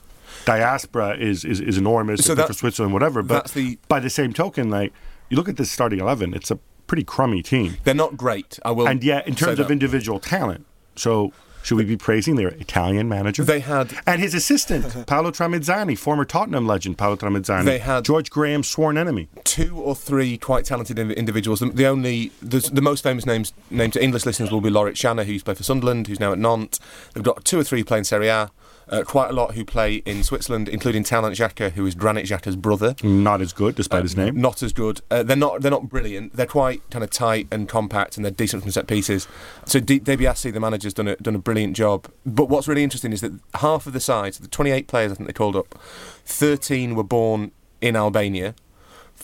diaspora 0.48 1.16
is 1.16 1.44
is, 1.44 1.60
is 1.60 1.76
enormous 1.78 2.24
so 2.24 2.34
for 2.34 2.52
Switzerland, 2.52 2.92
whatever. 2.92 3.22
But 3.22 3.48
the, 3.48 3.78
by 3.88 4.00
the 4.00 4.10
same 4.10 4.32
token, 4.32 4.70
like 4.70 4.92
you 5.28 5.36
look 5.36 5.48
at 5.48 5.56
this 5.56 5.70
starting 5.70 6.00
eleven, 6.00 6.34
it's 6.34 6.50
a 6.50 6.58
pretty 6.86 7.04
crummy 7.04 7.42
team. 7.42 7.76
They're 7.84 7.94
not 7.94 8.16
great. 8.16 8.58
I 8.64 8.70
will, 8.70 8.88
and 8.88 9.04
yet 9.04 9.26
in 9.28 9.34
terms 9.34 9.58
of 9.58 9.70
individual 9.70 10.18
talent, 10.20 10.66
so 10.96 11.32
should 11.62 11.76
we 11.76 11.84
be 11.84 11.98
praising 11.98 12.36
their 12.36 12.48
Italian 12.48 13.10
manager? 13.10 13.44
They 13.44 13.60
had 13.60 13.92
and 14.06 14.22
his 14.22 14.32
assistant 14.32 15.06
Paolo 15.06 15.30
Tramezzani, 15.30 15.98
former 15.98 16.24
Tottenham 16.24 16.66
legend 16.66 16.96
Paolo 16.96 17.16
Tramezzani. 17.16 17.66
They 17.66 17.78
had 17.78 18.06
George 18.06 18.30
Graham's 18.30 18.68
sworn 18.68 18.96
enemy. 18.96 19.28
Two 19.44 19.76
or 19.76 19.94
three 19.94 20.38
quite 20.38 20.64
talented 20.64 20.98
individuals. 20.98 21.60
The, 21.60 21.68
the 21.68 21.86
only 21.86 22.32
the, 22.40 22.60
the, 22.72 22.80
most 22.80 23.02
famous 23.02 23.26
names 23.26 23.52
named 23.70 23.92
to 23.92 24.02
English 24.02 24.24
listeners 24.24 24.50
will 24.50 24.62
be 24.62 24.70
Lorik 24.70 24.98
Cana, 24.98 25.24
who's 25.24 25.42
played 25.42 25.58
for 25.58 25.62
Sunderland, 25.62 26.06
who's 26.06 26.20
now 26.20 26.32
at 26.32 26.38
Nantes. 26.38 26.80
They've 27.12 27.22
got 27.22 27.44
two 27.44 27.60
or 27.60 27.64
three 27.64 27.84
playing 27.84 28.04
Serie 28.04 28.28
A. 28.28 28.50
Uh, 28.90 29.02
quite 29.02 29.30
a 29.30 29.32
lot 29.32 29.54
who 29.54 29.64
play 29.64 29.96
in 30.06 30.22
Switzerland, 30.22 30.68
including 30.68 31.04
Taulant 31.04 31.32
Xhaka, 31.32 31.72
who 31.72 31.84
is 31.86 31.94
Granit 31.94 32.24
Xhaka's 32.26 32.56
brother. 32.56 32.94
Not 33.02 33.40
as 33.40 33.52
good, 33.52 33.74
despite 33.74 34.00
uh, 34.00 34.02
his 34.02 34.16
name. 34.16 34.40
Not 34.40 34.62
as 34.62 34.72
good. 34.72 35.00
Uh, 35.10 35.22
they're 35.22 35.36
not. 35.36 35.60
They're 35.60 35.70
not 35.70 35.88
brilliant. 35.88 36.34
They're 36.34 36.46
quite 36.46 36.88
kind 36.90 37.04
of 37.04 37.10
tight 37.10 37.48
and 37.50 37.68
compact, 37.68 38.16
and 38.16 38.24
they're 38.24 38.32
decent 38.32 38.62
from 38.62 38.72
set 38.72 38.86
pieces. 38.86 39.28
So 39.66 39.78
D- 39.80 39.98
De 39.98 40.16
Biasi, 40.16 40.52
the 40.52 40.60
manager's 40.60 40.94
done 40.94 41.08
a 41.08 41.16
done 41.16 41.34
a 41.34 41.38
brilliant 41.38 41.76
job. 41.76 42.08
But 42.24 42.48
what's 42.48 42.66
really 42.68 42.82
interesting 42.84 43.12
is 43.12 43.20
that 43.20 43.32
half 43.54 43.86
of 43.86 43.92
the 43.92 44.00
sides, 44.00 44.38
the 44.38 44.48
28 44.48 44.86
players 44.88 45.12
I 45.12 45.14
think 45.16 45.26
they 45.26 45.32
called 45.32 45.56
up, 45.56 45.78
13 46.24 46.94
were 46.94 47.04
born 47.04 47.52
in 47.80 47.94
Albania. 47.96 48.54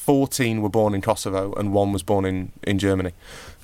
14 0.04 0.60
were 0.60 0.68
born 0.68 0.94
in 0.94 1.00
Kosovo 1.00 1.54
and 1.54 1.72
one 1.72 1.90
was 1.90 2.02
born 2.02 2.26
in, 2.26 2.52
in 2.62 2.78
Germany. 2.78 3.12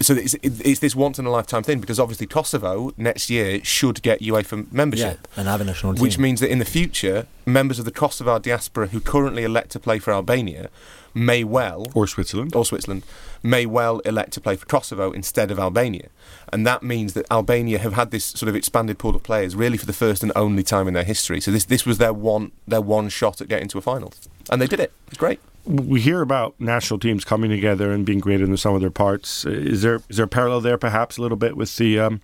So 0.01 0.15
it's, 0.15 0.35
it's 0.43 0.81
this 0.81 0.97
once 0.97 1.19
in 1.19 1.27
a 1.27 1.31
lifetime 1.31 1.63
thing 1.63 1.81
because 1.81 2.01
obviously 2.01 2.27
Kosovo 2.27 2.95
next 2.97 3.29
year 3.29 3.63
should 3.63 4.01
get 4.01 4.21
UEFA 4.21 4.73
membership. 4.73 5.29
Yeah, 5.33 5.41
and 5.41 5.49
have 5.49 5.61
a 5.61 5.65
national 5.65 5.93
team. 5.93 6.03
Which 6.03 6.19
means 6.19 6.41
that 6.41 6.51
in 6.51 6.59
the 6.59 6.65
future, 6.65 7.27
members 7.45 7.79
of 7.79 7.85
the 7.85 7.91
Kosovo 7.91 8.39
diaspora 8.39 8.87
who 8.87 9.01
currently 9.01 9.45
elect 9.45 9.71
to 9.73 9.79
play 9.79 9.99
for 9.99 10.15
Albania 10.15 10.71
may 11.13 11.45
well. 11.45 11.85
Or 11.95 12.07
Switzerland. 12.07 12.57
Or 12.57 12.65
Switzerland. 12.65 13.03
May 13.43 13.67
well 13.67 13.99
elect 13.99 14.33
to 14.33 14.41
play 14.41 14.57
for 14.57 14.65
Kosovo 14.65 15.13
instead 15.13 15.51
of 15.51 15.59
Albania. 15.59 16.09
And 16.51 16.67
that 16.67 16.83
means 16.83 17.13
that 17.13 17.27
Albania 17.31 17.81
have 17.81 17.93
had 17.93 18.13
this 18.13 18.25
sort 18.25 18.49
of 18.49 18.57
expanded 18.57 18.99
pool 18.99 19.15
of 19.15 19.23
players 19.23 19.55
really 19.55 19.77
for 19.77 19.85
the 19.85 19.93
first 19.93 20.23
and 20.23 20.33
only 20.35 20.63
time 20.63 20.89
in 20.89 20.95
their 20.95 21.05
history. 21.05 21.39
So 21.43 21.51
this, 21.51 21.67
this 21.67 21.85
was 21.85 21.99
their 21.99 22.15
one, 22.15 22.53
their 22.67 22.81
one 22.81 23.11
shot 23.11 23.43
at 23.43 23.49
getting 23.49 23.69
to 23.69 23.77
a 23.77 23.83
final. 23.83 24.15
And 24.49 24.63
they 24.63 24.67
did 24.67 24.81
it. 24.81 24.95
It's 25.09 25.19
great 25.19 25.39
we 25.65 26.01
hear 26.01 26.23
about 26.23 26.55
national 26.59 26.99
teams 26.99 27.25
coming 27.25 27.51
together 27.51 27.93
and 27.93 28.05
being 28.05 28.19
greater 28.19 28.45
than 28.45 28.53
the 28.53 28.59
sum 28.59 28.75
of 28.75 28.81
their 28.81 28.91
parts. 28.91 29.45
Is 29.45 29.83
there 29.83 30.01
is 30.09 30.17
there 30.17 30.25
a 30.25 30.29
parallel 30.29 30.61
there, 30.61 30.79
perhaps 30.79 31.19
a 31.19 31.23
little 31.23 31.37
bit 31.37 31.57
with 31.57 31.77
the 31.77 31.99
um, 31.99 32.21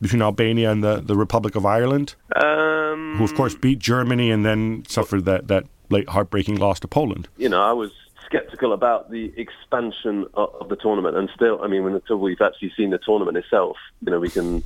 between 0.00 0.22
Albania 0.22 0.70
and 0.70 0.82
the, 0.82 1.00
the 1.00 1.16
Republic 1.16 1.56
of 1.56 1.66
Ireland, 1.66 2.14
um, 2.36 3.16
who 3.18 3.24
of 3.24 3.34
course 3.34 3.54
beat 3.54 3.78
Germany 3.78 4.30
and 4.30 4.44
then 4.44 4.84
suffered 4.88 5.24
that 5.24 5.48
that 5.48 5.64
late 5.90 6.08
heartbreaking 6.08 6.56
loss 6.56 6.80
to 6.80 6.88
Poland? 6.88 7.28
You 7.36 7.48
know, 7.48 7.62
I 7.62 7.72
was 7.72 7.90
skeptical 8.26 8.72
about 8.72 9.10
the 9.10 9.32
expansion 9.36 10.26
of, 10.34 10.54
of 10.60 10.68
the 10.68 10.76
tournament, 10.76 11.16
and 11.16 11.30
still, 11.34 11.60
I 11.62 11.66
mean, 11.66 11.84
until 11.86 12.18
we've 12.18 12.40
actually 12.40 12.72
seen 12.76 12.90
the 12.90 12.98
tournament 12.98 13.36
itself, 13.36 13.76
you 14.04 14.10
know, 14.10 14.20
we 14.20 14.30
can 14.30 14.62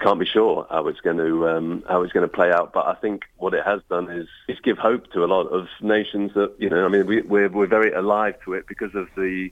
can't 0.00 0.20
be 0.20 0.26
sure 0.26 0.66
how 0.70 0.86
it's 0.88 1.00
going 1.00 1.18
to 1.18 1.48
um, 1.48 1.84
how 1.88 2.02
it's 2.02 2.12
going 2.12 2.28
to 2.28 2.32
play 2.32 2.52
out. 2.52 2.72
But 2.72 2.86
I 2.86 2.94
think 2.94 3.24
what 3.36 3.54
it 3.54 3.64
has 3.64 3.80
done 3.88 4.10
is 4.10 4.28
is 4.46 4.58
give 4.60 4.78
hope 4.78 5.10
to 5.12 5.24
a 5.24 5.26
lot 5.26 5.46
of 5.46 5.66
nations 5.80 6.32
that 6.34 6.54
you 6.58 6.70
know. 6.70 6.84
I 6.84 6.88
mean, 6.88 7.06
we, 7.06 7.22
we're 7.22 7.48
we're 7.48 7.66
very 7.66 7.92
alive 7.92 8.34
to 8.44 8.54
it 8.54 8.66
because 8.66 8.94
of 8.94 9.08
the 9.16 9.50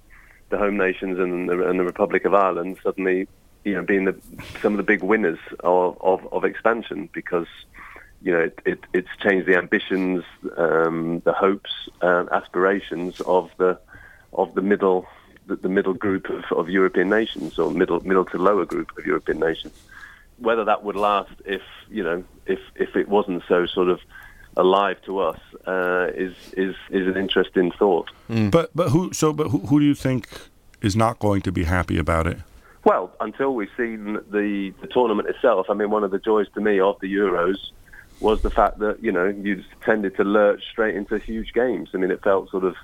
the 0.51 0.59
home 0.59 0.77
nations 0.77 1.19
and 1.19 1.49
the, 1.49 1.69
and 1.69 1.81
the 1.81 1.85
Republic 1.85 2.25
of 2.25 2.35
Ireland 2.35 2.79
suddenly 2.83 3.27
you 3.65 3.75
know 3.75 3.83
being 3.83 4.05
the 4.05 4.17
some 4.63 4.73
of 4.73 4.77
the 4.77 4.85
big 4.85 5.03
winners 5.03 5.41
of 5.61 5.99
of, 6.01 6.27
of 6.33 6.45
expansion 6.45 7.09
because 7.13 7.49
you 8.23 8.33
know 8.33 8.41
it, 8.41 8.61
it, 8.65 8.81
it's 8.93 9.09
changed 9.21 9.47
the 9.47 9.57
ambitions, 9.57 10.25
um, 10.57 11.21
the 11.25 11.33
hopes, 11.33 11.71
uh, 12.03 12.25
aspirations 12.31 13.21
of 13.23 13.51
the 13.59 13.79
of 14.33 14.55
the 14.55 14.63
middle 14.63 15.07
the, 15.47 15.57
the 15.57 15.69
middle 15.69 15.95
group 15.95 16.31
of, 16.31 16.45
of 16.57 16.71
European 16.71 17.09
nations 17.09 17.59
or 17.59 17.71
middle 17.73 18.01
middle 18.01 18.25
to 18.25 18.39
lower 18.39 18.65
group 18.65 18.97
of 18.97 19.05
European 19.05 19.41
nations 19.41 19.75
whether 20.39 20.65
that 20.65 20.83
would 20.85 20.97
last 20.97 21.33
if 21.45 21.63
you 21.89 22.03
know 22.03 22.25
if 22.47 22.59
if 22.75 22.97
it 22.97 23.09
wasn't 23.09 23.43
so 23.49 23.67
sort 23.67 23.89
of 23.89 24.01
alive 24.57 24.97
to 25.03 25.19
us 25.19 25.39
uh, 25.67 26.09
is 26.15 26.35
is 26.57 26.75
is 26.91 27.07
an 27.07 27.17
interesting 27.17 27.71
thought. 27.73 28.11
Mm. 28.29 28.51
But 28.51 28.71
but 28.75 28.91
who 28.91 29.13
so 29.13 29.33
but 29.33 29.49
who, 29.49 29.59
who 29.61 29.81
do 29.81 29.87
you 29.87 29.95
think 29.95 30.29
is 30.83 30.97
not 30.97 31.19
going 31.19 31.43
to 31.43 31.53
be 31.53 31.65
happy 31.65 31.99
about 31.99 32.27
it? 32.27 32.39
Well, 32.85 33.13
until 33.21 33.55
we've 33.55 33.71
seen 33.77 34.15
the 34.31 34.73
the 34.81 34.87
tournament 34.87 35.29
itself, 35.29 35.67
I 35.69 35.75
mean, 35.75 35.91
one 35.91 36.05
of 36.05 36.11
the 36.11 36.19
joys 36.19 36.47
to 36.55 36.61
me 36.61 36.81
of 36.81 36.99
the 37.01 37.13
Euros 37.13 37.57
was 38.21 38.43
the 38.43 38.51
fact 38.51 38.79
that 38.79 39.03
you 39.03 39.13
know 39.13 39.27
you 39.27 39.63
tended 39.83 40.17
to 40.17 40.25
lurch 40.25 40.63
straight 40.71 40.95
into 40.95 41.19
huge 41.19 41.53
games. 41.53 41.91
I 41.95 41.99
mean, 41.99 42.11
it 42.11 42.23
felt 42.23 42.51
sort 42.51 42.65
of 42.65 42.77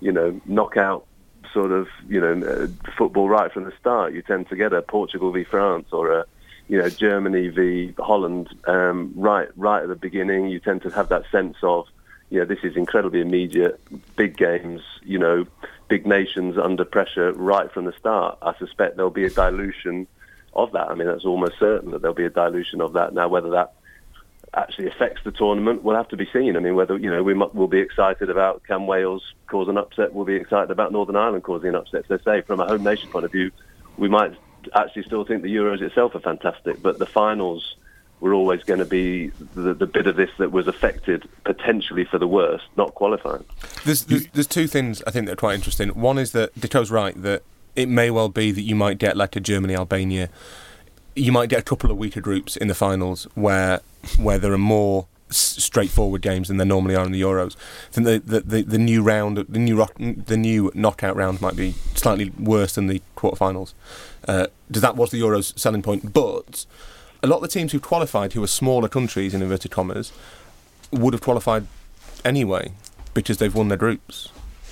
you 0.00 0.12
know 0.12 0.40
knockout 0.46 1.06
sort 1.52 1.72
of 1.72 1.88
you 2.08 2.20
know 2.20 2.46
uh, 2.46 2.90
football 2.96 3.28
right 3.28 3.52
from 3.52 3.64
the 3.64 3.72
start. 3.80 4.14
You 4.14 4.22
tend 4.22 4.48
to 4.48 4.56
get 4.56 4.72
a 4.72 4.82
Portugal 4.82 5.32
v 5.32 5.44
France 5.44 5.88
or 5.92 6.12
a 6.12 6.24
you 6.68 6.78
know, 6.78 6.88
Germany 6.88 7.48
v 7.48 7.94
Holland, 7.98 8.54
um, 8.66 9.12
right, 9.16 9.48
right 9.56 9.82
at 9.82 9.88
the 9.88 9.96
beginning, 9.96 10.48
you 10.48 10.60
tend 10.60 10.82
to 10.82 10.90
have 10.90 11.08
that 11.08 11.24
sense 11.32 11.56
of, 11.62 11.86
you 12.30 12.38
know, 12.38 12.44
this 12.44 12.58
is 12.62 12.76
incredibly 12.76 13.20
immediate, 13.20 13.80
big 14.16 14.36
games, 14.36 14.82
you 15.02 15.18
know, 15.18 15.46
big 15.88 16.06
nations 16.06 16.58
under 16.58 16.84
pressure 16.84 17.32
right 17.32 17.72
from 17.72 17.86
the 17.86 17.92
start. 17.92 18.36
I 18.42 18.54
suspect 18.58 18.96
there'll 18.96 19.10
be 19.10 19.24
a 19.24 19.30
dilution 19.30 20.06
of 20.52 20.72
that. 20.72 20.90
I 20.90 20.94
mean, 20.94 21.08
that's 21.08 21.24
almost 21.24 21.58
certain 21.58 21.92
that 21.92 22.02
there'll 22.02 22.14
be 22.14 22.26
a 22.26 22.30
dilution 22.30 22.82
of 22.82 22.92
that. 22.92 23.14
Now, 23.14 23.28
whether 23.28 23.50
that 23.50 23.72
actually 24.54 24.88
affects 24.88 25.22
the 25.24 25.30
tournament 25.30 25.82
will 25.82 25.94
have 25.94 26.08
to 26.08 26.16
be 26.16 26.28
seen. 26.32 26.56
I 26.56 26.60
mean, 26.60 26.74
whether 26.74 26.96
you 26.96 27.10
know 27.10 27.22
we 27.22 27.34
will 27.34 27.68
be 27.68 27.80
excited 27.80 28.30
about 28.30 28.62
can 28.64 28.86
Wales 28.86 29.22
cause 29.46 29.68
an 29.68 29.76
upset, 29.76 30.12
we'll 30.12 30.24
be 30.24 30.36
excited 30.36 30.70
about 30.70 30.92
Northern 30.92 31.16
Ireland 31.16 31.44
causing 31.44 31.70
an 31.70 31.74
upset. 31.74 32.04
So, 32.08 32.18
say 32.24 32.42
from 32.42 32.60
a 32.60 32.66
home 32.66 32.82
nation 32.82 33.10
point 33.10 33.24
of 33.24 33.32
view, 33.32 33.50
we 33.96 34.08
might 34.08 34.34
actually 34.74 35.04
still 35.04 35.24
think 35.24 35.42
the 35.42 35.54
Euros 35.54 35.80
itself 35.80 36.14
are 36.14 36.20
fantastic, 36.20 36.82
but 36.82 36.98
the 36.98 37.06
finals 37.06 37.76
were 38.20 38.34
always 38.34 38.64
going 38.64 38.80
to 38.80 38.84
be 38.84 39.28
the, 39.54 39.74
the 39.74 39.86
bit 39.86 40.06
of 40.06 40.16
this 40.16 40.30
that 40.38 40.50
was 40.50 40.66
affected 40.66 41.28
potentially 41.44 42.04
for 42.04 42.18
the 42.18 42.26
worst, 42.26 42.64
not 42.76 42.94
qualifying. 42.94 43.44
There's, 43.84 44.04
there's, 44.04 44.26
there's 44.28 44.46
two 44.46 44.66
things 44.66 45.02
I 45.06 45.10
think 45.10 45.26
that 45.26 45.32
are 45.32 45.36
quite 45.36 45.54
interesting. 45.54 45.90
One 45.90 46.18
is 46.18 46.32
that 46.32 46.54
Dicko's 46.58 46.90
right 46.90 47.20
that 47.22 47.42
it 47.76 47.88
may 47.88 48.10
well 48.10 48.28
be 48.28 48.50
that 48.50 48.62
you 48.62 48.74
might 48.74 48.98
get 48.98 49.16
like 49.16 49.36
a 49.36 49.40
Germany 49.40 49.76
Albania. 49.76 50.30
You 51.14 51.30
might 51.30 51.48
get 51.48 51.60
a 51.60 51.62
couple 51.62 51.90
of 51.90 51.96
weaker 51.96 52.20
groups 52.20 52.56
in 52.56 52.66
the 52.66 52.74
finals 52.74 53.28
where 53.34 53.80
where 54.18 54.38
there 54.38 54.52
are 54.52 54.58
more 54.58 55.06
straightforward 55.30 56.22
games 56.22 56.48
than 56.48 56.56
there 56.56 56.66
normally 56.66 56.96
are 56.96 57.04
in 57.04 57.12
the 57.12 57.20
Euros. 57.20 57.56
I 57.88 57.92
think 57.92 58.06
the, 58.06 58.18
the, 58.18 58.40
the, 58.40 58.62
the 58.62 58.78
new 58.78 59.02
round, 59.02 59.38
the 59.38 59.58
new 59.58 59.86
the 59.96 60.36
new 60.36 60.70
knockout 60.74 61.16
round 61.16 61.40
might 61.40 61.56
be 61.56 61.72
slightly 61.94 62.30
worse 62.38 62.74
than 62.74 62.86
the 62.86 63.02
quarterfinals. 63.16 63.74
Uh, 64.26 64.46
that 64.70 64.96
was 64.96 65.10
the 65.10 65.20
Euros 65.20 65.58
selling 65.58 65.82
point, 65.82 66.12
but 66.12 66.66
a 67.22 67.26
lot 67.26 67.36
of 67.36 67.42
the 67.42 67.48
teams 67.48 67.72
who 67.72 67.80
qualified, 67.80 68.32
who 68.32 68.40
were 68.40 68.46
smaller 68.46 68.88
countries 68.88 69.34
in 69.34 69.42
inverted 69.42 69.70
commas, 69.70 70.12
would 70.90 71.12
have 71.12 71.22
qualified 71.22 71.66
anyway 72.24 72.72
because 73.14 73.38
they've 73.38 73.54
won 73.54 73.68
their 73.68 73.78
groups. 73.78 74.28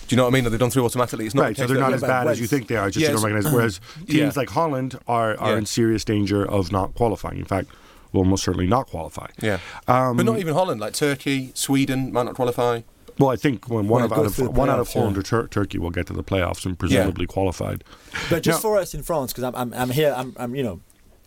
Do 0.07 0.15
you 0.15 0.17
know 0.19 0.25
what 0.25 0.31
I 0.31 0.35
mean? 0.35 0.45
They've 0.45 0.59
done 0.59 0.71
through 0.71 0.85
automatically. 0.85 1.27
It's 1.27 1.35
not 1.35 1.43
right, 1.43 1.57
so 1.57 1.67
they're 1.67 1.79
not 1.79 1.93
as 1.93 2.01
bad 2.01 2.29
as 2.29 2.39
you 2.39 2.47
think 2.47 2.69
they 2.69 2.77
are. 2.77 2.91
Just 2.91 3.01
yes. 3.01 3.11
you 3.11 3.17
don't 3.17 3.25
recognize. 3.25 3.53
Whereas 3.53 3.81
teams 4.07 4.11
yeah. 4.11 4.33
like 4.37 4.51
Holland 4.51 4.99
are, 5.09 5.37
are 5.39 5.53
yeah. 5.53 5.59
in 5.59 5.67
serious 5.67 6.05
danger 6.05 6.49
of 6.49 6.71
not 6.71 6.95
qualifying. 6.95 7.39
In 7.39 7.45
fact, 7.45 7.71
will 8.13 8.21
almost 8.21 8.45
certainly 8.45 8.67
not 8.67 8.87
qualify. 8.87 9.29
Yeah, 9.41 9.59
um, 9.87 10.17
but 10.17 10.27
not 10.27 10.39
even 10.39 10.55
Holland. 10.55 10.81
Like 10.81 10.95
Turkey, 10.95 11.53
Sweden 11.55 12.13
might 12.13 12.25
not 12.25 12.35
qualify. 12.35 12.83
Well, 13.19 13.31
I 13.31 13.37
think 13.37 13.69
when 13.71 13.89
one, 13.89 14.03
of, 14.03 14.13
out 14.13 14.27
of, 14.27 14.39
one 14.39 14.69
out 14.69 14.79
of 14.79 14.93
Holland 14.93 15.17
yeah. 15.17 15.21
or 15.21 15.23
Tur- 15.23 15.49
Turkey 15.49 15.79
will 15.79 15.91
get 15.91 16.07
to 16.09 16.13
the 16.13 16.23
playoffs 16.23 16.67
and 16.67 16.79
presumably 16.79 17.25
yeah. 17.25 17.33
qualified. 17.33 17.83
But 18.29 18.43
just 18.43 18.59
now, 18.59 18.69
for 18.69 18.77
us 18.77 18.93
in 18.93 19.03
France, 19.03 19.33
because 19.33 19.45
I'm, 19.45 19.57
I'm, 19.57 19.73
I'm 19.73 19.91
here, 19.91 20.15
I'm, 20.15 20.35
I'm 20.37 20.55
you 20.55 20.63
know 20.63 20.81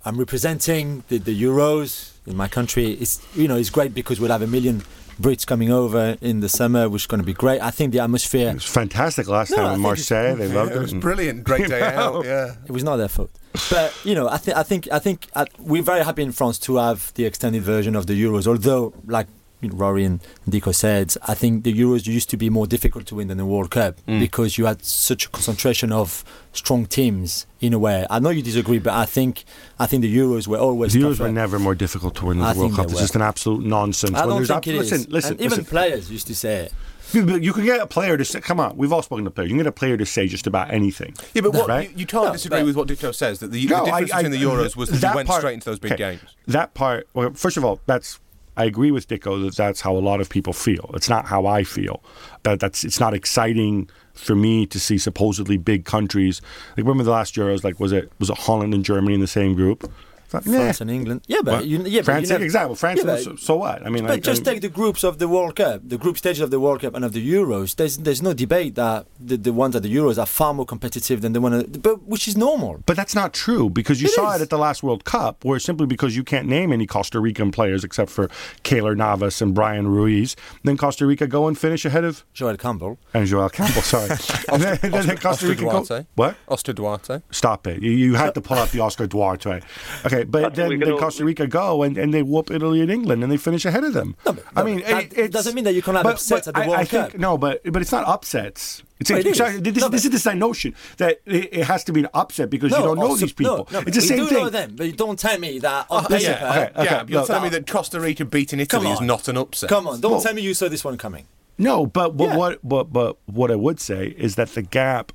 I'm 0.05 0.17
representing 0.17 1.03
the, 1.09 1.17
the 1.17 1.41
Euros 1.41 2.11
in 2.27 2.37
my 2.37 2.47
country. 2.47 2.91
It's 2.91 3.25
you 3.35 3.47
know 3.47 3.55
it's 3.55 3.71
great 3.71 3.93
because 3.93 4.19
we'll 4.19 4.31
have 4.31 4.43
a 4.43 4.47
million 4.47 4.83
Brits 5.19 5.45
coming 5.45 5.71
over 5.71 6.17
in 6.21 6.39
the 6.39 6.47
summer, 6.47 6.87
which 6.87 7.03
is 7.03 7.07
going 7.07 7.19
to 7.19 7.25
be 7.25 7.33
great. 7.33 7.61
I 7.61 7.71
think 7.71 7.91
the 7.91 7.99
atmosphere. 7.99 8.49
It 8.49 8.53
was 8.55 8.65
fantastic 8.65 9.27
last 9.27 9.51
no, 9.51 9.57
time 9.57 9.75
in 9.75 9.81
Marseille. 9.81 10.35
They 10.35 10.47
loved 10.47 10.71
it. 10.71 10.77
It 10.77 10.79
was 10.79 10.93
brilliant. 10.93 11.43
Great 11.43 11.67
day 11.67 11.81
out. 11.95 12.23
Yeah. 12.23 12.55
It 12.65 12.71
was 12.71 12.83
not 12.83 12.97
their 12.97 13.09
fault. 13.09 13.31
But 13.69 13.93
you 14.03 14.15
know, 14.15 14.27
I 14.27 14.37
think 14.37 14.57
I 14.57 14.63
think 14.63 14.87
I 14.91 14.99
think 14.99 15.27
uh, 15.35 15.45
we're 15.57 15.83
very 15.83 16.03
happy 16.03 16.21
in 16.21 16.31
France 16.31 16.59
to 16.59 16.77
have 16.77 17.13
the 17.15 17.25
extended 17.25 17.63
version 17.63 17.95
of 17.95 18.05
the 18.07 18.13
Euros. 18.13 18.47
Although, 18.47 18.93
like 19.05 19.27
you 19.61 19.69
know, 19.69 19.75
Rory 19.75 20.05
and 20.05 20.21
Dicko 20.49 20.73
said, 20.73 21.13
I 21.27 21.33
think 21.33 21.63
the 21.63 21.73
Euros 21.73 22.07
used 22.07 22.29
to 22.29 22.37
be 22.37 22.49
more 22.49 22.67
difficult 22.67 23.05
to 23.07 23.15
win 23.15 23.27
than 23.27 23.37
the 23.37 23.45
World 23.45 23.71
Cup 23.71 23.97
mm. 24.07 24.19
because 24.19 24.57
you 24.57 24.65
had 24.65 24.83
such 24.85 25.25
a 25.25 25.29
concentration 25.29 25.91
of 25.91 26.23
strong 26.53 26.85
teams 26.85 27.45
in 27.59 27.73
a 27.73 27.79
way. 27.79 28.05
I 28.09 28.19
know 28.19 28.29
you 28.29 28.41
disagree, 28.41 28.79
but 28.79 28.93
I 28.93 29.05
think 29.05 29.43
I 29.79 29.85
think 29.85 30.01
the 30.01 30.15
Euros 30.15 30.47
were 30.47 30.57
always 30.57 30.93
the 30.93 31.01
Euros 31.01 31.11
tougher. 31.13 31.23
were 31.23 31.31
never 31.31 31.59
more 31.59 31.75
difficult 31.75 32.15
to 32.15 32.27
win 32.27 32.39
than 32.39 32.53
the 32.53 32.59
World 32.59 32.75
Cup. 32.75 32.85
It's 32.85 32.99
just 32.99 33.15
an 33.15 33.21
absolute 33.21 33.63
nonsense. 33.65 34.15
I 34.15 34.25
don't 34.25 34.45
think 34.45 34.67
ab- 34.67 34.67
it 34.67 34.75
is. 34.75 34.91
Listen, 34.91 35.11
listen, 35.11 35.31
and 35.33 35.41
even 35.41 35.65
players 35.65 36.11
used 36.11 36.27
to 36.27 36.35
say 36.35 36.65
it. 36.65 36.73
You 37.13 37.53
can 37.53 37.65
get 37.65 37.79
a 37.79 37.87
player 37.87 38.17
to 38.17 38.25
say, 38.25 38.41
come 38.41 38.59
on, 38.59 38.77
we've 38.77 38.93
all 38.93 39.01
spoken 39.01 39.25
to 39.25 39.31
players. 39.31 39.49
You 39.49 39.55
can 39.55 39.63
get 39.63 39.67
a 39.67 39.71
player 39.71 39.97
to 39.97 40.05
say 40.05 40.27
just 40.27 40.47
about 40.47 40.71
anything. 40.71 41.15
Yeah, 41.33 41.41
but 41.41 41.53
what, 41.53 41.67
right? 41.67 41.89
you, 41.91 41.99
you, 41.99 42.05
can't 42.05 42.25
no, 42.25 42.33
disagree 42.33 42.63
with 42.63 42.75
what 42.75 42.87
Dicko 42.87 43.13
says, 43.13 43.39
that 43.39 43.51
the, 43.51 43.65
no, 43.67 43.79
the 43.79 43.85
difference 43.85 44.11
I, 44.11 44.17
I, 44.17 44.23
between 44.23 44.39
the 44.39 44.45
Euros 44.45 44.75
was 44.75 44.89
that, 44.89 45.01
that 45.01 45.09
you 45.09 45.15
went 45.15 45.27
part, 45.27 45.41
straight 45.41 45.53
into 45.55 45.69
those 45.69 45.79
big 45.79 45.93
okay, 45.93 46.17
games. 46.17 46.35
That 46.47 46.73
part, 46.73 47.07
well, 47.13 47.33
first 47.33 47.57
of 47.57 47.65
all, 47.65 47.79
that's 47.85 48.19
I 48.59 48.65
agree 48.65 48.91
with 48.91 49.07
Dicko 49.07 49.45
that 49.45 49.55
that's 49.55 49.79
how 49.79 49.95
a 49.95 49.99
lot 49.99 50.19
of 50.19 50.29
people 50.29 50.51
feel. 50.51 50.91
It's 50.93 51.07
not 51.07 51.25
how 51.25 51.45
I 51.45 51.63
feel. 51.63 52.03
That 52.43 52.59
that's 52.59 52.83
it's 52.83 52.99
not 52.99 53.13
exciting 53.13 53.89
for 54.13 54.35
me 54.35 54.65
to 54.65 54.79
see 54.79 54.97
supposedly 54.97 55.55
big 55.55 55.85
countries. 55.85 56.41
Like 56.71 56.79
remember 56.85 57.05
the 57.05 57.11
last 57.11 57.35
Euros? 57.35 57.63
Like 57.63 57.79
was 57.79 57.93
it 57.93 58.11
was 58.19 58.29
it 58.29 58.37
Holland 58.37 58.73
and 58.73 58.83
Germany 58.83 59.13
in 59.13 59.21
the 59.21 59.27
same 59.27 59.55
group? 59.55 59.89
France 60.29 60.81
and 60.81 60.91
England. 60.91 61.21
Yeah, 61.27 61.41
but 61.43 61.65
you, 61.65 61.83
yeah, 61.83 62.01
France. 62.01 62.29
But 62.29 62.39
you 62.39 62.45
exactly. 62.45 62.75
France. 62.75 63.01
Yeah, 63.03 63.17
so, 63.17 63.35
so, 63.35 63.55
what? 63.55 63.85
I 63.85 63.89
mean, 63.89 64.05
but 64.05 64.21
just 64.21 64.47
I, 64.47 64.53
take 64.53 64.61
the 64.61 64.69
groups 64.69 65.03
of 65.03 65.19
the 65.19 65.27
World 65.27 65.55
Cup, 65.55 65.81
the 65.83 65.97
group 65.97 66.17
stages 66.17 66.41
of 66.41 66.51
the 66.51 66.59
World 66.59 66.81
Cup 66.81 66.95
and 66.95 67.03
of 67.03 67.13
the 67.13 67.33
Euros. 67.33 67.75
There's 67.75 67.97
there's 67.97 68.21
no 68.21 68.33
debate 68.33 68.75
that 68.75 69.07
the, 69.19 69.37
the 69.37 69.53
ones 69.53 69.75
at 69.75 69.83
the 69.83 69.93
Euros 69.93 70.17
are 70.17 70.25
far 70.25 70.53
more 70.53 70.65
competitive 70.65 71.21
than 71.21 71.33
the 71.33 71.41
one, 71.41 71.53
at, 71.53 71.81
but 71.81 72.03
which 72.03 72.27
is 72.27 72.37
normal. 72.37 72.83
But 72.85 72.95
that's 72.95 73.15
not 73.15 73.33
true 73.33 73.69
because 73.69 74.01
you 74.01 74.07
it 74.07 74.13
saw 74.13 74.33
is. 74.33 74.41
it 74.41 74.43
at 74.43 74.49
the 74.49 74.57
last 74.57 74.83
World 74.83 75.05
Cup, 75.05 75.43
where 75.43 75.59
simply 75.59 75.87
because 75.87 76.15
you 76.15 76.23
can't 76.23 76.47
name 76.47 76.71
any 76.71 76.85
Costa 76.85 77.19
Rican 77.19 77.51
players 77.51 77.83
except 77.83 78.11
for 78.11 78.27
Keylor 78.63 78.95
Navas 78.95 79.41
and 79.41 79.53
Bryan 79.53 79.87
Ruiz, 79.87 80.35
then 80.63 80.77
Costa 80.77 81.05
Rica 81.05 81.27
go 81.27 81.47
and 81.47 81.57
finish 81.57 81.85
ahead 81.85 82.03
of 82.03 82.25
Joel 82.33 82.57
Campbell 82.57 82.97
and 83.13 83.25
Joel 83.25 83.49
Campbell. 83.49 83.81
Sorry, 83.81 84.09
and 84.51 84.61
then, 84.63 84.93
Oscar, 84.93 85.03
then 85.03 85.17
Costa 85.17 85.47
Rica 85.47 85.61
Duarte. 85.61 85.99
Go, 86.01 86.05
what? 86.15 86.35
Oscar 86.47 86.73
Duarte. 86.73 87.21
Stop 87.31 87.67
it! 87.67 87.81
You, 87.81 87.91
you 87.91 88.15
had 88.15 88.33
to 88.35 88.41
pull 88.41 88.57
out 88.57 88.69
the 88.69 88.79
Oscar 88.79 89.07
Duarte. 89.07 89.61
Okay, 90.05 90.18
but 90.23 90.55
then. 90.55 90.79
then 90.79 90.97
Costa 90.97 91.25
Rica 91.25 91.47
go 91.47 91.83
and, 91.83 91.97
and 91.97 92.13
they 92.13 92.23
whoop 92.23 92.51
Italy 92.51 92.81
and 92.81 92.91
England 92.91 93.23
and 93.23 93.31
they 93.31 93.37
finish 93.37 93.65
ahead 93.65 93.83
of 93.83 93.93
them. 93.93 94.15
No, 94.25 94.33
but, 94.33 94.45
I 94.55 94.63
mean, 94.63 94.79
it, 94.79 95.17
it 95.17 95.31
doesn't 95.31 95.55
mean 95.55 95.63
that 95.65 95.73
you 95.73 95.81
can 95.81 95.95
have 95.95 96.03
but, 96.03 96.15
upsets 96.15 96.47
but 96.47 96.57
at 96.57 96.63
the 96.63 96.69
World 96.69 96.79
I 96.79 96.85
Cup. 96.85 97.11
Think, 97.11 97.21
no, 97.21 97.37
but 97.37 97.61
but 97.71 97.81
it's 97.81 97.91
not 97.91 98.07
upsets. 98.07 98.83
It's, 98.99 99.11
oh, 99.11 99.15
it 99.15 99.35
sorry, 99.35 99.59
this, 99.59 99.77
no, 99.77 99.87
this 99.87 100.03
is 100.03 100.23
the 100.23 100.35
notion 100.35 100.75
that 100.97 101.21
it, 101.25 101.53
it, 101.53 101.63
has 101.65 101.85
to 101.85 101.93
be 101.93 102.01
an 102.01 102.09
upset 102.13 102.49
because 102.49 102.71
no, 102.71 102.79
you 102.79 102.83
don't 102.83 102.99
know 102.99 103.15
these 103.15 103.31
people. 103.31 103.67
No, 103.71 103.79
it's 103.79 103.95
the 103.95 104.01
same 104.01 104.17
do 104.17 104.27
thing. 104.27 104.37
know 104.37 104.49
them, 104.49 104.75
but 104.75 104.87
you 104.87 104.91
don't 104.91 105.17
tell 105.17 105.39
me 105.39 105.59
that 105.59 105.87
on 105.89 106.03
oh, 106.03 106.07
paper. 106.07 106.23
Yeah, 106.23 106.49
okay, 106.49 106.71
okay, 106.75 106.83
yeah, 106.83 107.03
you're 107.07 107.25
telling 107.25 107.43
me 107.43 107.49
that 107.49 107.65
Costa 107.65 107.99
Rica 107.99 108.25
beating 108.25 108.59
Italy 108.59 108.89
is 108.89 108.99
not 108.99 109.27
an 109.29 109.37
upset. 109.37 109.69
Come 109.69 109.87
on, 109.87 110.01
don't 110.01 110.13
well, 110.13 110.21
tell 110.21 110.33
me 110.33 110.41
you 110.41 110.53
saw 110.53 110.67
this 110.67 110.83
one 110.83 110.97
coming. 110.97 111.27
No, 111.57 111.85
but, 111.85 112.15
but 112.17 112.29
yeah. 112.29 112.37
what 112.37 112.59
but 112.67 112.91
but 112.91 113.17
what 113.25 113.51
I 113.51 113.55
would 113.55 113.79
say 113.79 114.15
is 114.17 114.35
that 114.35 114.49
the 114.49 114.61
gap 114.61 115.11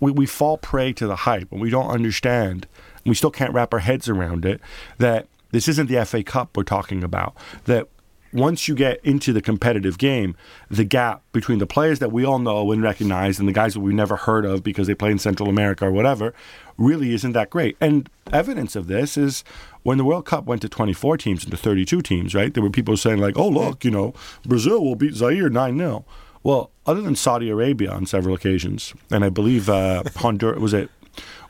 we, 0.00 0.10
we 0.10 0.26
fall 0.26 0.58
prey 0.58 0.92
to 0.94 1.06
the 1.06 1.16
hype 1.16 1.52
and 1.52 1.60
we 1.60 1.70
don't 1.70 1.88
understand 1.88 2.66
and 2.66 2.91
we 3.04 3.14
still 3.14 3.30
can't 3.30 3.52
wrap 3.52 3.72
our 3.72 3.80
heads 3.80 4.08
around 4.08 4.44
it 4.44 4.60
that 4.98 5.26
this 5.50 5.68
isn't 5.68 5.88
the 5.88 6.04
FA 6.04 6.22
Cup 6.22 6.56
we're 6.56 6.62
talking 6.62 7.04
about. 7.04 7.34
That 7.64 7.88
once 8.32 8.66
you 8.66 8.74
get 8.74 9.04
into 9.04 9.32
the 9.32 9.42
competitive 9.42 9.98
game, 9.98 10.34
the 10.70 10.84
gap 10.84 11.22
between 11.32 11.58
the 11.58 11.66
players 11.66 11.98
that 11.98 12.10
we 12.10 12.24
all 12.24 12.38
know 12.38 12.72
and 12.72 12.82
recognize 12.82 13.38
and 13.38 13.46
the 13.46 13.52
guys 13.52 13.74
that 13.74 13.80
we've 13.80 13.94
never 13.94 14.16
heard 14.16 14.46
of 14.46 14.62
because 14.62 14.86
they 14.86 14.94
play 14.94 15.10
in 15.10 15.18
Central 15.18 15.48
America 15.48 15.86
or 15.86 15.92
whatever 15.92 16.34
really 16.78 17.12
isn't 17.12 17.32
that 17.32 17.50
great. 17.50 17.76
And 17.80 18.08
evidence 18.32 18.74
of 18.74 18.86
this 18.86 19.16
is 19.18 19.44
when 19.82 19.98
the 19.98 20.04
World 20.04 20.24
Cup 20.24 20.46
went 20.46 20.62
to 20.62 20.68
24 20.68 21.18
teams 21.18 21.44
into 21.44 21.56
32 21.56 22.00
teams, 22.00 22.34
right? 22.34 22.52
There 22.52 22.62
were 22.62 22.70
people 22.70 22.96
saying, 22.96 23.18
like, 23.18 23.36
oh, 23.36 23.48
look, 23.48 23.84
you 23.84 23.90
know, 23.90 24.14
Brazil 24.46 24.82
will 24.82 24.96
beat 24.96 25.14
Zaire 25.14 25.50
9 25.50 25.76
0. 25.76 26.04
Well, 26.42 26.70
other 26.86 27.02
than 27.02 27.14
Saudi 27.14 27.50
Arabia 27.50 27.90
on 27.92 28.06
several 28.06 28.34
occasions, 28.34 28.94
and 29.10 29.24
I 29.24 29.28
believe 29.28 29.68
uh, 29.68 30.02
Honduras, 30.16 30.58
was 30.58 30.72
it, 30.72 30.90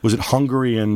was 0.01 0.13
it 0.13 0.19
Hungary 0.19 0.77
and 0.77 0.95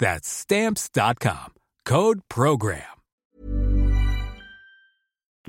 That's 0.00 0.26
stamps.com. 0.28 1.52
Code 1.84 2.20
program. 2.28 2.82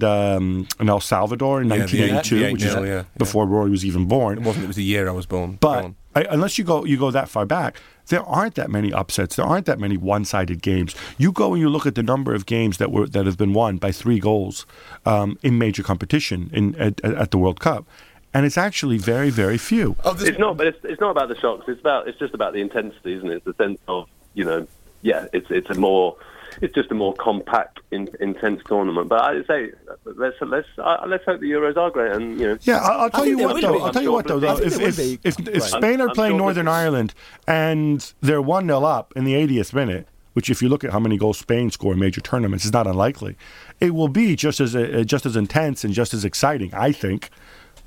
Um, 0.01 0.67
in 0.79 0.89
El 0.89 0.99
Salvador 0.99 1.61
in 1.61 1.67
Yeah, 1.67 1.75
the 1.75 1.81
1982, 1.81 2.35
eight- 2.45 2.53
which 2.53 2.61
the 2.61 2.67
is 2.69 2.75
eight 2.75 2.79
nil, 2.81 2.87
yeah, 2.87 3.03
before 3.17 3.45
Rory 3.45 3.69
was 3.69 3.85
even 3.85 4.05
born. 4.05 4.37
It 4.37 4.43
wasn't. 4.43 4.63
It 4.63 4.67
was 4.67 4.75
the 4.77 4.83
year 4.83 5.07
I 5.07 5.11
was 5.11 5.25
born. 5.27 5.57
But 5.59 5.81
born. 5.81 5.95
I, 6.15 6.25
unless 6.29 6.57
you 6.57 6.63
go 6.63 6.85
you 6.85 6.97
go 6.97 7.11
that 7.11 7.29
far 7.29 7.45
back, 7.45 7.75
there 8.07 8.23
aren't 8.23 8.55
that 8.55 8.71
many 8.71 8.91
upsets. 8.91 9.35
There 9.35 9.45
aren't 9.45 9.65
that 9.67 9.79
many 9.79 9.97
one-sided 9.97 10.61
games. 10.63 10.95
You 11.19 11.31
go 11.31 11.51
and 11.53 11.61
you 11.61 11.69
look 11.69 11.85
at 11.85 11.95
the 11.95 12.03
number 12.03 12.33
of 12.33 12.45
games 12.47 12.77
that 12.77 12.91
were 12.91 13.05
that 13.07 13.25
have 13.27 13.37
been 13.37 13.53
won 13.53 13.77
by 13.77 13.91
three 13.91 14.17
goals 14.19 14.65
um, 15.05 15.37
in 15.43 15.57
major 15.59 15.83
competition 15.83 16.49
in 16.51 16.73
at, 16.75 17.03
at 17.03 17.29
the 17.31 17.37
World 17.37 17.59
Cup, 17.59 17.85
and 18.33 18.45
it's 18.45 18.57
actually 18.57 18.97
very 18.97 19.29
very 19.29 19.57
few. 19.59 19.95
Oh, 20.03 20.15
It's 20.19 20.39
not, 20.39 20.57
but 20.57 20.67
it's, 20.67 20.79
it's 20.83 21.01
not 21.01 21.11
about 21.11 21.27
the 21.29 21.37
shocks. 21.37 21.65
It's 21.67 21.79
about 21.81 22.07
it's 22.07 22.17
just 22.17 22.33
about 22.33 22.53
the 22.53 22.61
intensity, 22.61 23.13
isn't 23.17 23.29
it? 23.29 23.35
It's 23.35 23.45
the 23.45 23.53
sense 23.63 23.79
of 23.87 24.07
you 24.33 24.45
know, 24.45 24.67
yeah, 25.01 25.25
it's 25.33 25.49
it's 25.49 25.69
a 25.69 25.75
more 25.75 26.15
it's 26.61 26.73
just 26.75 26.91
a 26.91 26.95
more 26.95 27.13
compact, 27.13 27.79
in, 27.91 28.09
intense 28.19 28.61
tournament. 28.65 29.07
But 29.09 29.21
I 29.21 29.43
say 29.43 29.71
let's 30.05 30.35
let's 30.41 30.67
uh, 30.77 31.03
let's 31.07 31.23
hope 31.25 31.39
the 31.39 31.49
Euros 31.51 31.77
are 31.77 31.89
great, 31.89 32.11
and 32.11 32.39
you 32.39 32.47
know. 32.49 32.57
Yeah, 32.61 32.77
I'll, 32.77 33.01
I'll 33.01 33.09
tell 33.09 33.25
you 33.25 33.37
what 33.37 33.61
though. 33.61 33.73
be. 33.73 33.79
I'll 33.79 33.93
tell 33.93 34.03
you 34.03 34.11
what 34.11 34.27
though. 34.27 34.39
though 34.39 34.57
Brazil- 34.57 34.81
if 34.87 34.99
if, 34.99 35.25
if, 35.25 35.25
if 35.25 35.37
will 35.37 35.53
be. 35.53 35.59
Spain 35.59 35.83
I'm- 35.83 36.01
are 36.01 36.09
I'm 36.09 36.15
playing 36.15 36.31
sure 36.31 36.39
Northern 36.39 36.67
Ireland 36.67 37.13
and 37.47 38.13
they're 38.21 38.41
one 38.41 38.67
0 38.67 38.83
up 38.83 39.13
in 39.15 39.23
the 39.23 39.33
80th 39.33 39.73
minute, 39.73 40.07
which 40.33 40.49
if 40.49 40.61
you 40.61 40.69
look 40.69 40.83
at 40.83 40.91
how 40.91 40.99
many 40.99 41.17
goals 41.17 41.37
Spain 41.39 41.71
score 41.71 41.93
in 41.93 41.99
major 41.99 42.21
tournaments, 42.21 42.65
is 42.65 42.73
not 42.73 42.87
unlikely. 42.87 43.37
It 43.79 43.95
will 43.95 44.09
be 44.09 44.35
just 44.35 44.59
as 44.59 44.75
uh, 44.75 45.03
just 45.05 45.25
as 45.25 45.35
intense 45.35 45.83
and 45.83 45.93
just 45.93 46.13
as 46.13 46.25
exciting, 46.25 46.73
I 46.73 46.91
think. 46.91 47.29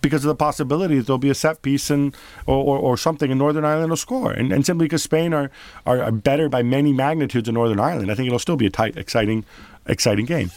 Because 0.04 0.22
of 0.22 0.28
the 0.28 0.34
possibility 0.34 0.98
that 0.98 1.06
there'll 1.06 1.18
be 1.18 1.30
a 1.30 1.34
set 1.34 1.62
piece 1.62 1.88
and 1.88 2.14
or, 2.44 2.62
or, 2.62 2.78
or 2.78 2.96
something 2.98 3.30
in 3.30 3.38
Northern 3.38 3.64
Ireland 3.64 3.88
will 3.88 3.96
score, 3.96 4.32
and, 4.32 4.52
and 4.52 4.66
simply 4.66 4.84
because 4.84 5.02
Spain 5.02 5.32
are, 5.32 5.50
are 5.86 6.02
are 6.02 6.12
better 6.12 6.50
by 6.50 6.62
many 6.62 6.92
magnitudes 6.92 7.48
in 7.48 7.54
Northern 7.54 7.80
Ireland, 7.80 8.10
I 8.12 8.14
think 8.14 8.26
it'll 8.26 8.38
still 8.38 8.56
be 8.56 8.66
a 8.66 8.70
tight, 8.70 8.98
exciting, 8.98 9.46
exciting 9.86 10.26
game. 10.26 10.50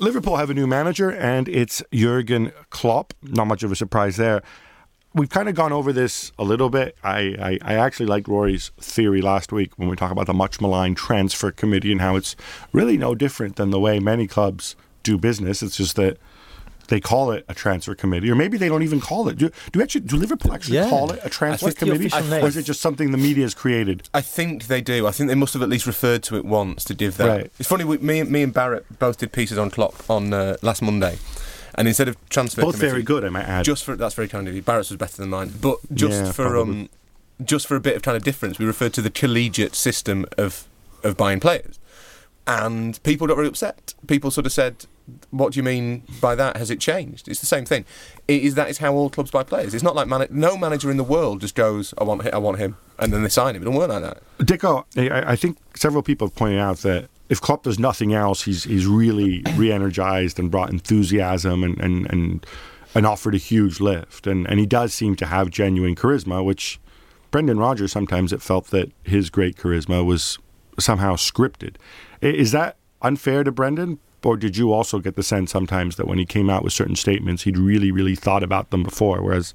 Liverpool 0.00 0.38
have 0.38 0.50
a 0.50 0.54
new 0.54 0.66
manager, 0.66 1.10
and 1.10 1.48
it's 1.48 1.84
Jurgen 1.92 2.50
Klopp. 2.70 3.12
Not 3.22 3.46
much 3.46 3.62
of 3.62 3.70
a 3.70 3.76
surprise 3.76 4.16
there. 4.16 4.42
We've 5.14 5.28
kind 5.28 5.48
of 5.48 5.54
gone 5.54 5.72
over 5.72 5.92
this 5.92 6.32
a 6.38 6.42
little 6.42 6.70
bit. 6.70 6.96
I, 7.04 7.18
I, 7.38 7.58
I 7.62 7.74
actually 7.74 8.06
liked 8.06 8.26
Rory's 8.26 8.72
theory 8.80 9.20
last 9.20 9.52
week 9.52 9.72
when 9.76 9.88
we 9.88 9.96
talk 9.96 10.10
about 10.10 10.26
the 10.26 10.34
much 10.34 10.60
maligned 10.60 10.96
transfer 10.96 11.50
committee 11.52 11.92
and 11.92 12.00
how 12.00 12.16
it's 12.16 12.34
really 12.72 12.96
no 12.96 13.14
different 13.14 13.56
than 13.56 13.70
the 13.70 13.78
way 13.78 14.00
many 14.00 14.26
clubs 14.26 14.74
do 15.02 15.18
business. 15.18 15.62
It's 15.62 15.76
just 15.76 15.96
that 15.96 16.16
they 16.90 17.00
call 17.00 17.30
it 17.30 17.44
a 17.48 17.54
transfer 17.54 17.94
committee, 17.94 18.30
or 18.30 18.34
maybe 18.34 18.58
they 18.58 18.68
don't 18.68 18.82
even 18.82 19.00
call 19.00 19.28
it. 19.28 19.38
Do, 19.38 19.50
do 19.72 19.80
actually 19.80 20.02
do 20.02 20.16
Liverpool 20.16 20.52
actually 20.52 20.76
Yeah. 20.76 20.90
call 20.90 21.10
it 21.12 21.20
a 21.22 21.30
transfer 21.30 21.70
committee, 21.72 22.10
or 22.12 22.46
is 22.48 22.56
it 22.56 22.64
just 22.64 22.80
something 22.80 23.12
the 23.12 23.16
media 23.18 23.44
has 23.44 23.54
created? 23.54 24.08
I 24.12 24.20
think 24.20 24.66
they 24.66 24.80
do. 24.80 25.06
I 25.06 25.12
think 25.12 25.28
they 25.28 25.34
must 25.36 25.54
have 25.54 25.62
at 25.62 25.68
least 25.68 25.86
referred 25.86 26.22
to 26.24 26.36
it 26.36 26.44
once 26.44 26.84
to 26.84 26.94
give 26.94 27.16
that. 27.16 27.28
Right. 27.28 27.52
It's 27.58 27.68
funny. 27.68 27.84
We, 27.84 27.98
me, 27.98 28.22
me 28.24 28.42
and 28.42 28.52
Barrett 28.52 28.84
both 28.98 29.18
did 29.18 29.32
pieces 29.32 29.56
on 29.56 29.70
Klopp 29.70 30.10
on 30.10 30.32
uh, 30.34 30.56
last 30.62 30.82
Monday, 30.82 31.16
and 31.76 31.86
instead 31.88 32.08
of 32.08 32.16
transfer, 32.28 32.60
Both 32.62 32.74
committee, 32.74 32.90
very 32.90 33.02
good, 33.04 33.24
I 33.24 33.28
might 33.30 33.46
add. 33.48 33.64
Just 33.64 33.84
for 33.84 33.96
that's 33.96 34.14
very 34.14 34.28
kind 34.28 34.46
of 34.48 34.54
you. 34.54 34.60
Barrett's 34.62 34.90
was 34.90 34.98
better 34.98 35.16
than 35.16 35.30
mine, 35.30 35.54
but 35.60 35.78
just 35.94 36.24
Yeah, 36.24 36.32
for 36.32 36.58
um, 36.58 36.88
just 37.42 37.66
for 37.68 37.76
a 37.76 37.80
bit 37.80 37.96
of 37.96 38.02
kind 38.02 38.16
of 38.16 38.24
difference, 38.24 38.58
we 38.58 38.66
referred 38.66 38.92
to 38.94 39.00
the 39.02 39.10
collegiate 39.10 39.74
system 39.76 40.26
of 40.36 40.66
of 41.04 41.16
buying 41.16 41.38
players, 41.40 41.78
and 42.46 43.00
people 43.04 43.26
got 43.28 43.36
very 43.36 43.46
upset. 43.48 43.94
People 44.08 44.30
sort 44.30 44.44
of 44.46 44.52
said, 44.52 44.86
"What 45.30 45.52
do 45.52 45.58
you 45.58 45.62
mean 45.62 46.02
by 46.20 46.34
that? 46.34 46.56
Has 46.56 46.70
it 46.70 46.80
changed?" 46.80 47.28
It's 47.28 47.40
the 47.40 47.46
same 47.46 47.64
thing. 47.64 47.84
It 48.28 48.42
is 48.42 48.54
that 48.54 48.68
is 48.70 48.78
how 48.78 48.94
all 48.94 49.10
clubs 49.10 49.30
buy 49.30 49.42
players. 49.42 49.74
It's 49.74 49.82
not 49.84 49.94
like 49.94 50.08
man- 50.08 50.28
no 50.30 50.56
manager 50.56 50.90
in 50.90 50.96
the 50.96 51.04
world 51.04 51.40
just 51.40 51.54
goes, 51.54 51.92
"I 51.98 52.04
want, 52.04 52.22
hi- 52.22 52.30
I 52.32 52.38
want 52.38 52.58
him," 52.58 52.76
and 52.98 53.12
then 53.12 53.22
they 53.22 53.28
sign 53.28 53.56
him. 53.56 53.62
It 53.62 53.64
don't 53.66 53.74
work 53.74 53.88
like 53.90 54.02
that. 54.02 54.22
Dicko, 54.38 54.84
I, 54.96 55.32
I 55.32 55.36
think 55.36 55.58
several 55.76 56.02
people 56.02 56.26
have 56.28 56.34
pointed 56.34 56.58
out 56.60 56.78
that 56.78 57.08
if 57.28 57.40
Klopp 57.40 57.62
does 57.62 57.78
nothing 57.78 58.12
else, 58.12 58.42
he's 58.42 58.64
he's 58.64 58.86
really 58.86 59.42
re-energized 59.56 60.38
and 60.38 60.50
brought 60.50 60.70
enthusiasm 60.70 61.62
and 61.64 61.78
and 61.80 62.06
and, 62.10 62.46
and 62.94 63.06
offered 63.06 63.34
a 63.34 63.38
huge 63.38 63.80
lift, 63.80 64.26
and 64.26 64.46
and 64.48 64.58
he 64.58 64.66
does 64.66 64.92
seem 64.92 65.16
to 65.16 65.26
have 65.26 65.50
genuine 65.50 65.94
charisma, 65.94 66.44
which 66.44 66.80
Brendan 67.30 67.58
Rodgers 67.58 67.92
sometimes 67.92 68.32
it 68.32 68.42
felt 68.42 68.66
that 68.68 68.90
his 69.04 69.30
great 69.30 69.56
charisma 69.56 70.04
was 70.04 70.38
somehow 70.78 71.14
scripted. 71.14 71.76
Is 72.20 72.50
that 72.52 72.76
unfair 73.02 73.44
to 73.44 73.52
Brendan? 73.52 73.98
Or 74.24 74.36
did 74.36 74.56
you 74.56 74.72
also 74.72 74.98
get 74.98 75.16
the 75.16 75.22
sense 75.22 75.50
sometimes 75.50 75.96
that 75.96 76.06
when 76.06 76.18
he 76.18 76.26
came 76.26 76.50
out 76.50 76.62
with 76.62 76.72
certain 76.72 76.96
statements, 76.96 77.42
he'd 77.44 77.58
really, 77.58 77.90
really 77.90 78.14
thought 78.14 78.42
about 78.42 78.70
them 78.70 78.82
before, 78.82 79.22
whereas 79.22 79.54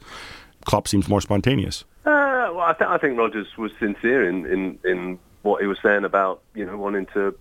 Klopp 0.66 0.88
seems 0.88 1.08
more 1.08 1.22
spontaneous? 1.22 1.84
Uh, 2.06 2.50
well, 2.54 2.62
I, 2.62 2.74
th- 2.74 2.90
I 2.90 2.98
think 2.98 3.18
Rodgers 3.18 3.48
was 3.58 3.72
sincere 3.80 4.28
in, 4.28 4.46
in, 4.46 4.80
in 4.84 5.20
what 5.46 5.62
he 5.62 5.68
was 5.68 5.78
saying 5.82 6.04
about 6.04 6.42
you 6.56 6.66
know 6.66 6.76
wanting 6.76 7.06
to 7.14 7.38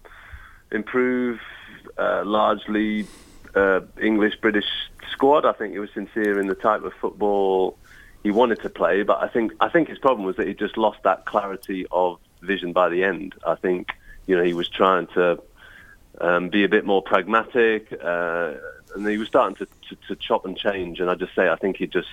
improve 0.71 1.41
uh, 1.99 2.23
largely 2.25 3.07
uh, 3.55 3.81
English 4.01 4.37
British 4.41 4.67
squad. 5.11 5.45
I 5.45 5.53
think 5.53 5.73
he 5.73 5.79
was 5.79 5.91
sincere 5.95 6.39
in 6.39 6.47
the 6.47 6.55
type 6.55 6.85
of 6.85 6.93
football 7.01 7.79
he 8.23 8.31
wanted 8.31 8.61
to 8.63 8.71
play, 8.71 9.03
but 9.03 9.23
I 9.23 9.29
think 9.29 9.53
I 9.61 9.69
think 9.69 9.89
his 9.89 9.99
problem 9.99 10.27
was 10.27 10.37
that 10.37 10.47
he 10.47 10.55
just 10.55 10.77
lost 10.77 11.03
that 11.05 11.27
clarity 11.27 11.87
of 11.91 12.19
vision 12.43 12.73
by 12.73 12.89
the 12.89 13.05
end. 13.05 13.35
I 13.47 13.55
think 13.55 13.93
you 14.27 14.37
know 14.37 14.43
he 14.43 14.55
was 14.55 14.69
trying 14.69 15.07
to 15.09 15.43
um, 16.21 16.49
be 16.49 16.65
a 16.65 16.69
bit 16.69 16.85
more 16.85 17.03
pragmatic, 17.03 17.93
uh, 18.03 18.53
and 18.95 19.07
he 19.07 19.19
was 19.19 19.29
starting 19.29 19.57
to, 19.57 19.67
to, 19.89 19.97
to 20.09 20.17
chop 20.17 20.45
and 20.45 20.57
change. 20.57 21.01
And 21.01 21.11
I 21.11 21.15
just 21.15 21.35
say 21.35 21.49
I 21.49 21.57
think 21.57 21.77
he 21.77 21.87
just 21.87 22.09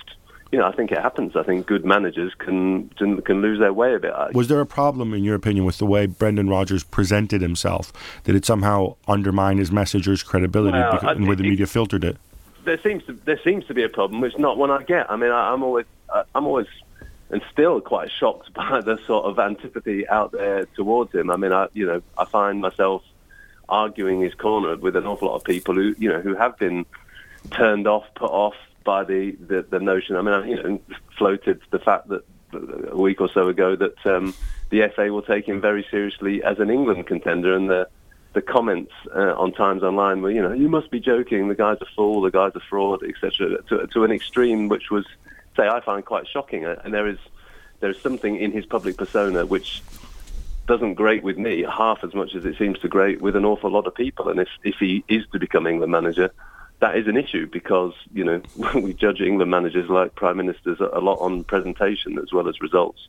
you 0.50 0.58
know 0.58 0.66
I 0.66 0.72
think 0.72 0.92
it 0.92 0.98
happens. 0.98 1.36
I 1.36 1.42
think 1.42 1.66
good 1.66 1.84
managers 1.84 2.32
can 2.38 2.88
can, 2.90 3.20
lose 3.42 3.58
their 3.58 3.72
way 3.72 3.94
a 3.94 3.98
bit. 3.98 4.12
Was 4.34 4.48
there 4.48 4.60
a 4.60 4.66
problem, 4.66 5.14
in 5.14 5.24
your 5.24 5.34
opinion, 5.34 5.64
with 5.64 5.78
the 5.78 5.86
way 5.86 6.06
Brendan 6.06 6.48
Rodgers 6.48 6.84
presented 6.84 7.40
himself? 7.40 7.92
Did 8.24 8.34
it 8.34 8.44
somehow 8.44 8.96
undermine 9.08 9.58
his 9.58 9.72
message 9.72 10.06
or 10.08 10.12
his 10.12 10.22
credibility 10.22 10.78
Well, 10.78 10.92
because, 10.92 11.16
and 11.16 11.24
the 11.24 11.28
way 11.28 11.34
the 11.36 11.42
media 11.44 11.66
filtered 11.66 12.04
it? 12.04 12.16
there 12.64 12.80
seems 12.80 13.04
to 13.06 13.12
there 13.24 13.40
seems 13.42 13.64
to 13.66 13.74
be 13.74 13.82
a 13.82 13.88
problem, 13.88 14.20
which 14.20 14.38
not 14.38 14.56
one 14.56 14.70
I 14.70 14.82
get. 14.82 15.10
I 15.10 15.16
mean, 15.16 15.30
I, 15.30 15.52
I'm 15.52 15.62
always 15.62 15.86
I- 16.12 16.24
I'm 16.34 16.46
always 16.46 16.66
and 17.30 17.42
still 17.50 17.80
quite 17.80 18.10
shocked 18.10 18.52
by 18.54 18.80
the 18.80 18.98
sort 19.06 19.24
of 19.24 19.38
antipathy 19.38 20.06
out 20.08 20.32
there 20.32 20.66
towards 20.76 21.12
him. 21.14 21.30
I 21.30 21.36
mean, 21.36 21.52
I 21.52 21.68
you 21.72 21.86
know 21.86 22.02
I 22.16 22.24
find 22.24 22.60
myself 22.60 23.02
arguing 23.68 24.20
his 24.20 24.34
corner 24.34 24.76
with 24.76 24.96
an 24.96 25.06
awful 25.06 25.28
lot 25.28 25.36
of 25.36 25.44
people 25.44 25.74
who 25.74 25.94
you 25.98 26.08
know 26.08 26.20
who 26.20 26.34
have 26.34 26.58
been 26.58 26.84
turned 27.50 27.86
off, 27.86 28.04
put 28.14 28.30
off 28.30 28.54
by 28.84 29.04
the 29.04 29.32
the, 29.32 29.62
the 29.62 29.80
notion. 29.80 30.16
I 30.16 30.22
mean, 30.22 30.34
I, 30.34 30.46
you 30.46 30.62
know, 30.62 30.80
floated 31.16 31.60
the 31.70 31.78
fact 31.78 32.08
that 32.08 32.24
a 32.90 32.96
week 32.96 33.20
or 33.20 33.30
so 33.30 33.48
ago 33.48 33.76
that 33.76 34.06
um, 34.06 34.34
the 34.70 34.88
FA 34.94 35.12
will 35.12 35.22
take 35.22 35.46
him 35.46 35.60
very 35.60 35.86
seriously 35.90 36.42
as 36.42 36.58
an 36.58 36.70
England 36.70 37.06
contender, 37.06 37.54
and 37.54 37.68
the 37.68 37.88
the 38.32 38.42
comments 38.42 38.92
uh, 39.14 39.34
on 39.36 39.52
Times 39.52 39.82
Online 39.82 40.22
were, 40.22 40.30
you 40.30 40.40
know, 40.40 40.52
you 40.52 40.68
must 40.68 40.90
be 40.90 41.00
joking. 41.00 41.48
The 41.48 41.54
guy's 41.54 41.80
a 41.82 41.86
fool. 41.94 42.22
The 42.22 42.30
guy's 42.30 42.54
a 42.54 42.60
fraud, 42.60 43.02
etc. 43.02 43.62
To, 43.68 43.86
to 43.86 44.04
an 44.04 44.10
extreme, 44.10 44.68
which 44.68 44.90
was, 44.90 45.04
say, 45.54 45.68
I 45.68 45.80
find 45.80 46.02
quite 46.02 46.26
shocking. 46.26 46.64
Uh, 46.64 46.80
And 46.82 46.94
there 46.94 47.06
is 47.06 47.18
there 47.80 47.90
is 47.90 47.98
something 47.98 48.36
in 48.36 48.52
his 48.52 48.64
public 48.64 48.96
persona 48.96 49.44
which 49.44 49.82
doesn't 50.72 50.94
grate 50.94 51.22
with 51.22 51.36
me 51.36 51.66
half 51.70 52.02
as 52.02 52.14
much 52.14 52.34
as 52.34 52.46
it 52.46 52.56
seems 52.56 52.78
to 52.78 52.88
grate 52.88 53.20
with 53.20 53.36
an 53.36 53.44
awful 53.44 53.70
lot 53.70 53.86
of 53.86 53.94
people. 53.94 54.30
And 54.30 54.40
if 54.40 54.48
if 54.64 54.76
he 54.80 55.04
is 55.06 55.22
to 55.32 55.38
become 55.38 55.66
England 55.66 55.92
manager, 55.92 56.30
that 56.80 56.96
is 56.96 57.06
an 57.08 57.18
issue 57.18 57.46
because 57.46 57.92
you 58.14 58.24
know 58.24 58.40
we 58.74 58.94
judge 58.94 59.20
England 59.20 59.50
managers 59.50 59.90
like 59.90 60.14
prime 60.14 60.38
ministers 60.38 60.80
a 60.80 61.00
lot 61.00 61.16
on 61.16 61.44
presentation 61.44 62.18
as 62.18 62.32
well 62.32 62.48
as 62.48 62.62
results. 62.62 63.06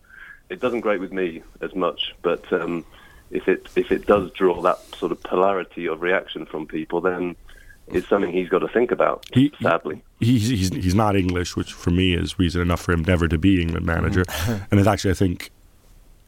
It 0.50 0.60
doesn't 0.60 0.82
grate 0.82 1.00
with 1.00 1.14
me 1.14 1.42
as 1.62 1.74
much, 1.74 2.14
but 2.22 2.52
um, 2.52 2.86
if 3.32 3.48
it 3.48 3.70
if 3.78 3.94
it 3.94 4.06
does 4.08 4.30
draw 4.32 4.62
that 4.64 4.80
sort 4.98 5.14
of 5.14 5.24
polarity 5.24 5.86
of 5.86 6.02
reaction 6.02 6.46
from 6.46 6.68
people, 6.68 7.00
then 7.00 7.34
it's 7.88 8.10
something 8.10 8.34
he's 8.34 8.50
got 8.50 8.60
to 8.60 8.68
think 8.68 8.92
about. 8.92 9.26
He- 9.34 9.54
sadly. 9.62 10.04
he's, 10.20 10.50
he's 10.50 10.70
he's 10.70 10.96
not 10.96 11.16
English, 11.16 11.56
which 11.56 11.72
for 11.72 11.92
me 11.92 12.14
is 12.14 12.38
reason 12.38 12.62
enough 12.62 12.82
for 12.82 12.92
him 12.92 13.04
never 13.04 13.30
to 13.30 13.38
be 13.38 13.62
England 13.62 13.86
manager. 13.86 14.26
Mm-hmm. 14.26 14.64
and 14.70 14.80
it's 14.82 14.88
actually, 14.88 15.12
I 15.12 15.16
think, 15.16 15.52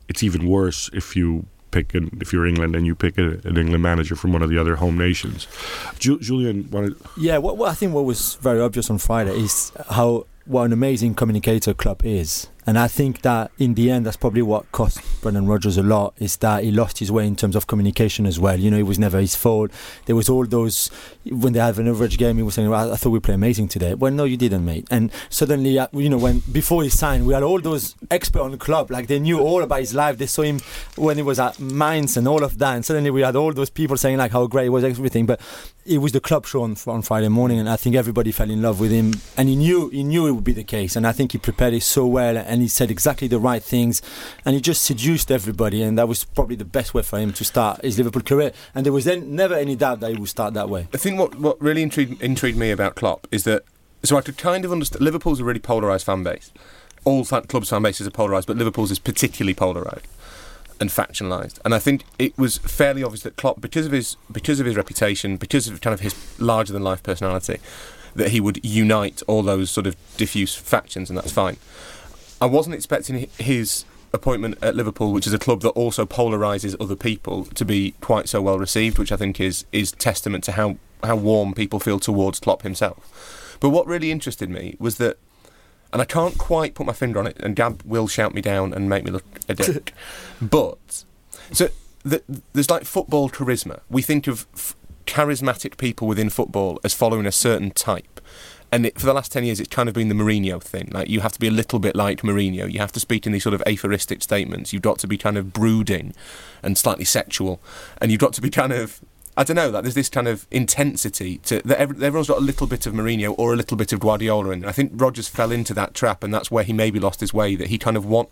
it's 0.08 0.24
even 0.24 0.48
worse 0.48 0.90
if 0.94 1.16
you 1.16 1.46
pick 1.72 1.94
an, 1.94 2.18
if 2.22 2.32
you're 2.32 2.46
England 2.46 2.76
and 2.76 2.86
you 2.86 2.96
pick 2.96 3.18
a, 3.18 3.40
an 3.44 3.58
England 3.58 3.84
manager 3.84 4.16
from 4.16 4.32
one 4.32 4.42
of 4.42 4.50
the 4.50 4.58
other 4.58 4.76
home 4.78 4.98
nations. 4.98 5.48
Ju- 6.00 6.20
Julian 6.20 6.70
wanted. 6.72 6.96
Yeah, 7.18 7.38
what, 7.40 7.58
what 7.58 7.70
I 7.70 7.74
think 7.74 7.94
what 7.94 8.06
was 8.06 8.36
very 8.36 8.62
obvious 8.62 8.90
on 8.90 8.98
Friday 8.98 9.36
is 9.36 9.72
how 9.90 10.26
what 10.46 10.64
an 10.64 10.74
amazing 10.74 11.16
communicator 11.16 11.74
Klopp 11.74 12.06
is. 12.06 12.48
And 12.68 12.80
I 12.80 12.88
think 12.88 13.22
that 13.22 13.52
in 13.60 13.76
the 13.76 13.92
end, 13.92 14.06
that's 14.06 14.18
probably 14.18 14.42
what 14.42 14.72
cost 14.72 15.00
Brendan 15.22 15.46
Rodgers 15.46 15.78
a 15.78 15.84
lot. 15.84 16.14
Is 16.20 16.38
that 16.38 16.64
he 16.64 16.72
lost 16.72 17.00
his 17.00 17.12
way 17.12 17.28
in 17.28 17.36
terms 17.36 17.56
of 17.56 17.68
communication 17.68 18.26
as 18.26 18.40
well. 18.40 18.60
You 18.60 18.72
know, 18.72 18.78
it 18.78 18.84
was 18.84 18.98
never 18.98 19.20
his 19.20 19.36
fault. 19.36 19.72
There 20.06 20.16
was 20.16 20.30
all 20.30 20.46
those 20.46 20.90
when 21.30 21.54
they 21.54 21.60
have 21.60 21.80
an 21.80 21.88
average 21.88 22.18
game. 22.18 22.38
He 22.38 22.44
was 22.44 22.56
saying, 22.56 22.70
well, 22.70 22.92
"I 22.94 22.96
thought 22.96 23.12
we 23.12 23.20
played 23.20 23.36
amazing 23.36 23.68
today." 23.68 23.94
Well, 23.94 24.12
no, 24.12 24.24
you 24.24 24.38
didn't, 24.38 24.66
mate. 24.66 24.88
And 24.90 25.12
suddenly, 25.30 25.78
uh, 25.78 25.88
you 25.94 26.10
know, 26.10 26.18
when 26.18 26.40
before 26.52 26.84
he 26.84 26.90
signed, 26.90 27.28
we 27.28 27.34
had 27.34 27.44
all 27.44 27.60
those 27.60 27.96
experts 28.10 28.44
on 28.44 28.52
the 28.52 28.58
club. 28.58 28.90
Like 28.90 29.08
they 29.08 29.20
knew 29.20 29.40
all 29.40 29.62
about 29.62 29.80
his 29.80 29.94
life. 29.94 30.18
They 30.18 30.28
saw 30.28 30.42
him 30.42 30.60
when 30.96 31.18
he 31.18 31.24
was 31.24 31.40
at 31.40 31.60
Mainz 31.60 32.18
and 32.18 32.28
all 32.28 32.44
of 32.44 32.58
that. 32.58 32.76
And 32.76 32.86
suddenly, 32.86 33.12
we 33.12 33.22
had 33.22 33.36
all 33.36 33.54
those 33.54 33.70
people 33.70 33.98
saying 33.98 34.18
like 34.18 34.32
how 34.32 34.48
great 34.48 34.70
was, 34.70 34.84
everything. 34.84 35.26
But 35.26 35.40
it 35.86 36.00
was 36.00 36.12
the 36.14 36.20
Klopp 36.20 36.46
show 36.46 36.64
on, 36.64 36.76
on 36.88 37.04
Friday 37.04 37.28
morning, 37.28 37.60
and 37.60 37.70
I 37.70 37.76
think 37.76 37.96
everybody 37.96 38.32
fell 38.32 38.50
in 38.50 38.62
love 38.62 38.80
with 38.80 38.92
him. 38.92 39.14
And 39.38 39.50
he 39.50 39.56
knew 39.56 39.90
he 39.90 40.04
knew 40.04 40.28
it 40.28 40.32
would 40.32 40.44
be 40.44 40.54
the 40.54 40.64
case. 40.64 40.96
And 40.96 41.06
I 41.06 41.12
think 41.12 41.32
he 41.34 41.38
prepared 41.38 41.74
it 41.74 41.84
so 41.84 42.08
well, 42.08 42.38
and 42.38 42.55
he 42.62 42.68
said 42.68 42.92
exactly 42.92 43.28
the 43.28 43.40
right 43.40 43.64
things, 43.64 44.02
and 44.44 44.56
he 44.56 44.62
just 44.62 44.84
seduced 44.84 45.32
everybody. 45.32 45.82
And 45.82 45.98
that 45.98 46.08
was 46.08 46.24
probably 46.24 46.56
the 46.56 46.66
best 46.66 46.94
way 46.94 47.02
for 47.02 47.20
him 47.20 47.34
to 47.34 47.44
start 47.44 47.84
his 47.84 47.98
Liverpool 47.98 48.22
career. 48.22 48.52
And 48.74 48.86
there 48.86 48.94
was 48.94 49.06
then 49.06 49.36
never 49.36 49.56
any 49.56 49.76
doubt 49.76 50.00
that 50.02 50.12
he 50.12 50.18
would 50.18 50.30
start 50.30 50.54
that 50.54 50.70
way. 50.70 50.88
I 50.94 50.98
think 50.98 51.20
what, 51.20 51.36
what 51.36 51.62
really 51.62 51.82
intrigued, 51.82 52.22
intrigued 52.22 52.58
me 52.58 52.72
about 52.72 52.96
Klopp 52.96 53.28
is 53.32 53.44
that 53.44 53.64
so 54.04 54.18
I 54.18 54.22
could 54.22 54.38
kind 54.38 54.66
of 54.66 54.72
understand 54.72 55.04
Liverpool's 55.04 55.40
a 55.40 55.44
really 55.44 55.60
polarised 55.60 56.06
fan 56.06 56.24
base. 56.24 56.52
All 57.04 57.24
fan, 57.24 57.44
clubs' 57.44 57.70
fan 57.70 57.82
bases 57.82 58.08
are 58.08 58.12
polarised, 58.12 58.48
but 58.48 58.58
Liverpool's 58.58 58.92
is 58.92 59.00
particularly 59.00 59.54
polarised 59.54 60.06
and 60.80 60.90
factionalised. 60.90 61.60
And 61.64 61.74
I 61.74 61.80
think 61.80 62.04
it 62.20 62.38
was 62.38 62.58
fairly 62.60 63.04
obvious 63.04 63.24
that 63.24 63.36
Klopp, 63.38 63.62
because 63.62 63.86
of 63.86 63.92
his 63.92 64.18
because 64.32 64.60
of 64.60 64.66
his 64.66 64.76
reputation, 64.76 65.38
because 65.38 65.68
of 65.68 65.82
kind 65.82 65.94
of 65.94 66.02
his 66.02 66.16
larger 66.40 66.74
than 66.74 66.84
life 66.84 67.04
personality, 67.04 67.60
that 68.16 68.32
he 68.32 68.40
would 68.40 68.64
unite 68.64 69.22
all 69.28 69.44
those 69.44 69.70
sort 69.70 69.88
of 69.88 69.96
diffuse 70.18 70.56
factions, 70.56 71.10
and 71.10 71.18
that's 71.18 71.32
fine. 71.32 71.58
I 72.42 72.46
wasn't 72.46 72.76
expecting 72.76 73.28
his 73.38 73.86
appointment 74.14 74.58
at 74.62 74.76
Liverpool, 74.76 75.12
which 75.12 75.28
is 75.28 75.34
a 75.34 75.40
club 75.40 75.62
that 75.62 75.70
also 75.70 76.06
polarises 76.06 76.76
other 76.80 76.96
people, 76.96 77.46
to 77.46 77.66
be 77.66 77.94
quite 78.02 78.28
so 78.28 78.42
well 78.42 78.58
received, 78.58 78.98
which 78.98 79.12
I 79.12 79.18
think 79.18 79.40
is 79.40 79.66
is 79.72 79.92
testament 79.92 80.44
to 80.46 80.54
how 80.54 80.78
how 81.04 81.16
warm 81.16 81.54
people 81.54 81.80
feel 81.80 82.00
towards 82.00 82.40
Klopp 82.40 82.64
himself. 82.64 83.58
But 83.60 83.70
what 83.70 83.88
really 83.88 84.12
interested 84.12 84.50
me 84.50 84.76
was 84.80 84.98
that, 84.98 85.18
and 85.94 86.02
I 86.02 86.06
can't 86.06 86.38
quite 86.38 86.74
put 86.74 86.86
my 86.86 86.94
finger 86.94 87.20
on 87.20 87.28
it, 87.28 87.38
and 87.40 87.56
Gab 87.56 87.84
will 87.84 88.08
shout 88.08 88.34
me 88.34 88.42
down 88.42 88.74
and 88.74 88.90
make 88.90 89.04
me 89.04 89.12
look 89.12 89.26
a 89.48 89.54
dick, 89.54 89.94
but 90.42 91.04
so 91.52 91.70
the, 92.04 92.24
there's 92.54 92.70
like 92.70 92.86
football 92.86 93.30
charisma. 93.30 93.82
We 93.90 94.02
think 94.02 94.28
of 94.28 94.46
f- 94.54 94.76
charismatic 95.06 95.78
people 95.78 96.08
within 96.08 96.30
football 96.30 96.80
as 96.84 96.94
following 96.94 97.26
a 97.26 97.32
certain 97.32 97.72
type. 97.72 98.15
And 98.72 98.86
it, 98.88 99.00
for 99.00 99.06
the 99.06 99.14
last 99.14 99.32
10 99.32 99.44
years, 99.46 99.60
it's 99.60 99.70
kind 99.70 99.88
of 99.88 99.96
been 99.96 100.10
the 100.10 100.16
Mourinho 100.16 100.62
thing. 100.62 100.90
Like, 100.92 101.08
you 101.10 101.22
have 101.22 101.32
to 101.34 101.40
be 101.40 101.48
a 101.48 101.52
little 101.52 101.80
bit 101.80 101.96
like 101.96 102.22
Mourinho. 102.22 102.70
You 102.72 102.80
have 102.80 102.92
to 102.94 103.00
speak 103.00 103.26
in 103.26 103.32
these 103.32 103.44
sort 103.44 103.54
of 103.54 103.64
aphoristic 103.66 104.22
statements. 104.22 104.74
You've 104.74 104.82
got 104.82 105.00
to 105.00 105.08
be 105.08 105.18
kind 105.18 105.38
of 105.38 105.54
brooding 105.54 106.14
and 106.62 106.78
slightly 106.78 107.06
sexual. 107.06 107.62
And 108.02 108.12
you've 108.12 108.20
got 108.20 108.34
to 108.34 108.42
be 108.42 108.50
kind 108.50 108.74
of, 108.74 109.00
I 109.38 109.44
don't 109.44 109.56
know, 109.56 109.70
like, 109.70 109.84
there's 109.84 109.96
this 109.96 110.10
kind 110.10 110.28
of 110.28 110.46
intensity 110.52 111.38
to 111.40 111.62
that. 111.64 111.78
every- 111.78 112.04
Everyone's 112.04 112.28
got 112.28 112.40
a 112.40 112.42
little 112.42 112.68
bit 112.68 112.86
of 112.86 112.94
Mourinho 112.94 113.36
or 113.38 113.54
a 113.54 113.56
little 113.56 113.78
bit 113.78 113.94
of 113.94 114.00
Guardiola. 114.02 114.50
And 114.50 114.66
I 114.66 114.72
think 114.74 114.92
Rodgers 114.96 115.28
fell 115.30 115.52
into 115.52 115.74
that 115.76 115.94
trap, 115.94 116.24
and 116.24 116.34
that's 116.34 116.50
where 116.52 116.64
he 116.64 116.74
maybe 116.74 117.00
lost 117.00 117.20
his 117.22 117.34
way, 117.34 117.56
that 117.56 117.68
he 117.68 117.78
kind 117.78 117.96
of 117.96 118.06
want. 118.06 118.30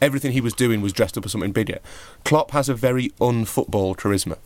Everything 0.00 0.32
he 0.32 0.40
was 0.40 0.54
doing 0.54 0.80
was 0.82 0.92
dressed 0.92 1.18
up 1.18 1.24
as 1.26 1.32
something 1.32 1.52
bigger. 1.52 1.78
Klopp 2.24 2.52
has 2.52 2.68
a 2.68 2.74
very 2.74 3.12
unfootball 3.20 3.96
charisma. 3.96 4.38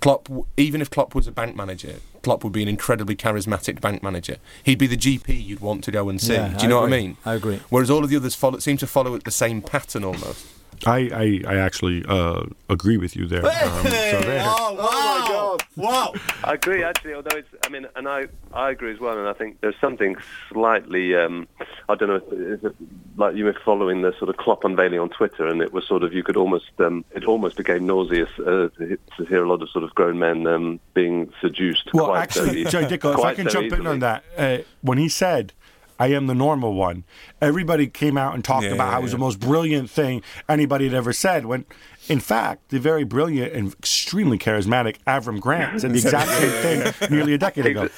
Klopp, 0.00 0.28
even 0.56 0.80
if 0.80 0.90
Klopp 0.90 1.14
was 1.14 1.26
a 1.26 1.32
bank 1.32 1.56
manager, 1.56 1.96
Klopp 2.26 2.42
would 2.42 2.52
be 2.52 2.60
an 2.62 2.66
incredibly 2.66 3.14
charismatic 3.14 3.80
bank 3.80 4.02
manager. 4.02 4.38
He'd 4.64 4.80
be 4.80 4.88
the 4.88 4.96
GP 4.96 5.46
you'd 5.46 5.60
want 5.60 5.84
to 5.84 5.92
go 5.92 6.08
and 6.08 6.20
see. 6.20 6.34
Yeah, 6.34 6.56
Do 6.56 6.64
you 6.64 6.68
know 6.68 6.80
what 6.80 6.88
I 6.88 6.90
mean? 6.90 7.16
I 7.24 7.34
agree. 7.34 7.60
Whereas 7.68 7.88
all 7.88 8.02
of 8.02 8.10
the 8.10 8.16
others 8.16 8.34
follow, 8.34 8.58
seem 8.58 8.76
to 8.78 8.86
follow 8.88 9.16
the 9.16 9.30
same 9.30 9.62
pattern 9.62 10.02
almost. 10.02 10.44
I, 10.86 11.42
I, 11.46 11.54
I 11.54 11.56
actually 11.58 12.04
uh, 12.08 12.44
agree 12.68 12.96
with 12.96 13.16
you 13.16 13.26
there. 13.26 13.42
Um, 13.66 13.82
so 13.84 14.20
there. 14.20 14.42
Oh, 14.44 14.74
my 14.76 15.28
God. 15.28 15.62
Wow. 15.76 16.14
I 16.44 16.54
agree, 16.54 16.82
actually. 16.82 17.14
Although 17.14 17.36
it's, 17.36 17.48
I 17.64 17.68
mean, 17.68 17.86
and 17.96 18.08
I, 18.08 18.26
I 18.52 18.70
agree 18.70 18.92
as 18.92 19.00
well. 19.00 19.18
And 19.18 19.28
I 19.28 19.32
think 19.32 19.60
there's 19.60 19.74
something 19.80 20.16
slightly, 20.52 21.14
um, 21.16 21.48
I 21.88 21.94
don't 21.94 22.08
know, 22.08 22.16
if, 22.16 22.32
if 22.32 22.64
it, 22.64 22.76
like 23.16 23.34
you 23.34 23.44
were 23.44 23.56
following 23.64 24.02
the 24.02 24.12
sort 24.18 24.28
of 24.30 24.36
Klopp 24.36 24.64
unveiling 24.64 24.98
on 25.00 25.08
Twitter, 25.10 25.46
and 25.46 25.60
it 25.62 25.72
was 25.72 25.86
sort 25.86 26.02
of 26.02 26.12
you 26.12 26.22
could 26.22 26.36
almost, 26.36 26.70
um, 26.78 27.04
it 27.14 27.24
almost 27.24 27.56
became 27.56 27.86
nauseous 27.86 28.30
uh, 28.40 28.68
to, 28.78 28.98
to 29.16 29.24
hear 29.24 29.44
a 29.44 29.48
lot 29.48 29.62
of 29.62 29.70
sort 29.70 29.84
of 29.84 29.94
grown 29.94 30.18
men 30.18 30.46
um, 30.46 30.80
being 30.94 31.32
seduced. 31.40 31.92
Well, 31.94 32.06
quite 32.06 32.32
so 32.32 32.42
actually, 32.42 32.60
easy- 32.62 32.70
Joe 32.70 32.84
Dicko, 32.84 33.14
if 33.18 33.24
I 33.24 33.34
can 33.34 33.48
so 33.50 33.60
jump 33.60 33.72
in 33.80 33.86
on 33.86 33.98
that, 34.00 34.24
uh, 34.36 34.58
when 34.82 34.98
he 34.98 35.08
said, 35.08 35.52
I 35.98 36.08
am 36.08 36.26
the 36.26 36.34
normal 36.34 36.74
one, 36.74 37.04
everybody 37.40 37.86
came 37.86 38.16
out 38.18 38.34
and 38.34 38.44
talked 38.44 38.64
Yeah, 38.64 38.72
about 38.72 38.86
yeah, 38.86 38.90
how 38.92 38.98
it 38.98 39.02
was 39.02 39.12
yeah. 39.12 39.16
the 39.16 39.20
most 39.20 39.40
brilliant 39.40 39.90
thing 39.90 40.22
anybody 40.48 40.84
had 40.86 40.94
ever 40.94 41.12
said. 41.12 41.46
When, 41.46 41.64
in 42.08 42.20
fact, 42.20 42.68
the 42.68 42.78
very 42.78 43.04
brilliant 43.04 43.52
and 43.52 43.72
extremely 43.74 44.38
charismatic 44.38 44.96
Avram 45.06 45.40
Grant 45.40 45.80
said 45.80 45.92
the 45.92 45.98
exact 45.98 46.30
same 46.30 46.92
thing 46.92 47.10
nearly 47.10 47.34
a 47.34 47.38
decade 47.38 47.66
ago. 47.66 47.88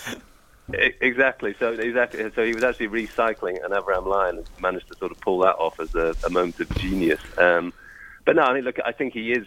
Exactly. 0.72 1.54
So 1.58 1.72
exactly. 1.72 2.30
So 2.34 2.44
he 2.44 2.52
was 2.52 2.62
actually 2.62 2.88
recycling 2.88 3.64
an 3.64 3.70
Avram 3.72 4.06
line 4.06 4.36
and 4.36 4.46
managed 4.60 4.88
to 4.88 4.98
sort 4.98 5.12
of 5.12 5.20
pull 5.20 5.38
that 5.40 5.54
off 5.56 5.80
as 5.80 5.94
a, 5.94 6.14
a 6.26 6.30
moment 6.30 6.60
of 6.60 6.68
genius. 6.76 7.20
Um, 7.38 7.72
but 8.26 8.36
no, 8.36 8.42
I 8.42 8.52
mean, 8.52 8.64
look, 8.64 8.76
I 8.84 8.92
think 8.92 9.14
he 9.14 9.32
is 9.32 9.46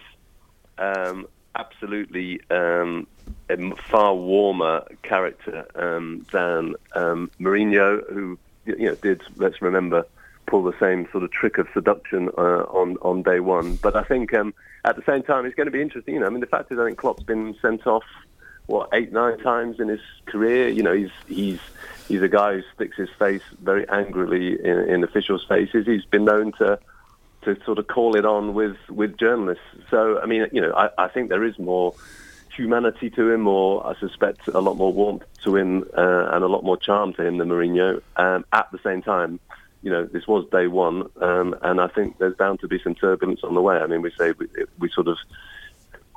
um, 0.80 1.28
absolutely 1.56 2.42
um, 2.50 3.06
a 3.52 3.76
far 3.76 4.16
warmer 4.16 4.86
character 5.04 5.66
um, 5.76 6.26
than 6.32 6.76
um, 6.96 7.32
Mourinho, 7.40 8.02
who 8.12 8.38
you 8.66 8.88
know 8.88 8.96
did. 8.96 9.22
Let's 9.36 9.62
remember. 9.62 10.06
Pull 10.48 10.64
the 10.64 10.78
same 10.80 11.08
sort 11.12 11.24
of 11.24 11.32
trick 11.32 11.58
of 11.60 11.68
seduction 11.74 12.30
uh, 12.38 12.64
on 12.64 12.98
on 13.02 13.22
day 13.22 13.40
one, 13.40 13.76
but 13.76 13.96
I 13.96 14.04
think 14.04 14.34
um, 14.34 14.54
at 14.84 14.96
the 14.96 15.04
same 15.04 15.24
time 15.24 15.46
it's 15.46 15.56
going 15.56 15.68
to 15.68 15.72
be 15.72 15.82
interesting. 15.82 16.16
You 16.16 16.22
know, 16.22 16.26
I 16.26 16.30
mean, 16.30 16.42
the 16.42 16.48
fact 16.48 16.72
is, 16.72 16.80
I 16.80 16.86
think 16.86 16.98
Klopp's 16.98 17.24
been 17.24 17.56
sent 17.62 17.88
off 17.88 18.04
what 18.66 18.90
eight 18.94 19.14
nine 19.14 19.38
times 19.40 19.80
in 19.80 19.88
his 19.88 20.02
career. 20.26 20.68
You 20.68 20.84
know, 20.84 20.94
he's 20.94 21.12
he's 21.28 21.60
he's 22.08 22.22
a 22.22 22.28
guy 22.28 22.56
who 22.56 22.64
sticks 22.74 22.98
his 22.98 23.10
face 23.18 23.44
very 23.62 23.88
angrily 23.90 24.60
in, 24.62 24.80
in 24.90 25.04
officials' 25.04 25.46
faces. 25.48 25.86
He's 25.86 26.06
been 26.06 26.26
known 26.26 26.52
to 26.54 26.80
to 27.44 27.58
sort 27.64 27.80
of 27.80 27.88
call 27.88 28.16
it 28.16 28.26
on 28.26 28.54
with 28.54 28.78
with 28.90 29.18
journalists. 29.18 29.64
So 29.90 30.20
I 30.20 30.26
mean, 30.26 30.48
you 30.52 30.62
know, 30.62 30.74
I, 30.74 30.90
I 30.98 31.08
think 31.08 31.30
there 31.30 31.44
is 31.44 31.58
more 31.60 31.94
humanity 32.56 33.10
to 33.12 33.30
him, 33.30 33.48
or 33.48 33.86
I 33.86 33.96
suspect 34.00 34.48
a 34.48 34.60
lot 34.60 34.76
more 34.78 34.94
warmth 34.94 35.24
to 35.44 35.56
him, 35.56 35.84
uh, 35.98 36.30
and 36.32 36.44
a 36.44 36.48
lot 36.48 36.64
more 36.64 36.78
charm 36.78 37.14
to 37.14 37.26
him 37.26 37.38
than 37.38 37.50
Mourinho. 37.50 38.02
Um, 38.16 38.46
at 38.52 38.68
the 38.72 38.80
same 38.84 39.02
time. 39.02 39.40
You 39.84 39.90
know, 39.90 40.06
this 40.06 40.28
was 40.28 40.48
day 40.52 40.68
one, 40.68 41.10
um, 41.22 41.56
and 41.64 41.82
I 41.82 41.88
think 41.88 42.20
there's 42.20 42.36
bound 42.36 42.60
to 42.60 42.68
be 42.68 42.80
some 42.84 42.94
turbulence 42.94 43.40
on 43.44 43.56
the 43.56 43.62
way. 43.62 43.78
I 43.78 43.88
mean, 43.88 44.04
we 44.04 44.12
say 44.12 44.32
we, 44.38 44.48
we 44.78 44.90
sort 44.92 45.08
of 45.08 45.18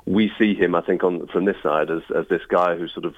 we 0.05 0.31
see 0.37 0.53
him, 0.53 0.75
I 0.75 0.81
think, 0.81 1.03
on 1.03 1.25
from 1.27 1.45
this 1.45 1.57
side 1.63 1.89
as 1.89 2.03
as 2.15 2.27
this 2.27 2.45
guy 2.47 2.75
who 2.75 2.87
sort 2.87 3.05
of, 3.05 3.15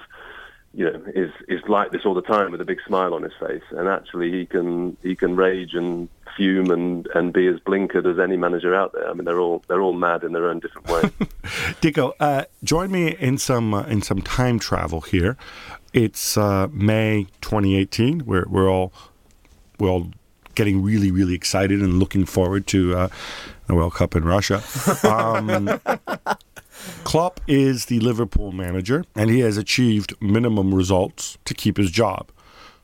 you 0.78 0.84
know, 0.84 1.02
is 1.12 1.32
is 1.48 1.60
like 1.66 1.90
this 1.90 2.02
all 2.06 2.14
the 2.14 2.22
time 2.22 2.52
with 2.52 2.60
a 2.60 2.64
big 2.64 2.78
smile 2.86 3.12
on 3.12 3.24
his 3.24 3.32
face, 3.40 3.64
and 3.72 3.88
actually 3.88 4.30
he 4.30 4.46
can 4.46 4.96
he 5.02 5.16
can 5.16 5.34
rage 5.34 5.74
and 5.74 6.08
fume 6.36 6.70
and 6.70 7.08
and 7.16 7.32
be 7.32 7.48
as 7.48 7.58
blinkered 7.66 8.08
as 8.08 8.20
any 8.20 8.36
manager 8.36 8.76
out 8.76 8.92
there. 8.92 9.10
I 9.10 9.12
mean, 9.12 9.24
they're 9.24 9.40
all 9.40 9.64
they're 9.66 9.80
all 9.80 9.92
mad 9.92 10.22
in 10.22 10.30
their 10.30 10.48
own 10.48 10.60
different 10.60 10.86
way. 10.86 11.02
Dicko, 11.82 12.12
uh, 12.20 12.44
join 12.62 12.92
me 12.92 13.16
in 13.16 13.38
some 13.38 13.74
uh, 13.74 13.82
in 13.86 14.02
some 14.02 14.22
time 14.22 14.60
travel 14.60 15.00
here. 15.00 15.36
It's 15.92 16.36
uh, 16.36 16.68
May 16.70 17.26
2018. 17.40 18.24
We're 18.24 18.46
we're 18.48 18.70
all 18.70 18.92
we're 19.80 19.90
all 19.90 20.12
getting 20.54 20.80
really 20.80 21.10
really 21.10 21.34
excited 21.34 21.82
and 21.82 21.98
looking 21.98 22.24
forward 22.24 22.68
to 22.68 22.96
uh, 22.96 23.08
the 23.66 23.74
World 23.74 23.94
Cup 23.94 24.14
in 24.14 24.24
Russia. 24.24 24.62
Um, 25.04 25.80
Klopp 27.04 27.40
is 27.46 27.86
the 27.86 28.00
Liverpool 28.00 28.52
manager, 28.52 29.04
and 29.14 29.30
he 29.30 29.40
has 29.40 29.56
achieved 29.56 30.14
minimum 30.20 30.74
results 30.74 31.38
to 31.44 31.54
keep 31.54 31.76
his 31.76 31.90
job. 31.90 32.30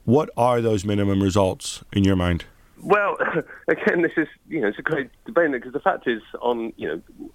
What 0.05 0.31
are 0.37 0.61
those 0.61 0.85
minimum 0.85 1.23
results 1.23 1.83
in 1.93 2.05
your 2.05 2.17
mind? 2.17 2.45
Well, 2.83 3.17
again, 3.69 4.03
this 4.03 4.13
is 4.17 4.29
you 4.49 4.61
know 4.61 4.69
it's 4.69 4.79
a 4.79 4.83
great 4.83 5.11
debate 5.25 5.53
because 5.53 5.73
the 5.73 5.81
fact 5.81 6.07
is 6.07 6.23
on 6.41 6.73
you 6.77 6.89
know 6.89 7.31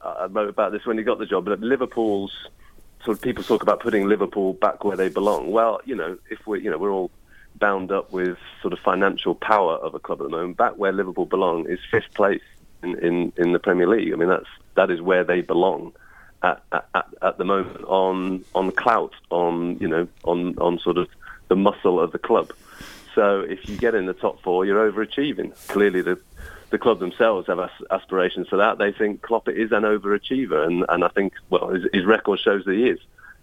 I 0.00 0.26
wrote 0.26 0.48
about 0.48 0.72
this 0.72 0.86
when 0.86 0.98
he 0.98 1.04
got 1.04 1.18
the 1.18 1.26
job, 1.26 1.44
but 1.44 1.60
Liverpool's 1.60 2.32
sort 3.04 3.16
of 3.16 3.22
people 3.22 3.44
talk 3.44 3.62
about 3.62 3.80
putting 3.80 4.08
Liverpool 4.08 4.54
back 4.54 4.84
where 4.84 4.96
they 4.96 5.08
belong. 5.08 5.50
Well, 5.50 5.80
you 5.84 5.94
know 5.94 6.18
if 6.30 6.46
we 6.46 6.62
you 6.62 6.70
know 6.70 6.78
we're 6.78 6.90
all 6.90 7.10
bound 7.58 7.90
up 7.90 8.12
with 8.12 8.38
sort 8.62 8.72
of 8.72 8.78
financial 8.78 9.34
power 9.34 9.74
of 9.74 9.94
a 9.94 9.98
club 9.98 10.20
at 10.20 10.24
the 10.24 10.30
moment. 10.30 10.56
Back 10.56 10.76
where 10.76 10.92
Liverpool 10.92 11.26
belong 11.26 11.68
is 11.68 11.78
fifth 11.90 12.14
place 12.14 12.42
in, 12.82 12.98
in, 12.98 13.32
in 13.36 13.52
the 13.52 13.58
Premier 13.58 13.88
League. 13.88 14.12
I 14.12 14.16
mean 14.16 14.28
that's 14.28 14.48
that 14.74 14.90
is 14.90 15.00
where 15.00 15.24
they 15.24 15.40
belong. 15.40 15.92
At, 16.42 16.62
at, 16.72 17.06
at 17.22 17.38
the 17.38 17.44
moment 17.44 17.84
on 17.84 18.44
on 18.54 18.70
clout, 18.72 19.14
on 19.30 19.78
you 19.78 19.88
know, 19.88 20.08
on 20.24 20.56
on 20.58 20.78
sort 20.78 20.98
of 20.98 21.08
the 21.48 21.56
muscle 21.56 22.00
of 22.00 22.12
the 22.12 22.18
club. 22.18 22.52
So 23.14 23.40
if 23.40 23.68
you 23.68 23.76
get 23.76 23.94
in 23.94 24.06
the 24.06 24.12
top 24.12 24.42
four, 24.42 24.64
you're 24.64 24.90
overachieving. 24.90 25.52
Clearly, 25.68 26.02
the 26.02 26.18
the 26.70 26.78
club 26.78 27.00
themselves 27.00 27.46
have 27.46 27.58
aspirations 27.90 28.48
for 28.48 28.56
that. 28.56 28.78
They 28.78 28.92
think 28.92 29.22
Klopp 29.22 29.48
is 29.48 29.72
an 29.72 29.82
overachiever, 29.82 30.66
and, 30.66 30.84
and 30.88 31.02
I 31.02 31.08
think 31.08 31.32
well, 31.50 31.68
his, 31.68 31.84
his 31.92 32.04
record 32.04 32.38
shows 32.40 32.64
that 32.64 32.74
he 32.74 32.88
is. 32.88 32.98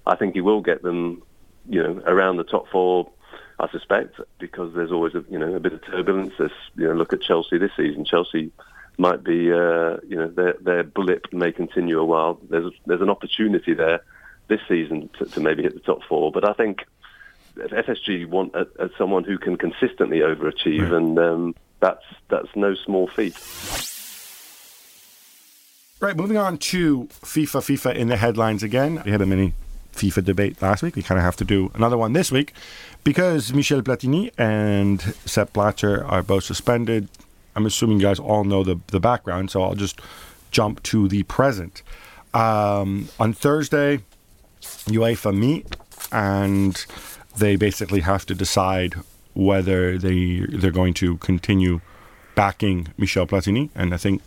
I 0.05 0.15
think 0.15 0.35
he 0.35 0.41
will 0.41 0.61
get 0.61 0.83
them, 0.83 1.23
you 1.67 1.81
know, 1.81 2.01
around 2.05 2.37
the 2.37 2.43
top 2.43 2.69
four. 2.69 3.11
I 3.59 3.69
suspect 3.71 4.19
because 4.37 4.73
there's 4.73 4.91
always 4.91 5.15
a 5.15 5.23
you 5.29 5.39
know 5.39 5.55
a 5.55 5.59
bit 5.59 5.73
of 5.73 5.83
turbulence. 5.85 6.33
There's, 6.37 6.51
you 6.75 6.87
know, 6.87 6.93
look 6.93 7.13
at 7.13 7.21
Chelsea 7.21 7.57
this 7.57 7.71
season. 7.75 8.05
Chelsea 8.05 8.51
might 8.97 9.23
be 9.23 9.51
uh, 9.51 9.97
you 10.07 10.15
know 10.15 10.27
their 10.27 10.55
their 10.61 10.83
blip 10.83 11.31
may 11.31 11.51
continue 11.51 11.99
a 11.99 12.05
while. 12.05 12.39
There's 12.49 12.71
there's 12.85 13.01
an 13.01 13.09
opportunity 13.09 13.73
there 13.73 14.01
this 14.47 14.61
season 14.67 15.09
to, 15.17 15.25
to 15.25 15.39
maybe 15.39 15.63
hit 15.63 15.73
the 15.73 15.79
top 15.79 16.03
four, 16.03 16.31
but 16.31 16.47
I 16.47 16.53
think 16.53 16.85
FSG 17.55 18.27
want 18.27 18.53
a, 18.55 18.67
a 18.79 18.89
someone 18.97 19.23
who 19.23 19.37
can 19.37 19.57
consistently 19.57 20.19
overachieve, 20.19 20.83
right. 20.83 20.91
and 20.91 21.19
um, 21.19 21.55
that's 21.79 22.03
that's 22.29 22.49
no 22.55 22.75
small 22.75 23.07
feat. 23.07 23.35
Right, 26.01 26.15
moving 26.15 26.37
on 26.37 26.57
to 26.57 27.05
FIFA. 27.05 27.61
FIFA 27.61 27.95
in 27.95 28.09
the 28.09 28.17
headlines 28.17 28.63
again. 28.63 29.01
We 29.05 29.11
had 29.11 29.21
a 29.21 29.25
mini 29.25 29.53
FIFA 29.93 30.25
debate 30.25 30.61
last 30.61 30.83
week. 30.83 30.95
We 30.95 31.01
kind 31.01 31.17
of 31.17 31.23
have 31.23 31.37
to 31.37 31.45
do 31.45 31.71
another 31.73 31.97
one 31.97 32.13
this 32.13 32.31
week 32.31 32.53
because 33.03 33.53
Michel 33.53 33.81
Platini 33.81 34.31
and 34.37 35.01
Sepp 35.25 35.53
Blatter 35.53 36.05
are 36.05 36.21
both 36.21 36.43
suspended. 36.43 37.07
I'm 37.55 37.65
assuming 37.65 37.99
you 37.99 38.05
guys 38.05 38.19
all 38.19 38.43
know 38.43 38.63
the 38.63 38.79
the 38.87 38.99
background, 38.99 39.51
so 39.51 39.63
I'll 39.63 39.75
just 39.75 39.99
jump 40.51 40.83
to 40.83 41.07
the 41.07 41.23
present. 41.23 41.83
Um, 42.33 43.09
on 43.19 43.33
Thursday, 43.33 44.03
UEFA 44.61 45.35
meet 45.35 45.75
and 46.11 46.85
they 47.37 47.55
basically 47.55 48.01
have 48.01 48.25
to 48.25 48.35
decide 48.35 48.95
whether 49.33 49.97
they 49.97 50.45
they're 50.49 50.71
going 50.71 50.93
to 50.95 51.17
continue 51.17 51.81
backing 52.35 52.87
Michel 52.97 53.27
Platini, 53.27 53.69
and 53.75 53.93
I 53.93 53.97
think 53.97 54.21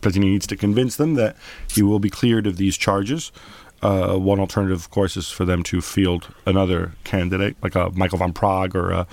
Platini 0.00 0.30
needs 0.32 0.46
to 0.48 0.56
convince 0.56 0.96
them 0.96 1.14
that 1.14 1.36
he 1.70 1.82
will 1.82 1.98
be 1.98 2.10
cleared 2.10 2.46
of 2.46 2.56
these 2.56 2.76
charges. 2.76 3.32
Uh, 3.82 4.16
one 4.16 4.38
alternative, 4.38 4.78
of 4.78 4.90
course, 4.90 5.16
is 5.16 5.28
for 5.28 5.44
them 5.44 5.62
to 5.64 5.80
field 5.80 6.32
another 6.46 6.92
candidate, 7.02 7.56
like 7.62 7.74
a 7.74 7.90
Michael 7.90 8.18
van 8.18 8.32
Praag 8.32 8.74
or 8.76 8.90
a, 8.92 9.06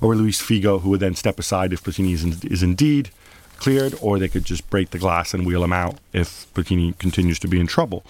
or 0.00 0.14
Luis 0.14 0.40
Figo, 0.40 0.80
who 0.80 0.90
would 0.90 1.00
then 1.00 1.14
step 1.14 1.38
aside 1.38 1.72
if 1.72 1.82
Platini 1.82 2.12
is, 2.12 2.24
in, 2.24 2.34
is 2.50 2.62
indeed 2.62 3.10
cleared, 3.58 3.94
or 4.00 4.18
they 4.18 4.28
could 4.28 4.44
just 4.44 4.68
break 4.70 4.90
the 4.90 4.98
glass 4.98 5.34
and 5.34 5.46
wheel 5.46 5.62
him 5.62 5.72
out 5.72 5.96
if 6.12 6.46
Platini 6.54 6.96
continues 6.98 7.38
to 7.40 7.48
be 7.48 7.60
in 7.60 7.66
trouble. 7.66 8.04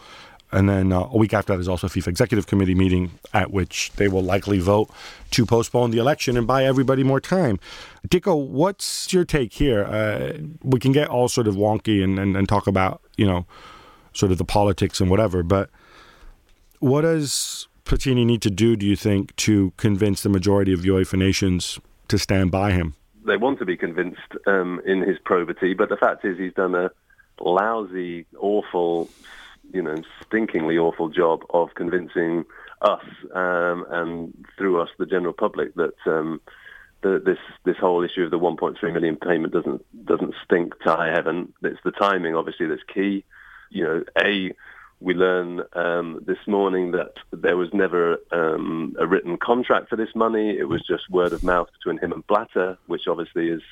And 0.53 0.69
then 0.69 0.93
uh, 0.93 1.09
a 1.11 1.17
week 1.17 1.33
after 1.33 1.53
that 1.53 1.61
is 1.61 1.69
also 1.69 1.87
a 1.87 1.91
FIFA 1.91 2.09
Executive 2.09 2.47
Committee 2.47 2.75
meeting 2.75 3.13
at 3.33 3.53
which 3.53 3.93
they 3.97 4.09
will 4.09 4.23
likely 4.23 4.59
vote 4.59 4.91
to 5.31 5.47
postpone 5.47 5.93
the 5.93 5.99
election 5.99 6.37
and 6.37 6.47
buy 6.47 6.65
everybody 6.65 7.05
more 7.05 7.21
time. 7.21 7.61
Dicko, 8.09 8.47
what's 8.47 9.13
your 9.13 9.25
take 9.25 9.53
here? 9.53 9.85
Uh, 9.85 10.39
we 10.63 10.81
can 10.81 10.91
get 10.93 11.09
all 11.09 11.29
sort 11.29 11.47
of 11.47 11.55
wonky 11.55 12.03
and, 12.03 12.19
and, 12.19 12.37
and 12.37 12.49
talk 12.49 12.67
about, 12.67 13.01
you 13.17 13.27
know, 13.27 13.47
sort 14.13 14.33
of 14.33 14.39
the 14.39 14.45
politics 14.45 15.01
and 15.01 15.09
whatever, 15.09 15.45
but 15.45 15.71
what 16.81 17.03
does 17.03 17.69
Platini 17.91 18.25
need 18.25 18.41
to 18.43 18.51
do, 18.51 18.77
do 18.77 18.87
you 18.87 18.95
think, 18.95 19.35
to 19.35 19.73
convince 19.77 20.23
the 20.23 20.29
majority 20.29 20.73
of 20.73 20.83
UEFA 20.83 21.19
nations 21.19 21.81
to 22.07 22.21
stand 22.21 22.53
by 22.53 22.71
him? 22.71 22.95
They 23.27 23.37
want 23.37 23.59
to 23.59 23.65
be 23.65 23.77
convinced 23.77 24.21
um, 24.47 24.81
in 24.87 25.01
his 25.01 25.19
probity, 25.25 25.75
but 25.75 25.89
the 25.89 25.97
fact 25.97 26.25
is 26.25 26.39
he's 26.39 26.55
done 26.55 26.77
a 26.77 26.93
lousy, 27.41 28.27
awful, 28.39 29.11
you 29.73 29.83
know, 29.83 29.97
stinkingly 30.25 30.81
awful 30.81 31.09
job 31.09 31.43
of 31.51 31.71
convincing 31.75 32.45
us 32.81 33.03
um, 33.35 33.85
and 33.91 34.47
through 34.57 34.81
us, 34.81 34.89
the 35.01 35.05
general 35.05 35.33
public, 35.33 35.75
that 35.75 35.95
um, 36.07 36.41
the, 37.03 37.21
this 37.25 37.39
this 37.65 37.77
whole 37.77 38.05
issue 38.05 38.23
of 38.23 38.31
the 38.31 38.39
1.3 38.39 38.81
million 38.93 39.17
payment 39.17 39.53
doesn't 39.53 39.85
doesn't 40.07 40.35
stink 40.45 40.79
to 40.85 40.95
high 40.95 41.11
heaven. 41.11 41.53
It's 41.65 41.81
the 41.85 41.91
timing, 41.91 42.37
obviously, 42.37 42.67
that's 42.67 42.85
key. 42.95 43.25
You 43.71 43.83
know, 43.83 44.05
a 44.17 44.53
we 45.01 45.15
learn 45.15 45.63
um, 45.73 46.21
this 46.27 46.39
morning 46.47 46.93
that 46.93 47.15
there 47.33 47.57
was 47.57 47.69
never 47.73 48.19
um, 48.33 48.95
a 48.99 49.07
written 49.07 49.39
contract 49.39 49.89
for 49.89 49.97
this 49.97 50.15
money. 50.15 50.57
It 50.59 50.69
was 50.69 50.87
just 50.87 51.11
word 51.11 51.33
of 51.33 51.43
mouth 51.43 51.69
between 51.73 51.99
him 51.99 52.13
and 52.13 52.27
Blatter, 52.27 52.79
which 52.87 53.09
obviously 53.09 53.49
is 53.49 53.63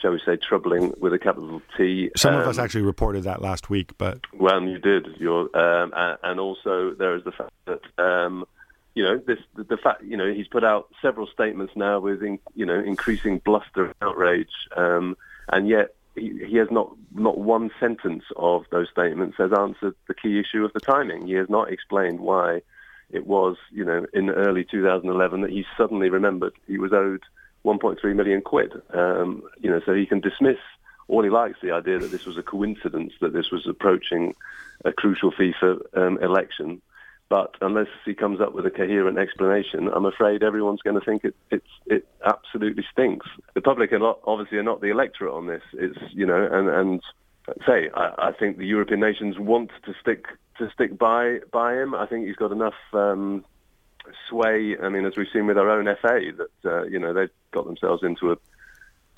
shall 0.00 0.12
we 0.12 0.20
say, 0.24 0.36
troubling 0.36 0.94
with 0.98 1.12
a 1.12 1.18
capital 1.18 1.60
T. 1.76 2.10
Some 2.16 2.34
um, 2.34 2.40
of 2.40 2.46
us 2.46 2.58
um, 2.58 2.64
actually 2.64 2.82
reported 2.82 3.24
that 3.24 3.42
last 3.42 3.68
week, 3.70 3.96
but 3.98 4.20
well, 4.32 4.62
you 4.62 4.78
did. 4.78 5.06
You're, 5.18 5.48
um, 5.56 5.92
and 6.22 6.40
also 6.40 6.94
there 6.98 7.16
is 7.16 7.24
the 7.24 7.32
fact 7.32 7.52
that 7.66 8.02
um, 8.02 8.44
you 8.94 9.02
know 9.02 9.18
this 9.18 9.38
the, 9.56 9.64
the, 9.64 9.76
fact 9.76 10.02
you 10.02 10.16
know 10.16 10.32
he's 10.32 10.48
put 10.48 10.64
out 10.64 10.88
several 11.02 11.26
statements 11.26 11.72
now 11.76 12.00
with 12.00 12.22
in, 12.22 12.38
you 12.54 12.66
know 12.66 12.78
increasing 12.78 13.38
bluster 13.38 13.86
and 13.86 13.94
outrage, 14.02 14.52
um, 14.76 15.16
and 15.48 15.68
yet. 15.68 15.94
He, 16.18 16.56
has 16.56 16.68
not 16.70 16.94
not 17.14 17.38
one 17.38 17.70
sentence 17.80 18.24
of 18.36 18.64
those 18.70 18.88
statements 18.90 19.36
has 19.38 19.50
answered 19.56 19.94
the 20.06 20.14
key 20.14 20.38
issue 20.38 20.64
of 20.64 20.72
the 20.72 20.80
timing. 20.80 21.26
He 21.26 21.34
has 21.34 21.48
not 21.48 21.72
explained 21.72 22.20
why 22.20 22.62
it 23.10 23.26
was, 23.26 23.56
you 23.70 23.84
know, 23.84 24.06
in 24.12 24.30
early 24.30 24.64
2011 24.64 25.40
that 25.40 25.50
he 25.50 25.64
suddenly 25.76 26.10
remembered 26.10 26.52
he 26.66 26.78
was 26.78 26.92
owed 26.92 27.22
1.3 27.64 28.14
million 28.14 28.42
quid. 28.42 28.72
Um, 28.92 29.42
you 29.58 29.70
know, 29.70 29.80
so 29.84 29.94
he 29.94 30.06
can 30.06 30.20
dismiss 30.20 30.58
all 31.08 31.24
he 31.24 31.30
likes 31.30 31.58
the 31.62 31.72
idea 31.72 31.98
that 31.98 32.10
this 32.10 32.26
was 32.26 32.36
a 32.36 32.42
coincidence 32.42 33.14
that 33.20 33.32
this 33.32 33.50
was 33.50 33.66
approaching 33.66 34.34
a 34.84 34.92
crucial 34.92 35.32
FIFA 35.32 35.80
um, 35.96 36.18
election. 36.22 36.82
But 37.30 37.56
unless 37.60 37.88
he 38.06 38.14
comes 38.14 38.40
up 38.40 38.54
with 38.54 38.64
a 38.64 38.70
coherent 38.70 39.18
explanation, 39.18 39.88
I'm 39.94 40.06
afraid 40.06 40.42
everyone's 40.42 40.80
going 40.80 40.98
to 40.98 41.04
think 41.04 41.24
it, 41.24 41.34
it's, 41.50 41.66
it 41.86 42.08
absolutely 42.24 42.84
stinks. 42.90 43.26
The 43.54 43.60
public 43.60 43.92
are 43.92 43.98
not, 43.98 44.20
obviously 44.24 44.56
are 44.58 44.62
not 44.62 44.80
the 44.80 44.88
electorate 44.88 45.34
on 45.34 45.46
this. 45.46 45.62
It's 45.74 45.98
you 46.10 46.24
know, 46.24 46.48
and 46.50 46.68
and 46.68 47.02
say 47.66 47.90
I, 47.94 48.28
I 48.28 48.32
think 48.32 48.56
the 48.56 48.66
European 48.66 49.00
nations 49.00 49.38
want 49.38 49.70
to 49.84 49.94
stick 50.00 50.26
to 50.56 50.70
stick 50.70 50.98
by 50.98 51.40
by 51.52 51.74
him. 51.74 51.94
I 51.94 52.06
think 52.06 52.26
he's 52.26 52.36
got 52.36 52.52
enough 52.52 52.74
um, 52.94 53.44
sway. 54.28 54.76
I 54.82 54.88
mean, 54.88 55.04
as 55.04 55.16
we've 55.16 55.26
seen 55.32 55.46
with 55.46 55.58
our 55.58 55.70
own 55.70 55.84
FA, 56.00 56.32
that 56.36 56.70
uh, 56.70 56.82
you 56.84 56.98
know 56.98 57.12
they've 57.12 57.30
got 57.50 57.66
themselves 57.66 58.02
into 58.02 58.32
a 58.32 58.36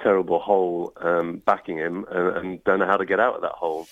terrible 0.03 0.41
hole 0.41 0.93
um, 0.97 1.43
backing 1.45 1.77
him 1.77 2.07
and, 2.11 2.37
and 2.37 2.65
don't 2.65 2.79
know 2.79 2.87
how 2.87 2.97
to 2.97 3.07
get 3.07 3.21
out 3.21 3.37
of 3.37 3.43
that 3.43 3.53
hole. 3.53 3.87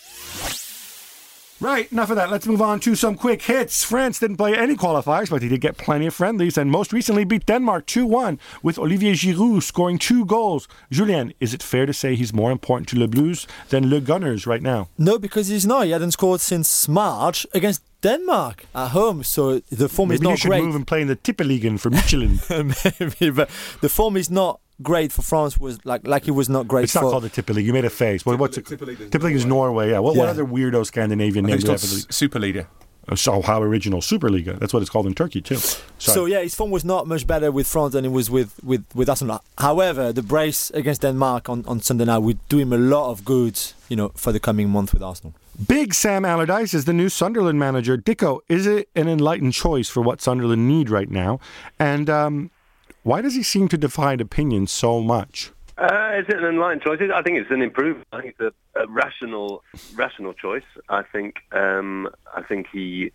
Right, 1.60 1.90
enough 1.90 2.10
of 2.10 2.16
that. 2.16 2.30
Let's 2.30 2.46
move 2.46 2.62
on 2.62 2.78
to 2.80 2.94
some 2.94 3.16
quick 3.16 3.42
hits. 3.42 3.82
France 3.82 4.20
didn't 4.20 4.36
play 4.36 4.54
any 4.56 4.76
qualifiers, 4.76 5.28
but 5.28 5.42
he 5.42 5.48
did 5.48 5.60
get 5.60 5.76
plenty 5.76 6.06
of 6.06 6.14
friendlies 6.14 6.56
and 6.56 6.70
most 6.70 6.92
recently 6.92 7.24
beat 7.24 7.46
Denmark 7.46 7.84
2 7.86 8.06
1 8.06 8.38
with 8.62 8.78
Olivier 8.78 9.12
Giroud 9.14 9.64
scoring 9.64 9.98
two 9.98 10.24
goals. 10.24 10.68
Julien, 10.92 11.32
is 11.40 11.52
it 11.54 11.62
fair 11.62 11.84
to 11.84 11.92
say 11.92 12.14
he's 12.14 12.32
more 12.32 12.52
important 12.52 12.88
to 12.90 12.96
Les 12.96 13.08
Bleus 13.08 13.46
than 13.70 13.90
Le 13.90 14.00
Gunners 14.00 14.46
right 14.46 14.62
now? 14.62 14.88
No, 14.96 15.18
because 15.18 15.48
he's 15.48 15.66
not. 15.66 15.86
He 15.86 15.90
hadn't 15.90 16.12
scored 16.12 16.40
since 16.40 16.86
March 16.86 17.44
against 17.52 17.82
Denmark 18.02 18.66
at 18.72 18.90
home, 18.90 19.24
so 19.24 19.58
the 19.58 19.88
form 19.88 20.10
Maybe 20.10 20.14
is 20.16 20.22
not 20.22 20.30
you 20.30 20.36
should 20.36 20.48
great. 20.50 20.62
move 20.62 20.76
and 20.76 20.86
play 20.86 21.02
in 21.02 21.08
the 21.08 21.16
Tippeligaen 21.16 21.80
for 21.80 21.90
Michelin. 21.90 22.38
Maybe, 23.00 23.30
but 23.30 23.50
the 23.80 23.88
form 23.88 24.16
is 24.16 24.30
not 24.30 24.60
great 24.82 25.12
for 25.12 25.22
France 25.22 25.58
was 25.58 25.78
like 25.84 26.06
like 26.06 26.28
it 26.28 26.32
was 26.32 26.48
not 26.48 26.66
great. 26.68 26.84
It's 26.84 26.94
not 26.94 27.02
for, 27.02 27.10
called 27.10 27.24
the 27.24 27.30
Tippeligaen. 27.30 27.64
You 27.64 27.72
made 27.72 27.84
a 27.84 27.90
face. 27.90 28.24
What, 28.26 28.38
what's 28.38 28.56
it? 28.58 28.64
Tippeligaen 28.66 29.32
is 29.34 29.44
Norway. 29.46 29.90
Yeah. 29.90 29.98
What, 30.00 30.14
Yeah. 30.14 30.20
what 30.20 30.28
other 30.28 30.44
weirdo 30.44 30.84
Scandinavian 30.86 31.46
name 31.46 31.58
do 31.58 31.64
you 31.66 31.70
have? 31.72 31.80
for 31.80 31.86
the- 31.86 32.06
Superliga. 32.12 32.66
Oh, 33.10 33.14
So 33.14 33.40
how 33.40 33.62
original 33.62 34.00
Superliga? 34.02 34.58
That's 34.58 34.74
what 34.74 34.82
it's 34.82 34.90
called 34.90 35.06
in 35.06 35.14
Turkey 35.14 35.40
too. 35.40 35.56
So 35.98 36.26
yeah, 36.26 36.40
his 36.42 36.54
form 36.54 36.70
was 36.70 36.84
not 36.84 37.06
much 37.06 37.26
better 37.26 37.50
with 37.50 37.66
France 37.66 37.94
than 37.94 38.04
it 38.04 38.12
was 38.12 38.30
with 38.30 38.50
with 38.62 38.84
with 38.94 39.08
Arsenal. 39.08 39.42
However, 39.56 40.12
the 40.12 40.22
brace 40.22 40.70
against 40.74 41.00
Denmark 41.02 41.48
on, 41.48 41.64
on 41.66 41.80
Sunday 41.80 42.04
night 42.04 42.18
would 42.18 42.38
do 42.48 42.58
him 42.58 42.72
a 42.72 42.76
lot 42.78 43.10
of 43.10 43.24
good, 43.24 43.58
you 43.88 43.96
know, 43.96 44.10
for 44.14 44.30
the 44.32 44.38
coming 44.40 44.68
month 44.68 44.92
with 44.92 45.02
Arsenal. 45.02 45.32
Big 45.66 45.92
Sam 45.94 46.24
Allardyce 46.24 46.72
is 46.74 46.84
the 46.84 46.92
new 46.92 47.08
Sunderland 47.08 47.58
manager. 47.58 47.96
Dicko, 47.96 48.40
is 48.48 48.66
it 48.66 48.88
an 48.94 49.08
enlightened 49.08 49.54
choice 49.54 49.88
for 49.88 50.02
what 50.02 50.20
Sunderland 50.20 50.68
need 50.68 50.88
right 50.90 51.10
now? 51.10 51.40
And 51.80 52.08
um, 52.10 52.50
why 53.08 53.22
does 53.22 53.34
he 53.34 53.42
seem 53.42 53.68
to 53.68 53.78
divide 53.78 54.20
opinion 54.20 54.66
so 54.66 55.00
much? 55.00 55.50
Uh, 55.78 56.10
is 56.18 56.26
it 56.28 56.36
an 56.36 56.44
enlightened 56.44 56.82
choice? 56.82 57.00
I 57.14 57.22
think 57.22 57.38
it's 57.38 57.50
an 57.50 57.62
improvement. 57.62 58.06
I 58.12 58.20
think 58.20 58.34
it's 58.38 58.54
a, 58.76 58.82
a 58.82 58.86
rational, 58.86 59.64
rational 59.94 60.34
choice. 60.34 60.68
I 60.90 61.02
think, 61.04 61.36
um, 61.52 62.10
I 62.36 62.42
think 62.42 62.66
he 62.70 63.10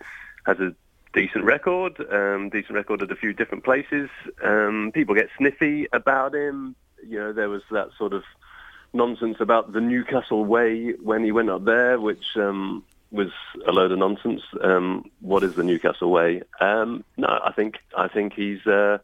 has 0.47 0.57
a 0.59 0.73
decent 1.13 1.43
record, 1.43 2.03
um, 2.11 2.49
decent 2.49 2.73
record 2.73 3.03
at 3.03 3.11
a 3.11 3.15
few 3.15 3.33
different 3.33 3.63
places. 3.63 4.09
Um, 4.43 4.89
people 4.95 5.13
get 5.13 5.29
sniffy 5.37 5.87
about 5.93 6.33
him. 6.33 6.75
You 7.07 7.19
know, 7.19 7.33
there 7.33 7.49
was 7.49 7.61
that 7.69 7.89
sort 7.95 8.13
of 8.13 8.23
nonsense 8.93 9.37
about 9.41 9.73
the 9.73 9.81
Newcastle 9.81 10.43
way 10.43 10.93
when 11.03 11.23
he 11.23 11.31
went 11.31 11.51
up 11.51 11.65
there, 11.65 11.99
which 11.99 12.35
um, 12.35 12.83
was 13.11 13.29
a 13.67 13.71
load 13.71 13.91
of 13.91 13.99
nonsense. 13.99 14.41
Um, 14.59 15.11
what 15.21 15.43
is 15.43 15.53
the 15.53 15.63
Newcastle 15.63 16.09
way? 16.09 16.41
Um, 16.59 17.03
no, 17.15 17.27
I 17.27 17.51
think 17.51 17.75
I 17.95 18.07
think 18.07 18.33
he's. 18.33 18.65
Uh, 18.65 18.97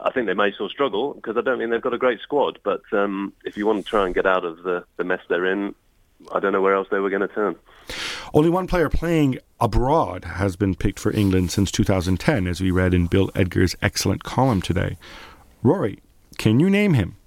I 0.00 0.10
think 0.12 0.26
they 0.26 0.34
may 0.34 0.52
still 0.52 0.68
struggle 0.68 1.14
because 1.14 1.36
I 1.36 1.40
don't 1.40 1.58
think 1.58 1.70
they've 1.70 1.82
got 1.82 1.94
a 1.94 1.98
great 1.98 2.20
squad. 2.20 2.58
But 2.62 2.82
um, 2.92 3.32
if 3.44 3.56
you 3.56 3.66
want 3.66 3.84
to 3.84 3.88
try 3.88 4.06
and 4.06 4.14
get 4.14 4.26
out 4.26 4.44
of 4.44 4.62
the, 4.62 4.84
the 4.96 5.04
mess 5.04 5.20
they're 5.28 5.46
in, 5.46 5.74
I 6.32 6.40
don't 6.40 6.52
know 6.52 6.62
where 6.62 6.74
else 6.74 6.88
they 6.90 6.98
were 6.98 7.10
going 7.10 7.22
to 7.22 7.28
turn. 7.28 7.56
Only 8.34 8.50
one 8.50 8.66
player 8.66 8.88
playing 8.88 9.38
abroad 9.60 10.24
has 10.24 10.56
been 10.56 10.74
picked 10.74 10.98
for 10.98 11.12
England 11.12 11.50
since 11.50 11.70
2010, 11.70 12.46
as 12.46 12.60
we 12.60 12.70
read 12.70 12.94
in 12.94 13.06
Bill 13.06 13.30
Edgar's 13.34 13.76
excellent 13.82 14.24
column 14.24 14.62
today. 14.62 14.96
Rory, 15.62 16.00
can 16.36 16.60
you 16.60 16.70
name 16.70 16.94
him? 16.94 17.17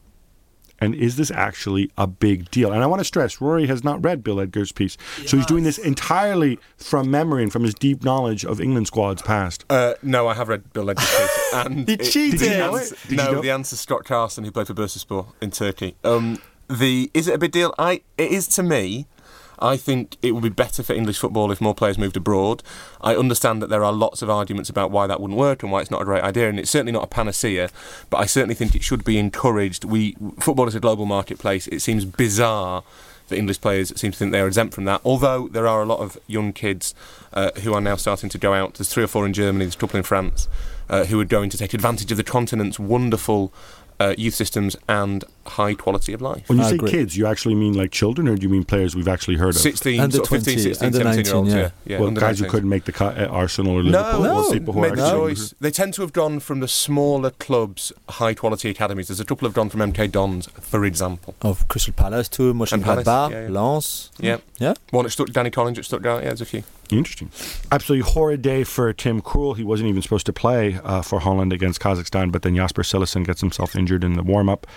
And 0.81 0.95
is 0.95 1.15
this 1.15 1.31
actually 1.31 1.91
a 1.97 2.07
big 2.07 2.49
deal? 2.49 2.71
And 2.71 2.83
I 2.83 2.87
want 2.87 2.99
to 2.99 3.05
stress, 3.05 3.39
Rory 3.39 3.67
has 3.67 3.83
not 3.83 4.03
read 4.03 4.23
Bill 4.23 4.41
Edgar's 4.41 4.71
piece. 4.71 4.97
Yes. 5.19 5.29
So 5.29 5.37
he's 5.37 5.45
doing 5.45 5.63
this 5.63 5.77
entirely 5.77 6.59
from 6.77 7.11
memory 7.11 7.43
and 7.43 7.51
from 7.51 7.63
his 7.63 7.75
deep 7.75 8.03
knowledge 8.03 8.43
of 8.43 8.59
England 8.59 8.87
squads 8.87 9.21
past. 9.21 9.63
Uh, 9.69 9.93
no, 10.01 10.27
I 10.27 10.33
have 10.33 10.49
read 10.49 10.73
Bill 10.73 10.89
Edgar's 10.89 11.09
piece. 11.09 11.37
And 11.53 11.87
he 11.87 11.97
cheated. 11.97 12.39
Did 12.39 12.51
you 12.51 12.57
know 12.57 12.75
it? 12.75 12.93
Did 13.07 13.17
no, 13.17 13.25
you 13.25 13.31
know? 13.33 13.41
the 13.41 13.51
answer 13.51 13.73
is 13.75 13.81
Scott 13.81 14.05
Carson, 14.05 14.43
who 14.45 14.51
played 14.51 14.67
for 14.67 14.73
Bursaspor 14.73 15.27
in 15.41 15.51
Turkey. 15.51 15.95
Um, 16.03 16.41
the 16.69 17.11
Is 17.13 17.27
it 17.27 17.35
a 17.35 17.37
big 17.37 17.51
deal? 17.51 17.75
I 17.77 18.01
It 18.17 18.31
is 18.31 18.47
to 18.49 18.63
me. 18.63 19.05
I 19.61 19.77
think 19.77 20.17
it 20.21 20.31
would 20.31 20.43
be 20.43 20.49
better 20.49 20.83
for 20.83 20.93
English 20.93 21.19
football 21.19 21.51
if 21.51 21.61
more 21.61 21.75
players 21.75 21.97
moved 21.97 22.17
abroad. 22.17 22.63
I 23.01 23.15
understand 23.15 23.61
that 23.61 23.69
there 23.69 23.83
are 23.83 23.93
lots 23.93 24.21
of 24.21 24.29
arguments 24.29 24.69
about 24.69 24.91
why 24.91 25.07
that 25.07 25.21
wouldn't 25.21 25.39
work 25.39 25.63
and 25.63 25.71
why 25.71 25.81
it's 25.81 25.91
not 25.91 26.01
a 26.01 26.05
great 26.05 26.23
idea, 26.23 26.49
and 26.49 26.59
it's 26.59 26.71
certainly 26.71 26.91
not 26.91 27.03
a 27.03 27.07
panacea. 27.07 27.69
But 28.09 28.17
I 28.17 28.25
certainly 28.25 28.55
think 28.55 28.75
it 28.75 28.83
should 28.83 29.03
be 29.03 29.17
encouraged. 29.17 29.83
We 29.85 30.15
football 30.39 30.67
is 30.67 30.75
a 30.75 30.79
global 30.79 31.05
marketplace. 31.05 31.67
It 31.67 31.81
seems 31.81 32.05
bizarre 32.05 32.83
that 33.27 33.37
English 33.37 33.61
players 33.61 33.97
seem 33.99 34.11
to 34.11 34.17
think 34.17 34.31
they 34.31 34.41
are 34.41 34.47
exempt 34.47 34.73
from 34.73 34.85
that. 34.85 35.01
Although 35.05 35.47
there 35.47 35.67
are 35.67 35.81
a 35.81 35.85
lot 35.85 35.99
of 35.99 36.17
young 36.27 36.51
kids 36.53 36.93
uh, 37.33 37.51
who 37.61 37.73
are 37.73 37.81
now 37.81 37.95
starting 37.95 38.29
to 38.29 38.37
go 38.37 38.53
out. 38.53 38.75
There's 38.75 38.89
three 38.89 39.03
or 39.03 39.07
four 39.07 39.25
in 39.25 39.33
Germany. 39.33 39.65
There's 39.65 39.75
a 39.75 39.77
couple 39.77 39.97
in 39.97 40.03
France. 40.03 40.47
Uh, 40.89 41.05
who 41.05 41.17
are 41.21 41.25
going 41.25 41.49
to 41.49 41.57
take 41.57 41.73
advantage 41.73 42.11
of 42.11 42.17
the 42.17 42.23
continent's 42.23 42.77
wonderful 42.77 43.53
uh, 44.01 44.13
youth 44.17 44.33
systems 44.33 44.75
and 44.89 45.23
high 45.45 45.73
quality 45.73 46.13
of 46.13 46.21
life. 46.21 46.47
When 46.47 46.57
you 46.57 46.63
I 46.63 46.69
say 46.69 46.75
agree. 46.75 46.91
kids, 46.91 47.17
you 47.17 47.27
actually 47.27 47.55
mean 47.55 47.73
like 47.73 47.91
children, 47.91 48.27
or 48.27 48.35
do 48.35 48.43
you 48.43 48.49
mean 48.49 48.63
players 48.63 48.95
we've 48.95 49.07
actually 49.07 49.37
heard 49.37 49.55
of? 49.55 49.61
16, 49.61 49.99
under 49.99 50.17
sort 50.17 50.27
20, 50.27 50.43
15, 50.43 50.63
16, 50.63 50.93
17 50.93 51.03
19, 51.03 51.25
year 51.25 51.35
olds, 51.35 51.53
yeah. 51.53 51.59
yeah, 51.59 51.69
yeah 51.85 51.99
well, 51.99 52.11
guys 52.11 52.39
19. 52.39 52.43
who 52.43 52.51
couldn't 52.51 52.69
make 52.69 52.85
the 52.85 52.91
cut 52.91 53.17
at 53.17 53.29
Arsenal 53.29 53.73
or 53.73 53.83
Liverpool. 53.83 54.23
No, 54.23 54.41
no 54.41 54.51
people 54.51 54.73
who 54.73 54.81
made 54.81 54.95
the 54.95 55.09
choice. 55.09 55.53
They 55.59 55.71
tend 55.71 55.93
to 55.95 56.01
have 56.01 56.13
gone 56.13 56.39
from 56.39 56.59
the 56.59 56.67
smaller 56.67 57.31
clubs, 57.31 57.91
high 58.09 58.33
quality 58.33 58.69
academies. 58.69 59.07
There's 59.07 59.19
a 59.19 59.25
couple 59.25 59.47
have 59.47 59.55
gone 59.55 59.69
from 59.69 59.79
MK 59.79 60.11
Dons, 60.11 60.47
for 60.59 60.85
example. 60.85 61.35
Of 61.41 61.67
Crystal 61.67 61.93
Palace 61.93 62.29
to 62.29 62.53
Mönchengladbach, 62.53 63.31
yeah, 63.31 63.41
yeah. 63.43 63.49
Lens. 63.49 64.11
Yeah. 64.19 64.37
Yeah. 64.59 64.73
One 64.91 65.05
at 65.05 65.11
Stutt- 65.11 65.33
Danny 65.33 65.49
Collins 65.49 65.79
at 65.79 65.85
Stuttgart, 65.85 66.23
yeah, 66.23 66.29
there's 66.29 66.41
a 66.41 66.45
few. 66.45 66.63
Interesting. 66.91 67.31
Absolutely 67.71 68.11
horrid 68.11 68.41
day 68.41 68.63
for 68.63 68.91
Tim 68.91 69.21
Krul. 69.21 69.55
He 69.55 69.63
wasn't 69.63 69.89
even 69.89 70.01
supposed 70.01 70.25
to 70.25 70.33
play 70.33 70.79
uh, 70.83 71.01
for 71.01 71.21
Holland 71.21 71.53
against 71.53 71.79
Kazakhstan, 71.79 72.31
but 72.31 72.41
then 72.41 72.55
Jasper 72.55 72.83
Cillessen 72.83 73.25
gets 73.25 73.39
himself 73.41 73.75
injured 73.75 74.03
in 74.03 74.13
the 74.13 74.23
warm 74.23 74.49
up. 74.49 74.67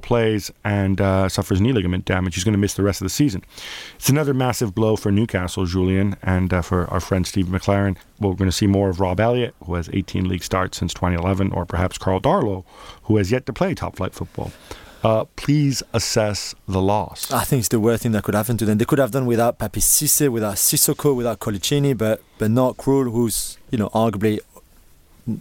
Plays 0.00 0.50
and 0.64 1.00
uh, 1.00 1.28
suffers 1.28 1.60
knee 1.60 1.72
ligament 1.72 2.04
damage. 2.04 2.34
He's 2.34 2.44
going 2.44 2.52
to 2.52 2.58
miss 2.58 2.74
the 2.74 2.82
rest 2.82 3.00
of 3.00 3.04
the 3.04 3.10
season. 3.10 3.44
It's 3.96 4.08
another 4.08 4.34
massive 4.34 4.74
blow 4.74 4.96
for 4.96 5.12
Newcastle, 5.12 5.66
Julien, 5.66 6.16
and 6.22 6.52
uh, 6.52 6.62
for 6.62 6.86
our 6.90 7.00
friend 7.00 7.26
Steve 7.26 7.46
McClaren. 7.46 7.96
We're 8.18 8.34
going 8.34 8.50
to 8.50 8.56
see 8.56 8.66
more 8.66 8.90
of 8.90 9.00
Rob 9.00 9.20
Elliott, 9.20 9.54
who 9.64 9.74
has 9.74 9.88
18 9.92 10.28
league 10.28 10.42
starts 10.42 10.78
since 10.78 10.92
2011, 10.94 11.52
or 11.52 11.64
perhaps 11.64 11.98
Karl 11.98 12.20
Darlow, 12.20 12.64
who 13.04 13.16
has 13.16 13.30
yet 13.30 13.46
to 13.46 13.52
play 13.52 13.74
top 13.74 13.96
flight 13.96 14.14
football. 14.14 14.52
Uh, 15.02 15.24
please 15.36 15.82
assess 15.94 16.54
the 16.68 16.80
loss. 16.80 17.32
I 17.32 17.44
think 17.44 17.60
it's 17.60 17.68
the 17.68 17.80
worst 17.80 18.02
thing 18.02 18.12
that 18.12 18.22
could 18.22 18.34
happen 18.34 18.58
to 18.58 18.66
them. 18.66 18.76
They 18.78 18.84
could 18.84 18.98
have 18.98 19.10
done 19.10 19.24
without 19.24 19.58
Papiss 19.58 19.84
Cissé, 19.84 20.28
without 20.28 20.56
Sissoko, 20.56 21.16
without 21.16 21.40
Coloccini, 21.40 21.96
but 21.96 22.22
but 22.38 22.50
not 22.50 22.76
Krul, 22.76 23.10
who's 23.10 23.56
you 23.70 23.78
know 23.78 23.88
arguably 23.90 24.40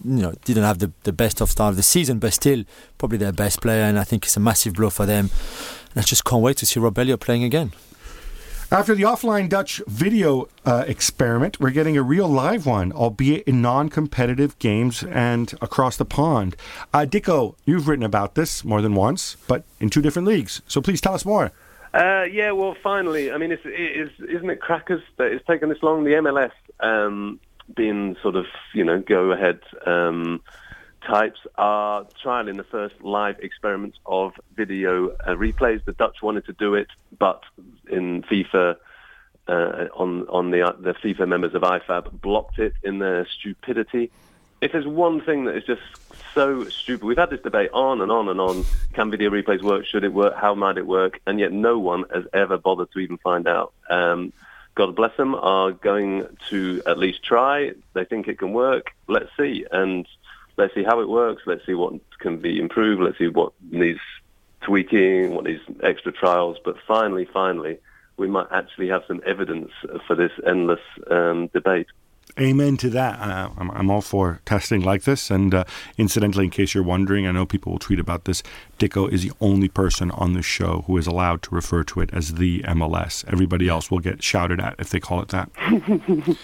you 0.04 0.22
know 0.22 0.34
didn't 0.46 0.64
have 0.64 0.80
the, 0.80 0.92
the 1.04 1.14
best 1.14 1.42
of 1.42 1.50
start 1.50 1.72
of 1.72 1.78
the 1.78 1.84
season, 1.84 2.20
but 2.20 2.34
still 2.34 2.64
probably 2.98 3.18
their 3.18 3.32
best 3.32 3.62
player, 3.62 3.84
and 3.84 3.98
I 4.00 4.04
think 4.04 4.26
it's 4.26 4.38
a 4.38 4.40
massive 4.40 4.74
blow 4.76 4.90
for 4.90 5.06
them. 5.06 5.30
And 5.92 5.98
I 5.98 6.02
just 6.02 6.26
can't 6.26 6.42
wait 6.42 6.58
to 6.58 6.66
see 6.66 6.80
Rob 6.80 6.98
Elliott 6.98 7.20
playing 7.20 7.44
again. 7.44 7.72
After 8.72 8.94
the 8.94 9.02
offline 9.02 9.50
Dutch 9.50 9.82
video 9.88 10.48
uh, 10.64 10.84
experiment, 10.86 11.60
we're 11.60 11.72
getting 11.72 11.98
a 11.98 12.04
real 12.04 12.28
live 12.28 12.68
one, 12.68 12.92
albeit 12.92 13.48
in 13.48 13.64
non 13.64 13.90
competitive 13.90 14.60
games 14.60 15.04
and 15.04 15.52
across 15.60 15.98
the 15.98 16.06
pond. 16.06 16.56
Uh, 16.94 17.00
Dicko, 17.00 17.56
you've 17.66 17.88
written 17.88 18.06
about 18.06 18.36
this 18.36 18.64
more 18.64 18.84
than 18.84 18.94
once, 18.94 19.38
but 19.48 19.64
in 19.80 19.90
two 19.90 20.04
different 20.04 20.28
leagues. 20.28 20.62
So 20.68 20.82
please 20.82 21.02
tell 21.02 21.16
us 21.16 21.26
more. 21.26 21.52
Uh, 21.96 22.26
yeah, 22.32 22.52
well, 22.52 22.76
finally, 22.84 23.32
I 23.32 23.40
mean, 23.40 23.52
it's, 23.52 23.64
it's, 23.66 24.14
isn't 24.20 24.50
it 24.52 24.62
crackers 24.62 25.02
that 25.18 25.32
it's 25.32 25.46
taken 25.48 25.70
this 25.70 25.82
long? 25.82 26.04
The 26.04 26.12
MLS 26.12 26.52
um, 26.80 27.40
being 27.76 28.16
sort 28.22 28.36
of, 28.36 28.46
you 28.74 28.84
know, 28.84 29.00
go 29.00 29.32
ahead. 29.32 29.60
Um, 29.86 30.42
types 31.06 31.40
are 31.56 32.06
trialing 32.24 32.58
the 32.58 32.64
first 32.64 33.02
live 33.02 33.40
experiments 33.40 33.98
of 34.06 34.34
video 34.56 35.10
uh, 35.10 35.36
replays. 35.36 35.84
The 35.86 35.94
Dutch 35.94 36.22
wanted 36.22 36.46
to 36.46 36.54
do 36.54 36.76
it, 36.76 36.88
but 37.18 37.44
in 37.90 38.24
FIFA, 38.24 38.76
uh, 39.48 39.88
on 39.96 40.28
on 40.28 40.52
the 40.52 40.62
uh, 40.68 40.74
the 40.80 40.94
FIFA 40.94 41.28
members 41.28 41.56
of 41.56 41.62
IFAB 41.64 42.22
blocked 42.22 42.60
it 42.60 42.74
in 42.84 43.00
their 43.00 43.28
stupidity. 43.28 44.12
If 44.62 44.74
there's 44.74 44.88
one 44.88 45.22
thing 45.22 45.46
that 45.46 45.56
is 45.56 45.64
just 45.64 45.82
so 46.34 46.66
stupid, 46.66 47.06
we've 47.06 47.18
had 47.18 47.30
this 47.30 47.42
debate 47.42 47.72
on 47.72 48.02
and 48.02 48.12
on 48.12 48.28
and 48.28 48.42
on. 48.42 48.66
Can 48.94 49.10
video 49.10 49.30
replays 49.30 49.64
work? 49.64 49.86
Should 49.86 50.04
it 50.04 50.14
work? 50.14 50.36
How 50.36 50.54
might 50.54 50.78
it 50.78 50.86
work? 50.86 51.22
And 51.26 51.40
yet 51.40 51.54
no 51.54 51.80
one 51.80 52.04
has 52.14 52.26
ever 52.34 52.58
bothered 52.58 52.92
to 52.92 53.00
even 53.00 53.18
find 53.18 53.48
out. 53.48 53.74
Um, 53.90 54.34
God 54.80 54.96
bless 54.96 55.18
them, 55.18 55.36
are 55.36 55.74
going 55.74 56.26
to 56.52 56.82
at 56.88 56.98
least 56.98 57.22
try. 57.22 57.74
They 57.96 58.06
think 58.06 58.30
it 58.30 58.40
can 58.40 58.54
work. 58.54 58.92
Let's 59.10 59.30
see. 59.38 59.66
And 59.70 60.08
let's 60.56 60.74
see 60.74 60.86
how 60.86 61.02
it 61.02 61.10
works. 61.10 61.44
Let's 61.46 61.66
see 61.66 61.74
what 61.74 61.96
can 62.20 62.38
be 62.38 62.58
improved. 62.62 63.02
Let's 63.02 63.18
see 63.18 63.28
what 63.28 63.52
needs 63.72 64.00
tweaking, 64.62 65.36
what 65.36 65.44
needs 65.44 65.62
extra 65.84 66.14
trials. 66.14 66.60
But 66.64 66.78
finally, 66.88 67.26
finally, 67.26 67.80
we 68.16 68.30
might 68.30 68.48
actually 68.52 68.88
have 68.88 69.04
some 69.06 69.22
evidence 69.26 69.72
for 70.08 70.16
this 70.16 70.32
endless 70.48 70.80
um, 71.12 71.48
debate. 71.48 71.88
Amen 72.40 72.78
to 72.78 72.90
that. 72.92 73.20
Uh, 73.20 73.50
I'm, 73.58 73.72
I'm, 73.72 73.92
all 73.92 74.02
for 74.02 74.40
testing 74.46 74.82
like 74.82 75.04
this. 75.04 75.30
And 75.30 75.54
uh, 75.54 75.66
incidentally, 75.98 76.46
in 76.46 76.52
case 76.52 76.74
you're 76.74 76.84
wondering, 76.84 77.28
I 77.28 77.32
know 77.32 77.46
people 77.46 77.74
will 77.74 77.80
tweet 77.80 78.00
about 78.00 78.24
this. 78.24 78.42
Dicko 78.78 79.12
is 79.12 79.24
the 79.24 79.34
only 79.42 79.68
person 79.68 80.10
on 80.12 80.34
the 80.34 80.42
show 80.42 80.84
who 80.88 80.98
is 80.98 81.06
allowed 81.06 81.42
to 81.44 81.56
refer 81.56 81.84
to 81.84 82.00
it 82.00 82.10
as 82.14 82.36
the 82.36 82.62
MLS. 82.62 83.26
Everybody 83.28 83.68
else 83.68 83.92
will 83.92 84.00
get 84.00 84.24
shouted 84.24 84.62
at 84.62 84.76
if 84.80 84.90
they 84.90 85.02
call 85.02 85.22
it 85.22 85.30
that. 85.30 85.50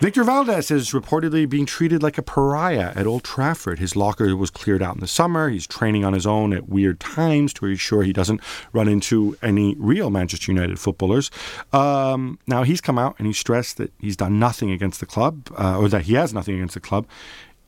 Victor 0.00 0.24
Valdés 0.24 0.70
is 0.72 0.90
reportedly 0.90 1.48
being 1.48 1.64
treated 1.64 2.02
like 2.02 2.18
a 2.18 2.22
pariah 2.22 2.92
at 2.96 3.06
Old 3.06 3.22
Trafford. 3.22 3.78
His 3.78 3.94
locker 3.94 4.36
was 4.36 4.50
cleared 4.50 4.82
out 4.82 4.94
in 4.94 5.00
the 5.00 5.06
summer. 5.06 5.48
He's 5.48 5.66
training 5.66 6.04
on 6.04 6.12
his 6.12 6.26
own 6.26 6.52
at 6.52 6.68
weird 6.68 6.98
times 6.98 7.52
to 7.54 7.66
ensure 7.66 8.02
he 8.02 8.12
doesn't 8.12 8.40
run 8.72 8.88
into 8.88 9.36
any 9.42 9.76
real 9.78 10.10
Manchester 10.10 10.50
United 10.50 10.80
footballers. 10.80 11.30
Um, 11.72 12.40
now, 12.48 12.64
he's 12.64 12.80
come 12.80 12.98
out 12.98 13.14
and 13.18 13.28
he's 13.28 13.38
stressed 13.38 13.76
that 13.76 13.92
he's 13.98 14.16
done 14.16 14.40
nothing 14.40 14.72
against 14.72 14.98
the 14.98 15.06
club, 15.06 15.48
uh, 15.56 15.78
or 15.78 15.88
that 15.88 16.02
he 16.02 16.14
has 16.14 16.34
nothing 16.34 16.56
against 16.56 16.74
the 16.74 16.80
club. 16.80 17.06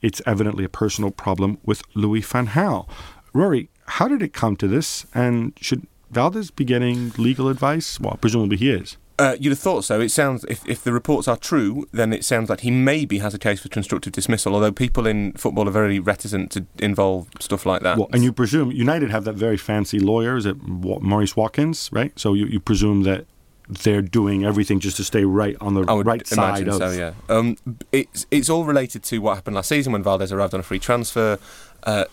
It's 0.01 0.21
evidently 0.25 0.65
a 0.65 0.69
personal 0.69 1.11
problem 1.11 1.57
with 1.63 1.83
Louis 1.93 2.21
van 2.21 2.47
Gaal. 2.47 2.87
Rory, 3.33 3.69
how 3.87 4.07
did 4.09 4.21
it 4.21 4.33
come 4.33 4.55
to 4.57 4.67
this? 4.67 5.05
And 5.13 5.53
should 5.61 5.87
Valdés 6.11 6.53
be 6.53 6.65
getting 6.65 7.11
legal 7.17 7.47
advice? 7.47 7.99
Well, 7.99 8.17
presumably 8.19 8.57
he 8.57 8.69
is. 8.71 8.97
Uh, 9.17 9.37
you'd 9.39 9.51
have 9.51 9.59
thought 9.59 9.85
so. 9.85 10.01
It 10.01 10.09
sounds, 10.09 10.43
if, 10.49 10.67
if 10.67 10.83
the 10.83 10.91
reports 10.91 11.27
are 11.27 11.37
true, 11.37 11.87
then 11.93 12.11
it 12.11 12.25
sounds 12.25 12.49
like 12.49 12.61
he 12.61 12.71
maybe 12.71 13.19
has 13.19 13.33
a 13.33 13.39
case 13.39 13.61
for 13.61 13.69
constructive 13.69 14.11
dismissal. 14.11 14.53
Although 14.53 14.73
people 14.73 15.07
in 15.07 15.31
football 15.33 15.69
are 15.69 15.71
very 15.71 15.99
reticent 15.99 16.51
to 16.51 16.65
involve 16.79 17.29
stuff 17.39 17.65
like 17.65 17.81
that. 17.83 17.97
Well, 17.97 18.09
and 18.11 18.23
you 18.23 18.33
presume 18.33 18.71
United 18.71 19.11
have 19.11 19.23
that 19.23 19.35
very 19.35 19.57
fancy 19.57 19.99
lawyer, 19.99 20.35
is 20.35 20.45
it 20.45 20.57
Maurice 20.61 21.35
Watkins, 21.37 21.89
right? 21.93 22.11
So 22.19 22.33
you, 22.33 22.45
you 22.45 22.59
presume 22.59 23.03
that 23.03 23.25
they're 23.67 24.01
doing 24.01 24.45
everything 24.45 24.79
just 24.79 24.97
to 24.97 25.03
stay 25.03 25.23
right 25.23 25.55
on 25.59 25.73
the 25.73 25.83
right 25.83 26.27
side 26.27 26.67
of. 26.67 26.75
So 26.75 26.91
yeah, 26.91 27.13
um, 27.29 27.57
it's 27.91 28.27
it's 28.29 28.49
all 28.49 28.65
related 28.65 29.01
to 29.03 29.19
what 29.19 29.35
happened 29.35 29.55
last 29.55 29.69
season 29.69 29.93
when 29.93 30.03
Valdés 30.03 30.31
arrived 30.31 30.53
on 30.53 30.59
a 30.59 30.63
free 30.63 30.79
transfer. 30.79 31.39
Uh, 31.83 32.05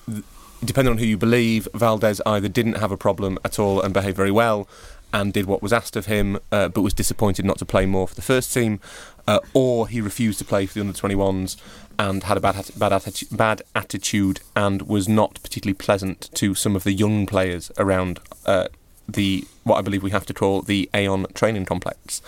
depending 0.65 0.93
on 0.93 0.99
who 0.99 1.05
you 1.05 1.19
believe, 1.19 1.69
Valdés 1.75 2.21
either 2.25 2.49
didn't 2.49 2.75
have 2.75 2.93
a 2.93 2.97
problem 2.97 3.39
at 3.45 3.59
all 3.59 3.81
and 3.81 3.93
behaved 3.93 4.17
very 4.17 4.31
well, 4.31 4.69
and 5.13 5.33
did 5.33 5.47
what 5.47 5.63
was 5.63 5.73
asked 5.73 5.97
of 5.97 6.07
him, 6.07 6.39
uh, 6.51 6.69
but 6.69 6.83
was 6.83 6.95
disappointed 6.95 7.45
not 7.45 7.59
to 7.59 7.65
play 7.65 7.87
more 7.87 8.09
for 8.09 8.15
the 8.15 8.23
first 8.23 8.53
team, 8.53 8.81
uh, 9.27 9.41
or 9.55 9.89
he 9.89 10.01
refused 10.01 10.39
to 10.39 10.45
play 10.45 10.67
for 10.67 10.75
the 10.75 10.81
under 10.81 10.93
21s 10.93 11.57
and 11.99 12.25
had 12.25 12.37
a 12.37 12.41
bad 12.41 12.55
bad, 12.77 12.93
atti- 12.93 13.37
bad 13.37 13.63
attitude 13.75 14.41
and 14.57 14.83
was 14.83 15.09
not 15.09 15.41
particularly 15.43 15.75
pleasant 15.75 16.31
to 16.35 16.55
some 16.55 16.75
of 16.75 16.85
the 16.85 16.93
young 16.93 17.27
players 17.27 17.71
around. 17.79 18.19
Uh, 18.47 18.69
the 19.09 19.45
what 19.65 19.77
I 19.77 19.83
believe 19.83 20.03
we 20.03 20.13
have 20.13 20.27
to 20.27 20.35
call 20.35 20.63
the 20.63 20.89
Aon 20.95 21.27
training 21.35 21.65
complex, 21.65 22.23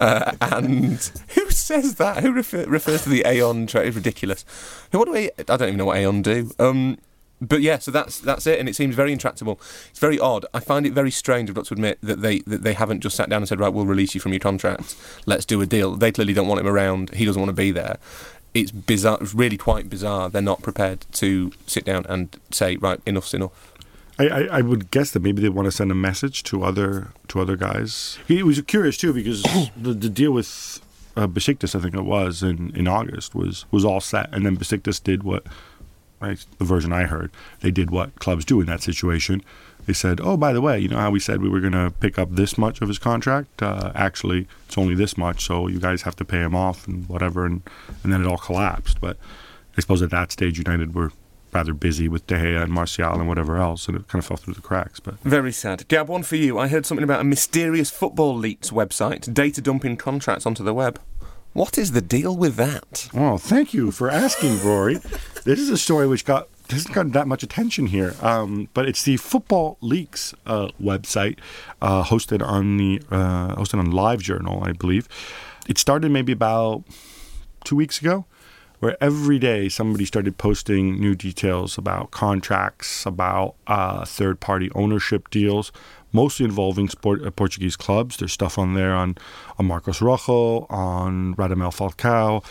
uh, 0.00 0.32
and 0.40 0.98
who 1.28 1.50
says 1.50 1.94
that? 1.94 2.22
Who 2.22 2.32
refer- 2.32 2.66
refers 2.66 3.04
to 3.04 3.08
the 3.08 3.22
Aon? 3.26 3.66
Tra- 3.68 3.90
ridiculous. 3.90 4.44
What 4.90 5.06
do 5.06 5.12
we? 5.12 5.30
I 5.38 5.42
don't 5.44 5.62
even 5.62 5.76
know 5.76 5.86
what 5.86 5.96
Aon 5.98 6.22
do. 6.22 6.50
Um, 6.58 6.98
but 7.40 7.60
yeah, 7.60 7.78
so 7.78 7.90
that's 7.90 8.18
that's 8.18 8.46
it, 8.46 8.58
and 8.58 8.68
it 8.68 8.76
seems 8.76 8.94
very 8.94 9.12
intractable. 9.12 9.60
It's 9.90 9.98
very 9.98 10.18
odd. 10.18 10.46
I 10.54 10.60
find 10.60 10.86
it 10.86 10.92
very 10.92 11.10
strange, 11.10 11.50
I've 11.50 11.56
got 11.56 11.66
to 11.66 11.74
admit, 11.74 11.98
that 12.02 12.22
they 12.22 12.40
that 12.40 12.62
they 12.62 12.72
haven't 12.72 13.00
just 13.00 13.16
sat 13.16 13.28
down 13.28 13.42
and 13.42 13.48
said, 13.48 13.60
right, 13.60 13.68
we'll 13.68 13.86
release 13.86 14.14
you 14.14 14.20
from 14.20 14.32
your 14.32 14.40
contract. 14.40 14.96
Let's 15.26 15.44
do 15.44 15.60
a 15.60 15.66
deal. 15.66 15.96
They 15.96 16.12
clearly 16.12 16.32
don't 16.32 16.48
want 16.48 16.60
him 16.60 16.66
around. 16.66 17.10
He 17.14 17.24
doesn't 17.24 17.40
want 17.40 17.50
to 17.50 17.60
be 17.60 17.70
there. 17.70 17.98
It's 18.54 18.70
bizarre. 18.70 19.18
It's 19.20 19.34
really 19.34 19.58
quite 19.58 19.90
bizarre. 19.90 20.30
They're 20.30 20.40
not 20.40 20.62
prepared 20.62 21.04
to 21.12 21.52
sit 21.66 21.84
down 21.84 22.06
and 22.08 22.34
say, 22.50 22.76
right, 22.76 23.00
enough's 23.04 23.34
enough. 23.34 23.72
I, 24.18 24.28
I, 24.28 24.40
I 24.44 24.60
would 24.62 24.90
guess 24.90 25.10
that 25.10 25.20
maybe 25.20 25.42
they 25.42 25.50
want 25.50 25.66
to 25.66 25.72
send 25.72 25.90
a 25.90 25.94
message 25.94 26.42
to 26.44 26.62
other 26.62 27.08
to 27.28 27.40
other 27.40 27.56
guys. 27.56 28.18
He 28.26 28.42
was 28.42 28.60
curious 28.62 28.96
too 28.96 29.12
because 29.12 29.42
the, 29.76 29.92
the 29.92 30.08
deal 30.08 30.32
with 30.32 30.80
uh, 31.16 31.26
Besiktas, 31.26 31.74
I 31.74 31.82
think 31.82 31.94
it 31.94 32.04
was 32.04 32.42
in, 32.42 32.74
in 32.74 32.88
August, 32.88 33.34
was 33.34 33.66
was 33.70 33.84
all 33.84 34.00
set, 34.00 34.32
and 34.32 34.46
then 34.46 34.56
Besiktas 34.56 35.02
did 35.02 35.22
what 35.22 35.46
right, 36.26 36.46
the 36.58 36.64
version 36.64 36.92
I 36.92 37.04
heard. 37.04 37.30
They 37.60 37.70
did 37.70 37.90
what 37.90 38.18
clubs 38.18 38.44
do 38.44 38.60
in 38.60 38.66
that 38.66 38.82
situation. 38.82 39.42
They 39.86 39.92
said, 39.92 40.20
"Oh, 40.20 40.36
by 40.36 40.52
the 40.52 40.60
way, 40.60 40.78
you 40.80 40.88
know 40.88 40.98
how 40.98 41.10
we 41.10 41.20
said 41.20 41.40
we 41.40 41.48
were 41.48 41.60
going 41.60 41.72
to 41.72 41.92
pick 42.00 42.18
up 42.18 42.28
this 42.32 42.58
much 42.58 42.80
of 42.80 42.88
his 42.88 42.98
contract? 42.98 43.62
Uh, 43.62 43.92
actually, 43.94 44.48
it's 44.66 44.76
only 44.76 44.94
this 44.94 45.16
much, 45.16 45.44
so 45.44 45.68
you 45.68 45.78
guys 45.78 46.02
have 46.02 46.16
to 46.16 46.24
pay 46.24 46.38
him 46.38 46.54
off 46.54 46.88
and 46.88 47.08
whatever." 47.08 47.46
And 47.46 47.62
and 48.02 48.12
then 48.12 48.22
it 48.22 48.26
all 48.26 48.38
collapsed. 48.38 49.00
But 49.00 49.16
I 49.76 49.80
suppose 49.80 50.02
at 50.02 50.10
that 50.10 50.32
stage, 50.32 50.58
United 50.58 50.94
were 50.94 51.12
rather 51.52 51.72
busy 51.72 52.08
with 52.08 52.26
De 52.26 52.34
Gea 52.34 52.62
and 52.62 52.72
Martial 52.72 53.14
and 53.14 53.28
whatever 53.28 53.56
else, 53.56 53.88
and 53.88 53.96
it 53.96 54.08
kind 54.08 54.20
of 54.20 54.26
fell 54.26 54.36
through 54.36 54.54
the 54.54 54.60
cracks. 54.60 55.00
But 55.00 55.18
Very 55.20 55.52
sad. 55.52 55.86
Gab, 55.88 56.08
one 56.08 56.22
for 56.22 56.36
you. 56.36 56.58
I 56.58 56.68
heard 56.68 56.84
something 56.84 57.04
about 57.04 57.20
a 57.20 57.24
mysterious 57.24 57.90
football 57.90 58.36
leaks 58.36 58.70
website 58.70 59.32
data 59.32 59.60
dumping 59.60 59.96
contracts 59.96 60.46
onto 60.46 60.64
the 60.64 60.74
web. 60.74 61.00
What 61.56 61.78
is 61.78 61.92
the 61.92 62.02
deal 62.02 62.36
with 62.36 62.56
that? 62.56 63.08
Oh, 63.14 63.38
thank 63.38 63.72
you 63.72 63.90
for 63.90 64.10
asking, 64.10 64.62
Rory. 64.62 64.96
this 65.44 65.58
is 65.58 65.70
a 65.70 65.78
story 65.78 66.06
which 66.06 66.26
got 66.26 66.50
hasn't 66.68 66.94
gotten 66.94 67.12
that 67.12 67.26
much 67.26 67.42
attention 67.42 67.86
here, 67.86 68.14
um, 68.20 68.68
but 68.74 68.86
it's 68.86 69.04
the 69.04 69.16
Football 69.16 69.78
Leaks 69.80 70.34
uh, 70.44 70.68
website 70.78 71.38
uh, 71.80 72.04
hosted 72.04 72.46
on 72.46 72.76
the 72.76 73.00
uh, 73.10 73.56
hosted 73.56 73.78
on 73.78 73.90
Live 73.90 74.20
Journal, 74.20 74.62
I 74.64 74.72
believe. 74.72 75.08
It 75.66 75.78
started 75.78 76.10
maybe 76.10 76.30
about 76.30 76.84
two 77.64 77.76
weeks 77.76 78.02
ago, 78.02 78.26
where 78.80 78.98
every 79.00 79.38
day 79.38 79.70
somebody 79.70 80.04
started 80.04 80.36
posting 80.36 81.00
new 81.00 81.14
details 81.14 81.78
about 81.78 82.10
contracts, 82.10 83.06
about 83.06 83.54
uh, 83.66 84.04
third 84.04 84.40
party 84.40 84.70
ownership 84.74 85.30
deals, 85.30 85.72
mostly 86.16 86.44
involving 86.44 86.88
sport, 86.88 87.24
uh, 87.24 87.30
Portuguese 87.30 87.76
clubs. 87.76 88.16
There's 88.16 88.32
stuff 88.32 88.58
on 88.58 88.74
there 88.74 88.94
on, 88.94 89.16
on 89.58 89.66
Marcos 89.66 90.00
Rojo, 90.00 90.66
on 90.70 91.34
Radamel 91.36 91.72
Falcao. 91.78 92.44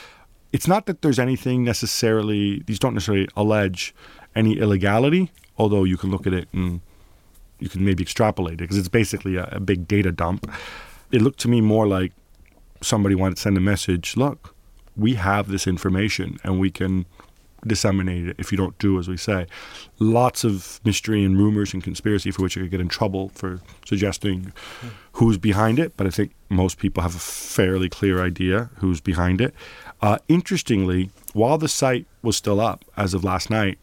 It's 0.53 0.67
not 0.67 0.85
that 0.85 1.01
there's 1.01 1.19
anything 1.19 1.63
necessarily, 1.63 2.61
these 2.67 2.79
don't 2.79 2.93
necessarily 2.93 3.27
allege 3.35 3.93
any 4.35 4.53
illegality, 4.57 5.31
although 5.57 5.83
you 5.83 5.97
can 5.97 6.11
look 6.11 6.25
at 6.27 6.33
it 6.33 6.47
and 6.53 6.79
you 7.59 7.67
can 7.67 7.83
maybe 7.83 8.03
extrapolate 8.03 8.55
it 8.55 8.63
because 8.65 8.77
it's 8.77 8.87
basically 9.01 9.35
a, 9.35 9.45
a 9.51 9.59
big 9.59 9.87
data 9.87 10.11
dump. 10.11 10.49
It 11.11 11.21
looked 11.21 11.39
to 11.39 11.49
me 11.49 11.59
more 11.59 11.87
like 11.87 12.11
somebody 12.81 13.15
wanted 13.15 13.35
to 13.35 13.41
send 13.41 13.57
a 13.57 13.61
message 13.61 14.15
look, 14.15 14.55
we 14.95 15.15
have 15.15 15.49
this 15.49 15.65
information 15.67 16.37
and 16.43 16.59
we 16.59 16.69
can 16.71 17.05
disseminate 17.65 18.27
it 18.27 18.35
if 18.39 18.51
you 18.51 18.57
don't 18.57 18.77
do 18.79 18.99
as 18.99 19.07
we 19.07 19.17
say. 19.17 19.47
Lots 19.99 20.43
of 20.43 20.79
mystery 20.83 21.23
and 21.23 21.37
rumors 21.37 21.73
and 21.73 21.83
conspiracy 21.83 22.31
for 22.31 22.43
which 22.43 22.55
you 22.55 22.63
could 22.63 22.71
get 22.71 22.81
in 22.81 22.87
trouble 22.87 23.29
for 23.29 23.61
suggesting 23.85 24.53
who's 25.13 25.37
behind 25.37 25.79
it, 25.79 25.95
but 25.97 26.07
I 26.07 26.09
think 26.09 26.33
most 26.49 26.77
people 26.77 27.03
have 27.03 27.15
a 27.15 27.19
fairly 27.19 27.89
clear 27.89 28.23
idea 28.23 28.69
who's 28.77 29.01
behind 29.01 29.41
it. 29.41 29.53
Uh, 30.01 30.17
interestingly, 30.27 31.09
while 31.33 31.57
the 31.57 31.67
site 31.67 32.05
was 32.21 32.35
still 32.35 32.59
up 32.59 32.85
as 32.97 33.13
of 33.13 33.23
last 33.23 33.49
night, 33.49 33.79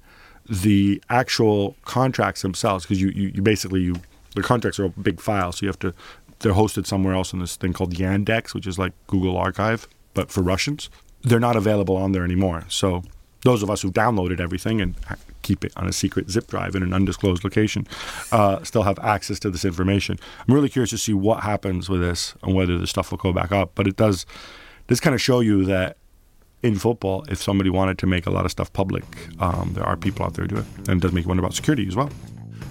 the 0.48 1.02
actual 1.08 1.76
contracts 1.84 2.42
themselves, 2.42 2.84
because 2.84 3.00
you, 3.00 3.08
you, 3.08 3.28
you 3.34 3.42
basically 3.42 3.80
you 3.80 3.96
the 4.34 4.42
contracts 4.42 4.80
are 4.80 4.84
a 4.84 4.88
big 4.88 5.20
file, 5.20 5.52
so 5.52 5.64
you 5.64 5.68
have 5.68 5.78
to 5.78 5.92
they're 6.40 6.52
hosted 6.52 6.86
somewhere 6.86 7.14
else 7.14 7.32
in 7.32 7.38
this 7.38 7.56
thing 7.56 7.72
called 7.72 7.94
Yandex, 7.94 8.52
which 8.54 8.66
is 8.66 8.78
like 8.78 8.92
Google 9.06 9.36
Archive, 9.36 9.88
but 10.14 10.30
for 10.30 10.42
Russians. 10.42 10.90
They're 11.22 11.40
not 11.40 11.56
available 11.56 11.96
on 11.96 12.12
there 12.12 12.24
anymore. 12.24 12.64
So 12.68 13.04
those 13.42 13.62
of 13.62 13.70
us 13.70 13.82
who 13.82 13.90
downloaded 13.90 14.40
everything 14.40 14.80
and 14.80 14.94
keep 15.42 15.64
it 15.64 15.72
on 15.76 15.88
a 15.88 15.92
secret 15.92 16.30
zip 16.30 16.46
drive 16.46 16.74
in 16.74 16.82
an 16.82 16.92
undisclosed 16.92 17.42
location 17.44 17.86
uh, 18.30 18.62
still 18.62 18.84
have 18.84 18.98
access 19.00 19.38
to 19.40 19.50
this 19.50 19.64
information. 19.64 20.18
I'm 20.46 20.54
really 20.54 20.68
curious 20.68 20.90
to 20.90 20.98
see 20.98 21.12
what 21.12 21.42
happens 21.42 21.88
with 21.88 22.00
this 22.00 22.34
and 22.42 22.54
whether 22.54 22.78
the 22.78 22.86
stuff 22.86 23.10
will 23.10 23.18
go 23.18 23.32
back 23.32 23.52
up. 23.52 23.72
But 23.74 23.86
it 23.86 23.96
does 23.96 24.26
this 24.86 25.00
kind 25.00 25.14
of 25.14 25.20
show 25.20 25.40
you 25.40 25.64
that 25.64 25.96
in 26.62 26.78
football, 26.78 27.24
if 27.28 27.42
somebody 27.42 27.70
wanted 27.70 27.98
to 27.98 28.06
make 28.06 28.26
a 28.26 28.30
lot 28.30 28.44
of 28.44 28.50
stuff 28.52 28.72
public, 28.72 29.04
um, 29.40 29.72
there 29.74 29.84
are 29.84 29.96
people 29.96 30.24
out 30.24 30.34
there 30.34 30.44
who 30.44 30.48
do 30.48 30.56
it, 30.58 30.64
and 30.88 30.90
it 30.90 31.00
does 31.00 31.12
make 31.12 31.24
you 31.24 31.28
wonder 31.28 31.42
about 31.42 31.54
security 31.54 31.86
as 31.88 31.96
well. 31.96 32.08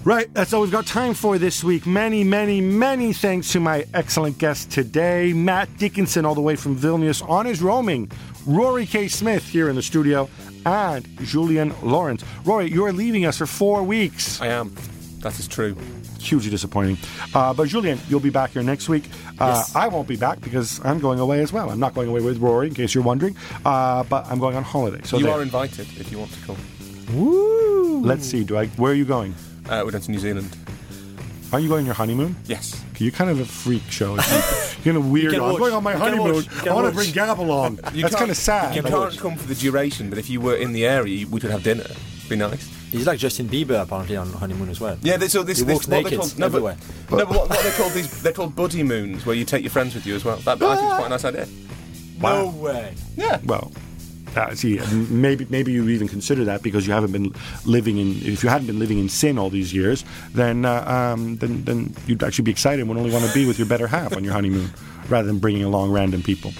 Right, 0.04 0.32
that's 0.34 0.52
all 0.52 0.62
we've 0.62 0.72
got 0.72 0.86
time 0.86 1.14
for 1.14 1.38
this 1.38 1.62
week. 1.62 1.86
Many, 1.86 2.24
many, 2.24 2.60
many 2.60 3.12
thanks 3.12 3.52
to 3.52 3.60
my 3.60 3.84
excellent 3.94 4.38
guest 4.38 4.72
today, 4.72 5.32
Matt 5.32 5.76
Dickinson, 5.78 6.24
all 6.24 6.34
the 6.34 6.40
way 6.40 6.56
from 6.56 6.76
Vilnius 6.76 7.28
on 7.28 7.46
his 7.46 7.62
roaming, 7.62 8.10
Rory 8.44 8.84
K. 8.84 9.06
Smith 9.06 9.46
here 9.46 9.68
in 9.68 9.76
the 9.76 9.82
studio, 9.82 10.28
and 10.66 11.06
Julien 11.20 11.74
Laurens. 11.82 12.24
Rory, 12.44 12.70
you're 12.70 12.92
leaving 12.92 13.24
us 13.26 13.38
for 13.38 13.46
four 13.46 13.82
weeks. 13.82 14.40
I 14.40 14.48
am. 14.48 14.74
That 15.20 15.38
is 15.38 15.46
true. 15.46 15.76
Hugely 16.18 16.50
disappointing. 16.50 16.98
Uh, 17.34 17.54
but 17.54 17.68
Julian, 17.68 17.98
you'll 18.08 18.20
be 18.20 18.30
back 18.30 18.50
here 18.50 18.62
next 18.62 18.88
week. 18.88 19.04
Uh, 19.38 19.54
Yes. 19.56 19.74
I 19.76 19.88
won't 19.88 20.08
be 20.08 20.16
back 20.16 20.40
because 20.40 20.80
I'm 20.84 20.98
going 20.98 21.20
away 21.20 21.40
as 21.42 21.52
well. 21.52 21.70
I'm 21.70 21.78
not 21.80 21.94
going 21.94 22.08
away 22.08 22.20
with 22.20 22.38
Rory, 22.38 22.68
in 22.68 22.74
case 22.74 22.94
you're 22.94 23.04
wondering, 23.04 23.36
uh, 23.64 24.02
but 24.04 24.26
I'm 24.26 24.38
going 24.40 24.56
on 24.56 24.64
holiday. 24.64 25.00
So 25.04 25.18
you 25.18 25.24
there. 25.26 25.34
are 25.34 25.42
invited 25.42 25.86
if 25.98 26.10
you 26.10 26.18
want 26.18 26.32
to 26.32 26.40
come. 26.40 26.56
Woo! 27.14 28.00
Let's 28.02 28.24
see. 28.26 28.42
Do 28.44 28.56
I? 28.56 28.66
Where 28.78 28.92
are 28.92 28.96
you 28.96 29.04
going? 29.04 29.34
Uh, 29.68 29.82
we're 29.84 29.92
going 29.92 30.02
to 30.02 30.10
New 30.10 30.18
Zealand. 30.18 30.48
Are 31.52 31.60
you 31.60 31.68
going 31.68 31.80
on 31.80 31.86
your 31.86 31.94
honeymoon? 31.94 32.34
Yes. 32.46 32.82
You're 32.96 33.10
kind 33.10 33.28
of 33.30 33.38
a 33.38 33.44
freak 33.44 33.82
show. 33.90 34.14
You're 34.14 34.22
kind 34.22 34.96
of 34.96 35.10
weird. 35.10 35.34
I'm 35.34 35.58
going 35.58 35.74
on 35.74 35.82
my 35.82 35.92
honeymoon. 35.92 36.34
watch. 36.36 36.44
You 36.46 36.50
can 36.50 36.68
I 36.68 36.74
want 36.74 36.86
to 36.88 36.94
bring 36.94 37.12
Gab 37.12 37.40
along. 37.40 37.78
You 37.92 38.02
That's 38.02 38.16
kind 38.16 38.30
of 38.30 38.38
sad. 38.38 38.74
You 38.74 38.82
can't 38.82 39.18
come 39.18 39.36
for 39.36 39.46
the 39.46 39.54
duration, 39.54 40.08
but 40.08 40.18
if 40.18 40.30
you 40.30 40.40
were 40.40 40.56
in 40.56 40.72
the 40.72 40.86
area, 40.86 41.26
we 41.26 41.40
could 41.40 41.50
have 41.50 41.62
dinner. 41.62 41.86
Be 42.30 42.36
nice. 42.36 42.66
He's 42.90 43.06
like 43.06 43.18
Justin 43.18 43.48
Bieber 43.48 43.82
apparently 43.82 44.16
on 44.16 44.30
honeymoon 44.32 44.70
as 44.70 44.80
well. 44.80 44.96
Yeah, 45.02 45.16
they, 45.16 45.28
so 45.28 45.42
this, 45.42 45.58
he 45.58 45.64
this 45.64 45.74
walks 45.74 45.88
what 45.88 45.90
they 45.90 46.02
naked 46.04 46.18
called, 46.18 46.38
no, 46.38 46.48
but, 46.48 46.56
everywhere. 46.56 46.76
no, 47.10 47.16
but 47.16 47.28
what, 47.28 47.50
what 47.50 47.62
they 47.62 47.70
called 47.70 47.92
these? 47.92 48.22
They're 48.22 48.32
called 48.32 48.54
buddy 48.54 48.82
moons, 48.82 49.24
where 49.24 49.34
you 49.34 49.46
take 49.46 49.62
your 49.62 49.70
friends 49.70 49.94
with 49.94 50.06
you 50.06 50.14
as 50.14 50.24
well. 50.24 50.36
That, 50.38 50.62
I 50.62 50.76
think 50.76 50.88
it's 50.88 50.96
quite 50.96 51.06
a 51.06 51.08
nice 51.08 51.24
idea. 51.24 51.48
Wow. 52.20 52.50
way. 52.50 52.94
Yeah. 53.16 53.40
Well, 53.44 53.72
uh, 54.36 54.54
see, 54.54 54.80
maybe 55.10 55.46
maybe 55.50 55.72
you 55.72 55.88
even 55.88 56.08
consider 56.08 56.44
that 56.44 56.62
because 56.62 56.86
you 56.86 56.92
haven't 56.92 57.12
been 57.12 57.34
living 57.64 57.98
in. 57.98 58.16
If 58.22 58.42
you 58.42 58.48
hadn't 58.48 58.66
been 58.66 58.78
living 58.78 58.98
in 58.98 59.08
sin 59.08 59.38
all 59.38 59.50
these 59.50 59.74
years, 59.74 60.04
then 60.32 60.64
uh, 60.64 60.84
um, 60.86 61.36
then 61.36 61.64
then 61.64 61.94
you'd 62.06 62.22
actually 62.22 62.44
be 62.44 62.50
excited 62.50 62.80
and 62.80 62.88
would 62.88 62.98
only 62.98 63.10
want 63.10 63.24
to 63.24 63.32
be 63.32 63.46
with 63.46 63.58
your 63.58 63.68
better 63.68 63.86
half 63.86 64.16
on 64.16 64.24
your 64.24 64.32
honeymoon, 64.32 64.70
rather 65.08 65.26
than 65.26 65.38
bringing 65.38 65.64
along 65.64 65.90
random 65.92 66.22
people. 66.22 66.52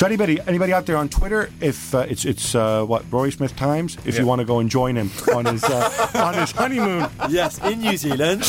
So 0.00 0.06
anybody 0.06 0.40
anybody 0.46 0.72
out 0.72 0.86
there 0.86 0.96
on 0.96 1.10
Twitter, 1.10 1.50
if 1.60 1.94
uh, 1.94 2.06
it's 2.08 2.24
it's 2.24 2.54
uh, 2.54 2.86
what 2.86 3.04
Rory 3.12 3.30
Smith 3.30 3.54
Times, 3.54 3.98
if 4.06 4.18
you 4.18 4.24
want 4.24 4.38
to 4.38 4.46
go 4.46 4.58
and 4.58 4.70
join 4.70 4.96
him 4.96 5.10
on 5.36 5.44
his 5.44 5.62
uh, 5.62 6.10
on 6.14 6.32
his 6.32 6.52
honeymoon, 6.52 7.06
yes, 7.28 7.58
in 7.66 7.82
New 7.82 7.98
Zealand, 7.98 8.42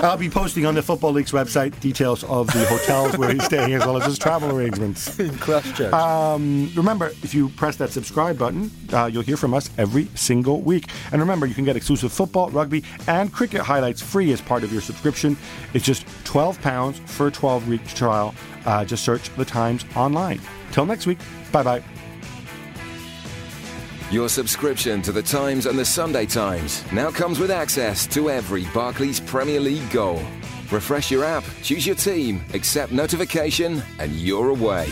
I'll 0.00 0.18
be 0.18 0.28
posting 0.28 0.66
on 0.66 0.74
the 0.74 0.82
Football 0.82 1.12
Leaks 1.12 1.32
website 1.32 1.80
details 1.80 2.24
of 2.24 2.48
the 2.48 2.62
hotels 2.66 3.16
where 3.16 3.32
he's 3.32 3.42
staying 3.42 3.72
as 3.72 3.86
well 3.86 3.96
as 3.96 4.04
his 4.04 4.18
travel 4.18 4.54
arrangements. 4.54 5.18
in 5.28 5.34
Christchurch. 5.38 5.94
Um, 5.94 6.70
remember, 6.76 7.06
if 7.22 7.32
you 7.32 7.48
press 7.48 7.76
that 7.76 7.88
subscribe 7.88 8.36
button, 8.36 8.70
uh, 8.92 9.06
you'll 9.06 9.22
hear 9.22 9.38
from 9.38 9.54
us 9.54 9.70
every 9.78 10.10
single 10.14 10.60
week. 10.60 10.90
And 11.10 11.22
remember, 11.22 11.46
you 11.46 11.54
can 11.54 11.64
get 11.64 11.74
exclusive 11.74 12.12
football, 12.12 12.50
rugby, 12.50 12.84
and 13.06 13.32
cricket 13.32 13.62
highlights 13.62 14.02
free 14.02 14.30
as 14.34 14.42
part 14.42 14.62
of 14.62 14.74
your 14.74 14.82
subscription. 14.82 15.38
It's 15.72 15.86
just 15.86 16.04
£12 16.24 16.98
for 17.08 17.28
a 17.28 17.30
12 17.30 17.66
week 17.66 17.86
trial. 17.94 18.34
Uh, 18.66 18.84
just 18.84 19.04
search 19.04 19.34
The 19.36 19.46
Times 19.46 19.86
online. 19.96 20.42
Till 20.72 20.86
next 20.86 21.06
week, 21.06 21.18
bye 21.52 21.62
bye. 21.62 21.82
Your 24.10 24.30
subscription 24.30 25.02
to 25.02 25.12
The 25.12 25.22
Times 25.22 25.66
and 25.66 25.78
The 25.78 25.84
Sunday 25.84 26.24
Times 26.24 26.82
now 26.92 27.10
comes 27.10 27.38
with 27.38 27.50
access 27.50 28.06
to 28.08 28.30
every 28.30 28.64
Barclays 28.72 29.20
Premier 29.20 29.60
League 29.60 29.90
goal. 29.90 30.22
Refresh 30.70 31.10
your 31.10 31.24
app, 31.24 31.44
choose 31.62 31.86
your 31.86 31.96
team, 31.96 32.42
accept 32.54 32.90
notification, 32.90 33.82
and 33.98 34.12
you're 34.12 34.48
away. 34.50 34.90